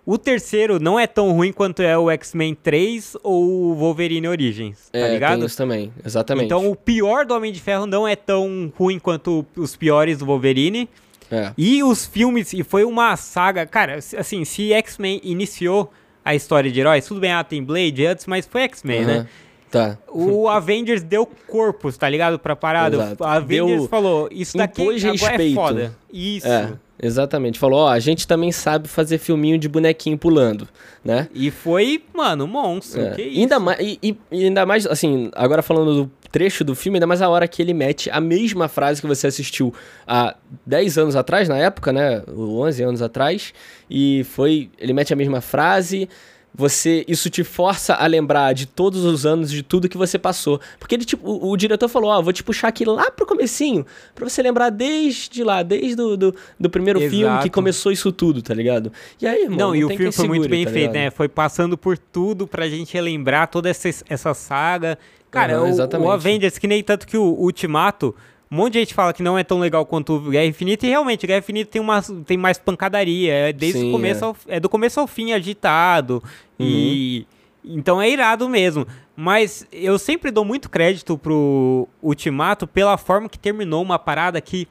o 0.07 0.19
terceiro 0.19 0.79
não 0.79 0.99
é 0.99 1.07
tão 1.07 1.33
ruim 1.33 1.53
quanto 1.53 1.83
é 1.83 1.97
o 1.97 2.11
X-Men 2.11 2.55
3 2.55 3.17
ou 3.23 3.45
o 3.45 3.75
Wolverine 3.75 4.29
Origins, 4.29 4.91
tá 4.91 4.99
é, 4.99 5.13
ligado? 5.13 5.39
tem 5.39 5.47
isso 5.47 5.57
também, 5.57 5.93
exatamente. 6.05 6.47
Então 6.47 6.71
o 6.71 6.77
pior 6.77 7.25
do 7.25 7.35
Homem 7.35 7.53
de 7.53 7.61
Ferro 7.61 7.87
não 7.87 8.07
é 8.07 8.15
tão 8.15 8.73
ruim 8.77 8.99
quanto 8.99 9.47
os 9.57 9.77
piores 9.77 10.19
do 10.19 10.27
Wolverine. 10.27 10.89
É. 11.31 11.53
E 11.57 11.83
os 11.83 12.05
filmes, 12.05 12.53
e 12.53 12.63
foi 12.63 12.85
uma 12.85 13.17
saga, 13.17 13.67
cara, 13.67 13.97
assim, 13.97 14.45
se 14.45 14.73
X-Men 14.73 15.21
iniciou 15.25 15.91
a 16.25 16.35
história 16.35 16.71
de 16.71 16.79
heróis, 16.79 17.07
tudo 17.07 17.21
bem, 17.21 17.33
ah, 17.33 17.43
tem 17.43 17.63
Blade 17.63 18.07
antes, 18.07 18.27
mas 18.27 18.47
foi 18.47 18.63
X-Men, 18.63 19.05
né? 19.05 19.27
Tá. 19.71 19.99
O 20.09 20.47
Avengers 20.51 21.03
deu 21.03 21.27
corpos, 21.49 21.97
tá 21.97 22.09
ligado? 22.09 22.39
Pra 22.39 22.55
parada. 22.55 22.97
Exato. 22.97 23.25
O 23.25 23.27
Avengers 23.27 23.81
Deu- 23.81 23.89
falou, 23.89 24.29
isso 24.31 24.57
daqui 24.57 24.83
impôs 24.83 25.05
agora 25.05 25.43
é 25.45 25.55
foda. 25.55 25.97
Isso. 26.13 26.47
É, 26.47 26.73
exatamente. 27.01 27.59
Falou, 27.59 27.81
ó, 27.81 27.89
a 27.89 27.99
gente 27.99 28.27
também 28.27 28.51
sabe 28.53 28.89
fazer 28.89 29.19
filminho 29.19 29.59
de 29.59 29.69
bonequinho 29.69 30.17
pulando, 30.19 30.69
né? 31.05 31.29
E 31.35 31.51
foi, 31.51 32.03
mano, 32.15 32.47
monstro. 32.47 33.01
É. 33.01 33.11
Que 33.15 33.23
isso? 33.23 33.41
Ainda 33.41 33.61
mais, 33.61 33.79
e, 33.81 33.99
e- 34.31 34.45
ainda 34.45 34.65
mais, 34.67 34.87
assim, 34.87 35.31
agora 35.35 35.63
falando 35.63 36.05
do 36.05 36.11
trecho 36.31 36.65
do 36.65 36.75
filme, 36.75 36.97
ainda 36.97 37.07
mais 37.07 37.23
a 37.23 37.29
hora 37.29 37.47
que 37.47 37.63
ele 37.63 37.73
mete 37.73 38.11
a 38.11 38.21
mesma 38.21 38.67
frase 38.69 39.01
que 39.01 39.07
você 39.07 39.27
assistiu 39.29 39.73
há 40.07 40.35
10 40.67 40.99
anos 40.99 41.17
atrás, 41.17 41.49
na 41.49 41.57
época, 41.59 41.93
né? 41.93 42.23
11 42.29 42.83
anos 42.83 43.03
atrás, 43.03 43.53
e 43.89 44.25
foi. 44.25 44.71
Ele 44.79 44.93
mete 44.93 45.13
a 45.13 45.17
mesma 45.17 45.41
frase. 45.41 46.09
Você, 46.57 47.05
isso 47.09 47.29
te 47.29 47.43
força 47.43 47.95
a 47.95 48.07
lembrar 48.07 48.53
de 48.53 48.65
todos 48.67 49.05
os 49.05 49.27
anos, 49.27 49.51
de 49.51 49.61
tudo 49.63 49.89
que 49.89 49.97
você 49.97 50.17
passou. 50.17 50.61
Porque 50.79 50.95
ele, 50.95 51.05
tipo, 51.05 51.29
o, 51.29 51.51
o 51.51 51.57
diretor 51.57 51.89
falou, 51.89 52.11
ó, 52.11 52.23
vou 52.23 52.33
te 52.33 52.45
puxar 52.45 52.69
aqui 52.69 52.85
lá 52.85 53.11
pro 53.11 53.27
comecinho, 53.27 53.85
pra 54.15 54.29
você 54.29 54.41
lembrar 54.41 54.71
desde 54.71 55.43
lá, 55.43 55.65
desde 55.65 55.97
do, 55.97 56.17
do, 56.17 56.35
do 56.61 56.71
primeiro 56.71 57.01
filme 57.01 57.11
que 57.11 57.25
Exato. 57.25 57.51
começou 57.51 57.91
isso 57.91 58.13
tudo, 58.13 58.41
tá 58.41 58.55
ligado? 58.55 58.93
E 59.21 59.27
aí, 59.27 59.43
irmão, 59.43 59.59
Não, 59.59 59.75
e 59.75 59.85
o 59.85 59.89
filme 59.89 60.13
foi 60.13 60.29
muito 60.29 60.49
bem 60.49 60.65
tá 60.65 60.71
feito, 60.71 60.93
né? 60.93 61.11
Foi 61.11 61.29
passando 61.29 61.77
por 61.77 61.99
tudo 61.99 62.47
pra 62.47 62.69
gente 62.69 62.95
relembrar 62.95 63.49
toda 63.49 63.69
essa, 63.69 63.89
essa 64.09 64.33
saga. 64.33 64.97
Cara, 65.33 65.57
Aham, 65.57 65.89
o- 66.01 66.03
o. 66.05 66.11
Avengers, 66.13 66.57
que 66.57 66.69
nem 66.69 66.85
tanto 66.85 67.05
que 67.09 67.17
o 67.19 67.25
Ultimato, 67.25 68.15
um 68.55 68.57
monte 68.57 68.75
de 68.75 68.79
gente 68.81 68.95
fala 68.95 69.13
que 69.13 69.23
não 69.23 69.37
é 69.37 69.43
tão 69.43 69.59
legal 69.59 69.85
quanto 69.85 70.15
o 70.15 70.31
Guerra 70.31 70.47
Infinita, 70.47 70.87
e 70.87 70.89
realmente, 70.91 71.27
Guerra 71.27 71.41
Infinita 71.41 71.71
tem, 71.73 71.83
uma, 71.83 72.01
tem 72.25 72.37
mais 72.37 72.57
pancadaria, 72.57 73.33
é 73.33 73.53
desde 73.53 73.81
Sim, 73.81 73.89
o 73.89 73.93
começo 73.93 74.25
é. 74.25 74.27
ao, 74.29 74.37
é 74.47 74.61
do 74.61 74.69
começo 74.69 75.01
ao 75.01 75.07
fim 75.07 75.33
agitado, 75.33 76.23
e... 76.59 77.27
Então 77.65 78.01
é 78.01 78.11
irado 78.11 78.47
mesmo. 78.47 78.87
Mas 79.17 79.67
eu 79.73 79.99
sempre 79.99 80.31
dou 80.31 80.45
muito 80.45 80.69
crédito 80.69 81.17
pro 81.17 81.89
Ultimato 82.03 82.67
pela 82.67 82.99
forma 82.99 83.27
que 83.27 83.39
terminou 83.39 83.83
uma 83.83 83.99
parada 83.99 84.39
que... 84.39 84.69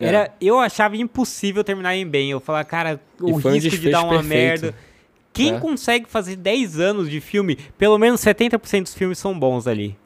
É. 0.00 0.06
Era, 0.06 0.34
eu 0.40 0.58
achava 0.58 0.96
impossível 0.96 1.62
terminar 1.62 1.94
em 1.94 2.04
bem. 2.04 2.32
Eu 2.32 2.40
falava, 2.40 2.64
cara, 2.64 3.00
o 3.20 3.34
um 3.34 3.36
risco 3.36 3.78
de 3.78 3.88
dar 3.88 4.02
uma 4.02 4.14
perfeito. 4.14 4.34
merda. 4.34 4.74
Quem 5.32 5.54
É. 5.54 5.60
consegue 5.60 6.06
fazer 6.08 6.34
10 6.34 6.80
anos 6.80 7.08
de 7.08 7.20
filme, 7.20 7.56
pelo 7.78 7.96
menos 7.98 8.20
70% 8.20 8.82
dos 8.82 8.94
filmes 8.94 9.16
são 9.18 9.38
bons 9.38 9.68
ali. 9.68 9.96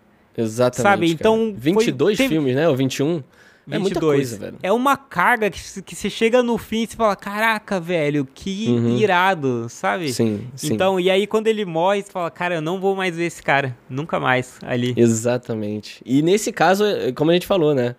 Exatamente. 0.41 0.83
Sabe, 0.83 1.07
cara. 1.07 1.13
então 1.13 1.37
foi- 1.53 1.61
22 1.61 2.17
teve- 2.17 2.29
filmes, 2.29 2.55
né? 2.55 2.69
Ou 2.69 2.77
21? 2.77 3.23
É 3.71 3.79
muita 3.79 4.01
22. 4.01 4.17
coisa, 4.31 4.39
velho. 4.39 4.57
É 4.63 4.73
uma 4.73 4.97
carga 4.97 5.51
que, 5.51 5.61
que 5.83 5.95
você 5.95 6.09
chega 6.09 6.43
no 6.43 6.57
fim 6.57 6.85
e 6.85 6.87
você 6.87 6.97
fala, 6.97 7.15
caraca, 7.15 7.79
velho, 7.79 8.27
que 8.35 8.67
Uhum. 8.71 8.97
irado, 8.97 9.67
sabe? 9.69 10.11
Sim, 10.11 10.47
sim. 10.57 10.73
Então, 10.73 10.99
e 10.99 11.11
aí 11.11 11.27
quando 11.27 11.49
ele 11.49 11.67
morre, 11.67 12.01
você 12.03 12.11
fala, 12.11 12.31
cara, 12.31 12.55
eu 12.55 12.63
não 12.63 12.81
vou 12.81 12.97
mais 12.97 13.15
ver 13.15 13.25
esse 13.27 13.43
cara. 13.43 13.77
Nunca 13.91 14.19
mais 14.19 14.59
ali. 14.63 14.95
Exatamente. 14.97 16.01
E 16.07 16.23
nesse 16.23 16.51
caso, 16.51 16.83
é- 16.83 17.13
como 17.13 17.31
a 17.31 17.35
gente 17.35 17.47
falou, 17.47 17.75
né? 17.75 17.95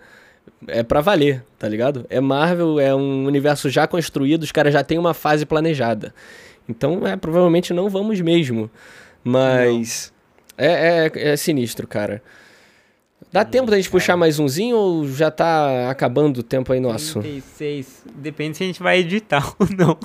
É 0.67 0.81
pra 0.81 1.01
valer, 1.01 1.45
tá 1.59 1.69
ligado? 1.69 2.03
É 2.09 2.19
Marvel, 2.19 2.79
é 2.79 2.93
um 2.95 3.25
universo 3.27 3.69
já 3.69 3.85
construído, 3.85 4.41
os 4.41 4.51
caras 4.51 4.73
já 4.73 4.83
têm 4.83 4.97
uma 4.97 5.13
fase 5.13 5.45
planejada. 5.45 6.13
Então, 6.67 7.05
é, 7.05 7.15
provavelmente 7.15 7.73
não 7.73 7.89
vamos 7.89 8.19
mesmo. 8.21 8.71
Mas. 9.23 10.11
É, 10.59 11.11
é, 11.15 11.29
é 11.31 11.37
sinistro, 11.37 11.87
cara. 11.87 12.21
Dá 13.31 13.45
tempo 13.45 13.69
da 13.69 13.77
gente 13.77 13.89
puxar 13.89 14.17
mais 14.17 14.39
umzinho 14.39 14.75
ou 14.75 15.07
já 15.07 15.29
tá 15.31 15.89
acabando 15.89 16.39
o 16.39 16.43
tempo 16.43 16.73
aí 16.73 16.79
nosso? 16.79 17.19
36. 17.21 18.03
Depende 18.15 18.57
se 18.57 18.63
a 18.63 18.67
gente 18.67 18.81
vai 18.81 18.99
editar 18.99 19.53
ou 19.59 19.67
não. 19.77 19.97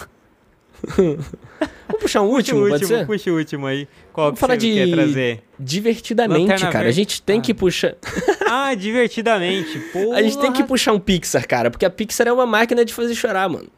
Vamos 0.97 2.01
puxar 2.01 2.21
um 2.23 2.27
Puxa 2.27 2.37
último, 2.37 2.59
o 2.59 2.69
pode 2.69 2.83
último, 2.85 2.99
ser? 2.99 3.07
puxa 3.07 3.31
o 3.31 3.37
último 3.37 3.67
aí. 3.67 3.89
Qual 4.13 4.27
Vamos 4.27 4.39
que 4.39 4.41
falar 4.41 4.57
de- 4.57 4.75
quer 4.75 4.91
trazer? 4.91 5.43
Divertidamente, 5.59 6.41
Lanterna 6.51 6.71
cara. 6.73 6.89
A 6.89 6.93
gente 6.93 7.23
tem 7.23 7.39
Ah. 7.39 7.43
que 7.43 7.55
puxar. 7.55 7.95
Ah, 8.57 8.75
divertidamente. 8.75 9.79
Porra. 9.93 10.19
A 10.19 10.23
gente 10.23 10.39
tem 10.39 10.53
que 10.53 10.63
puxar 10.63 10.93
um 10.93 11.01
Pixar, 11.01 11.47
cara, 11.49 11.71
porque 11.71 11.85
a 11.85 11.91
Pixar 11.91 12.29
é 12.29 12.33
uma 12.33 12.47
máquina 12.47 12.85
de 12.85 12.93
fazer 12.95 13.15
chorar, 13.15 13.49
mano. 13.49 13.69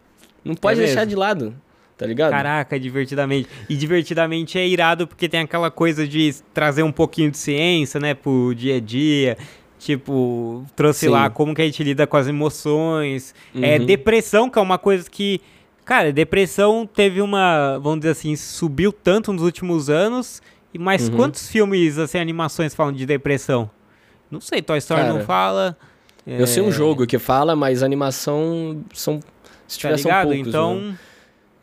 Não 0.44 0.54
pode 0.54 0.80
É 0.80 0.84
deixar 0.84 1.00
mesmo? 1.00 1.10
de 1.10 1.16
lado, 1.16 1.54
tá 1.96 2.06
ligado? 2.06 2.30
Caraca, 2.30 2.78
divertidamente. 2.78 3.48
E 3.68 3.76
divertidamente 3.76 4.58
é 4.58 4.66
irado 4.66 5.06
porque 5.06 5.28
tem 5.28 5.40
aquela 5.40 5.70
coisa 5.70 6.06
de 6.06 6.34
trazer 6.52 6.82
um 6.82 6.92
pouquinho 6.92 7.30
de 7.30 7.38
ciência, 7.38 7.98
né, 8.00 8.14
pro 8.14 8.54
dia 8.54 8.76
a 8.76 8.80
dia. 8.80 9.36
Tipo, 9.78 10.64
trouxe 10.74 11.00
Sim. 11.00 11.08
lá 11.08 11.28
como 11.30 11.54
que 11.54 11.62
a 11.62 11.64
gente 11.64 11.82
lida 11.84 12.06
com 12.06 12.16
as 12.16 12.26
emoções. 12.26 13.34
É, 13.60 13.78
Uhum. 13.78 13.86
depressão, 13.86 14.50
que 14.50 14.58
é 14.58 14.62
uma 14.62 14.78
coisa 14.78 15.08
que. 15.08 15.40
Cara, 15.84 16.12
depressão 16.12 16.86
teve 16.86 17.20
uma. 17.20 17.78
Vamos 17.78 18.00
dizer 18.00 18.10
assim, 18.12 18.34
subiu 18.34 18.90
tanto 18.92 19.32
nos 19.32 19.42
últimos 19.42 19.88
anos. 19.90 20.42
Mas 20.78 21.08
Uhum. 21.08 21.16
quantos 21.16 21.48
filmes, 21.48 21.96
assim, 21.98 22.18
animações 22.18 22.74
falam 22.74 22.92
de 22.92 23.06
depressão? 23.06 23.70
Não 24.30 24.40
sei, 24.40 24.60
Toy 24.60 24.78
Story 24.78 25.02
Cara, 25.02 25.12
não 25.12 25.20
fala. 25.20 25.76
Eu 26.26 26.46
sei 26.46 26.62
um 26.62 26.68
é, 26.68 26.72
jogo 26.72 27.06
que 27.06 27.18
fala, 27.18 27.54
mas 27.54 27.82
animação 27.82 28.82
são. 28.92 29.20
Se 29.68 29.78
Tá 29.80 29.88
tiver, 29.94 29.98
são 29.98 30.10
ligado? 30.10 30.28
poucos. 30.28 30.48
então. 30.48 30.80
né? 30.80 30.98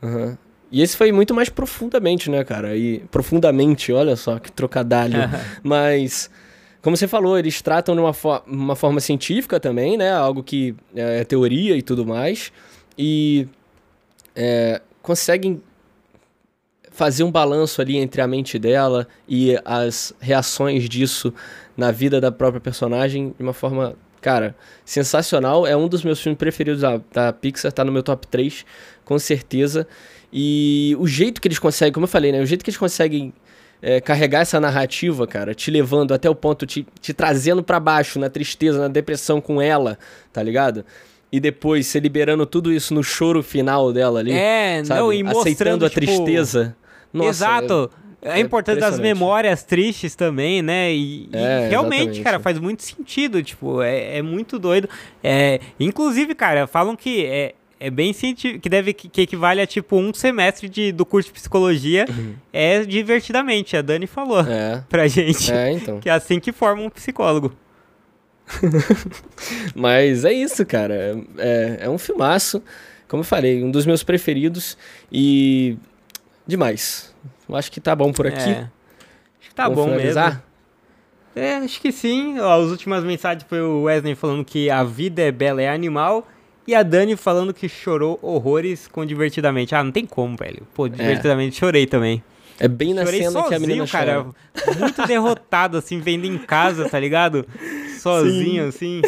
Aham. 0.04 0.38
E 0.72 0.82
esse 0.82 0.98
foi 0.98 1.12
muito 1.12 1.34
mais 1.36 1.50
profundamente, 1.50 2.30
né, 2.32 2.44
cara? 2.44 2.76
E 2.76 3.00
profundamente, 3.12 3.94
olha 3.94 4.16
só 4.16 4.40
que 4.40 4.52
trocadalho. 4.52 5.18
Mas, 5.62 6.32
como 6.82 6.98
você 6.98 7.08
falou, 7.08 7.38
eles 7.38 7.62
tratam 7.62 7.94
de 7.96 8.02
uma, 8.02 8.12
fo- 8.14 8.42
uma 8.48 8.76
forma 8.76 9.00
científica 9.00 9.60
também, 9.60 9.98
né? 9.98 10.12
Algo 10.12 10.42
que 10.44 10.76
é 10.96 11.24
teoria 11.24 11.78
e 11.78 11.82
tudo 11.84 12.06
mais. 12.06 12.52
E 12.98 13.48
é, 14.36 14.82
conseguem 15.02 15.62
fazer 16.92 17.24
um 17.24 17.32
balanço 17.32 17.82
ali 17.82 17.98
entre 17.98 18.22
a 18.22 18.28
mente 18.28 18.58
dela 18.60 19.08
e 19.28 19.56
as 19.66 20.14
reações 20.20 20.88
disso 20.90 21.34
na 21.76 21.92
vida 21.92 22.22
da 22.22 22.32
própria 22.32 22.62
personagem 22.62 23.34
de 23.38 23.44
uma 23.44 23.54
forma, 23.54 23.96
cara, 24.24 24.56
sensacional. 24.86 25.68
É 25.68 25.76
um 25.76 25.88
dos 25.88 26.04
meus 26.04 26.20
filmes 26.22 26.40
preferidos 26.40 26.82
da, 26.82 27.00
da 27.12 27.34
Pixar, 27.34 27.72
tá 27.72 27.84
no 27.84 27.92
meu 27.92 28.02
top 28.02 28.26
3, 28.28 28.66
com 29.04 29.20
certeza. 29.20 29.86
E 30.32 30.96
o 30.98 31.06
jeito 31.06 31.42
que 31.42 31.48
eles 31.48 31.60
conseguem, 31.60 31.92
como 31.92 32.06
eu 32.06 32.08
falei, 32.08 32.32
né? 32.32 32.42
O 32.42 32.46
jeito 32.46 32.64
que 32.64 32.70
eles 32.70 32.78
conseguem 32.78 33.34
é, 33.82 34.00
carregar 34.00 34.40
essa 34.40 34.60
narrativa, 34.60 35.28
cara, 35.28 35.54
te 35.54 35.70
levando 35.70 36.14
até 36.14 36.30
o 36.30 36.34
ponto, 36.34 36.66
te, 36.66 36.88
te 37.02 37.14
trazendo 37.14 37.62
pra 37.62 37.80
baixo, 37.80 38.18
na 38.18 38.30
tristeza, 38.30 38.80
na 38.80 38.88
depressão 38.88 39.42
com 39.42 39.62
ela, 39.62 40.00
tá 40.32 40.42
ligado? 40.42 40.86
E 41.30 41.40
depois 41.40 41.88
você 41.88 42.00
liberando 42.00 42.46
tudo 42.46 42.72
isso 42.72 42.94
no 42.94 43.04
choro 43.04 43.44
final 43.44 43.92
dela 43.92 44.22
ali. 44.22 44.32
É, 44.32 44.82
sabe? 44.86 45.00
não, 45.00 45.12
e 45.12 45.22
mostrando, 45.22 45.42
Aceitando 45.42 45.86
a 45.86 45.90
tipo, 45.90 46.06
tristeza. 46.06 46.76
Nossa, 47.12 47.30
Exato. 47.30 47.92
É, 48.00 48.03
é 48.24 48.40
importante 48.40 48.80
das 48.80 49.00
memórias 49.00 49.64
tristes 49.64 50.16
também, 50.16 50.62
né? 50.62 50.94
E, 50.94 51.24
e 51.26 51.30
É, 51.34 51.68
realmente, 51.70 51.96
exatamente. 52.02 52.22
cara, 52.24 52.40
faz 52.40 52.58
muito 52.60 52.84
sentido. 52.84 53.42
Tipo, 53.44 53.82
é, 53.82 54.18
é 54.18 54.22
muito 54.22 54.58
doido. 54.60 54.90
É, 55.24 55.60
inclusive, 55.80 56.34
cara, 56.36 56.66
falam 56.68 56.96
que 56.96 57.26
é, 57.26 57.54
é 57.80 57.90
bem 57.90 58.14
científico, 58.14 58.62
que 58.62 58.70
deve 58.70 58.94
que 58.94 59.22
equivale 59.22 59.60
a 59.62 59.68
tipo 59.68 59.98
um 59.98 60.14
semestre 60.14 60.70
de, 60.70 60.92
do 60.92 61.06
curso 61.06 61.28
de 61.30 61.34
psicologia. 61.34 62.06
É 62.52 62.84
divertidamente. 62.84 63.76
A 63.76 63.82
Dani 63.82 64.08
falou 64.08 64.42
É, 64.42 64.84
pra 64.90 65.08
gente. 65.08 65.52
é, 65.52 65.72
então. 65.72 66.00
Que 66.00 66.10
é 66.10 66.14
assim 66.14 66.40
que 66.40 66.52
forma 66.52 66.82
um 66.82 66.90
psicólogo. 66.90 67.54
Mas 69.76 70.26
é 70.26 70.34
isso, 70.34 70.66
cara. 70.66 71.18
É, 71.38 71.78
é 71.82 71.90
um 71.90 71.98
filmaço. 71.98 72.62
Como 73.08 73.22
eu 73.22 73.26
falei, 73.26 73.64
um 73.64 73.72
dos 73.72 73.86
meus 73.86 74.04
preferidos. 74.04 74.78
E. 75.12 75.78
Demais. 76.46 77.13
Eu 77.48 77.56
acho 77.56 77.72
que 77.72 77.80
tá 77.80 77.96
bom 77.96 78.12
por 78.12 78.28
aqui. 78.28 78.50
É. 78.50 78.70
Acho 79.40 79.50
que 79.50 79.56
tá 79.56 79.64
Vamos 79.64 79.78
bom 79.78 79.86
mesmo. 79.88 80.00
finalizar? 80.00 80.44
É, 81.36 81.56
acho 81.56 81.82
que 81.82 81.92
sim. 81.92 82.40
Ó, 82.40 82.64
as 82.64 82.70
últimas 82.70 83.04
mensagens 83.04 83.44
foi 83.48 83.62
o 83.62 83.84
Wesley 83.84 84.16
falando 84.16 84.46
que 84.46 84.70
a 84.70 84.84
vida 84.84 85.22
é 85.22 85.32
bela, 85.32 85.62
é 85.62 85.70
animal. 85.70 86.28
E 86.66 86.74
a 86.74 86.82
Dani 86.82 87.16
falando 87.18 87.54
que 87.54 87.68
chorou 87.68 88.18
horrores 88.22 88.88
com 88.88 89.06
Divertidamente. 89.06 89.76
Ah, 89.76 89.84
não 89.84 89.92
tem 89.92 90.06
como, 90.06 90.38
velho. 90.38 90.66
Pô, 90.74 90.88
Divertidamente 90.88 91.58
chorei 91.58 91.86
também. 91.86 92.24
É 92.60 92.68
bem 92.68 92.94
na 92.94 93.04
chorei 93.04 93.20
cena 93.20 93.32
sozinho, 93.32 93.50
que 93.50 93.56
a 93.56 93.60
menina 93.60 93.88
cara. 93.88 94.24
chora. 94.24 94.78
Muito 94.80 95.04
derrotado, 95.08 95.78
assim, 95.78 96.00
vendo 96.00 96.26
em 96.26 96.38
casa, 96.38 96.88
tá 96.88 97.00
ligado? 97.00 97.46
Sozinho, 98.00 98.68
assim. 98.68 99.02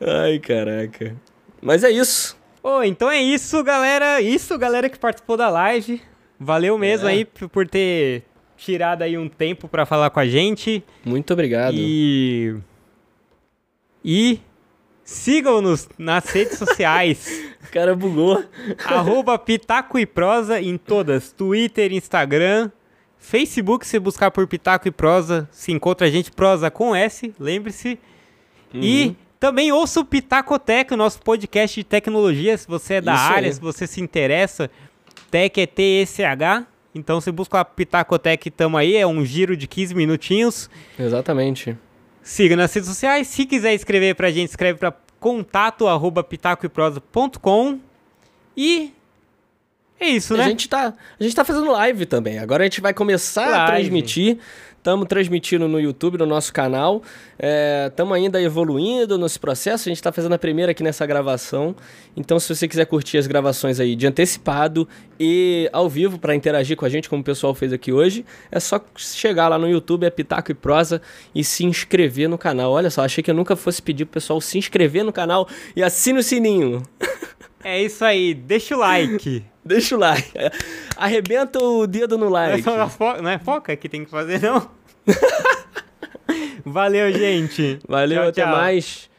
Ai, 0.00 0.38
caraca. 0.40 1.16
Mas 1.62 1.84
é 1.84 1.90
isso. 1.90 2.36
Pô, 2.60 2.82
então 2.82 3.10
é 3.10 3.22
isso, 3.22 3.62
galera. 3.62 4.20
Isso, 4.20 4.58
galera 4.58 4.90
que 4.90 4.98
participou 4.98 5.36
da 5.36 5.48
live. 5.48 6.02
Valeu 6.38 6.76
mesmo 6.78 7.08
É. 7.08 7.12
aí 7.12 7.24
por 7.24 7.66
ter 7.68 8.22
tirado 8.56 9.02
aí 9.02 9.16
um 9.18 9.28
tempo 9.28 9.68
pra 9.68 9.84
falar 9.86 10.10
com 10.10 10.20
a 10.20 10.26
gente. 10.26 10.82
Muito 11.04 11.32
obrigado. 11.32 11.74
E. 11.76 12.56
E. 14.04 14.40
Sigam-nos 15.04 15.88
nas 15.98 16.24
redes 16.30 16.58
sociais. 16.58 17.28
O 17.64 17.72
cara 17.74 17.96
bugou. 17.96 18.44
arroba 18.84 19.36
Pitaco 19.38 19.98
e 19.98 20.04
Prosa 20.06 20.60
em 20.60 20.76
todas. 20.76 21.32
Twitter, 21.32 21.92
Instagram, 21.92 22.70
Facebook, 23.18 23.84
se 23.86 23.98
buscar 23.98 24.30
por 24.30 24.46
Pitaco 24.46 24.86
e 24.86 24.90
Prosa, 24.92 25.48
se 25.50 25.72
encontra 25.72 26.06
a 26.06 26.10
gente 26.10 26.30
Prosa 26.30 26.70
com 26.70 26.94
S, 26.94 27.34
lembre-se. 27.40 27.98
Uhum. 28.72 28.80
E 28.80 29.16
também 29.40 29.72
ouça 29.72 29.98
o 29.98 30.04
Pitacotec, 30.04 30.92
o 30.92 30.96
nosso 30.96 31.20
podcast 31.22 31.80
de 31.80 31.82
tecnologia, 31.84 32.56
se 32.56 32.68
você 32.68 32.94
é 32.94 33.00
da 33.00 33.14
Isso 33.14 33.22
área, 33.24 33.48
aí. 33.48 33.54
se 33.54 33.60
você 33.60 33.86
se 33.88 34.00
interessa. 34.00 34.70
Tech 35.34 35.60
é 35.60 35.66
T-E-C-H. 35.66 36.64
Então 36.94 37.20
você 37.20 37.32
busca 37.32 37.58
a 37.58 37.64
Pitacotec, 37.64 38.48
tamo 38.52 38.76
aí, 38.76 38.94
é 38.94 39.04
um 39.04 39.24
giro 39.24 39.56
de 39.56 39.66
15 39.66 39.92
minutinhos. 39.92 40.70
Exatamente. 40.96 41.76
Siga 42.22 42.54
nas 42.54 42.72
redes 42.72 42.88
sociais. 42.88 43.26
Se 43.26 43.44
quiser 43.44 43.74
escrever 43.74 44.14
pra 44.14 44.30
gente, 44.30 44.50
escreve 44.50 44.78
pra 44.78 44.94
contato 45.18 45.88
arroba 45.88 46.22
pitacoeprosa.com. 46.22 47.80
E 48.56 48.92
é 49.98 50.06
isso, 50.06 50.36
né? 50.36 50.44
A 50.44 50.48
gente, 50.48 50.68
tá, 50.68 50.94
a 51.18 51.22
gente 51.24 51.34
tá 51.34 51.44
fazendo 51.44 51.68
live 51.72 52.06
também. 52.06 52.38
Agora 52.38 52.62
a 52.62 52.66
gente 52.66 52.80
vai 52.80 52.94
começar 52.94 53.46
a 53.46 53.56
Live. 53.64 53.72
transmitir. 53.72 54.38
Estamos 54.84 55.08
transmitindo 55.08 55.66
no 55.66 55.80
YouTube, 55.80 56.18
no 56.18 56.26
nosso 56.26 56.52
canal. 56.52 57.02
Estamos 57.88 58.14
ainda 58.14 58.38
evoluindo 58.42 59.16
nesse 59.16 59.38
processo. 59.38 59.88
A 59.88 59.90
gente 59.90 59.96
está 59.96 60.12
fazendo 60.12 60.34
a 60.34 60.38
primeira 60.38 60.72
aqui 60.72 60.82
nessa 60.82 61.06
gravação. 61.06 61.74
Então, 62.14 62.38
se 62.38 62.54
você 62.54 62.68
quiser 62.68 62.84
curtir 62.84 63.16
as 63.16 63.26
gravações 63.26 63.80
aí 63.80 63.96
de 63.96 64.06
antecipado 64.06 64.86
e 65.18 65.70
ao 65.72 65.88
vivo 65.88 66.18
para 66.18 66.34
interagir 66.34 66.76
com 66.76 66.84
a 66.84 66.90
gente, 66.90 67.08
como 67.08 67.22
o 67.22 67.24
pessoal 67.24 67.54
fez 67.54 67.72
aqui 67.72 67.94
hoje, 67.94 68.26
é 68.52 68.60
só 68.60 68.78
chegar 68.94 69.48
lá 69.48 69.56
no 69.56 69.66
YouTube, 69.66 70.04
é 70.04 70.10
Pitaco 70.10 70.52
e 70.52 70.54
Prosa, 70.54 71.00
e 71.34 71.42
se 71.42 71.64
inscrever 71.64 72.28
no 72.28 72.36
canal. 72.36 72.70
Olha 72.70 72.90
só, 72.90 73.02
achei 73.06 73.24
que 73.24 73.30
eu 73.30 73.34
nunca 73.34 73.56
fosse 73.56 73.80
pedir 73.80 74.04
pro 74.04 74.20
pessoal 74.20 74.38
se 74.38 74.58
inscrever 74.58 75.02
no 75.02 75.14
canal 75.14 75.48
e 75.74 75.82
assine 75.82 76.18
o 76.18 76.22
sininho. 76.22 76.82
É 77.66 77.82
isso 77.82 78.04
aí. 78.04 78.34
Deixa 78.34 78.76
o 78.76 78.78
like. 78.78 79.42
Deixa 79.66 79.96
o 79.96 79.98
like. 79.98 80.30
Arrebenta 80.96 81.58
o 81.58 81.86
dedo 81.86 82.18
no 82.18 82.28
Não 82.28 82.36
é, 82.38 82.48
like. 82.50 82.62
só 82.62 82.80
a 82.80 82.88
fo- 82.88 83.20
não 83.22 83.30
é 83.30 83.38
foca 83.38 83.74
que 83.76 83.88
tem 83.88 84.04
que 84.04 84.10
fazer, 84.10 84.40
não? 84.42 84.68
Valeu, 86.64 87.12
gente. 87.12 87.78
Valeu, 87.88 88.20
Tchau, 88.20 88.28
até 88.28 88.42
tchau. 88.42 88.52
mais. 88.52 89.10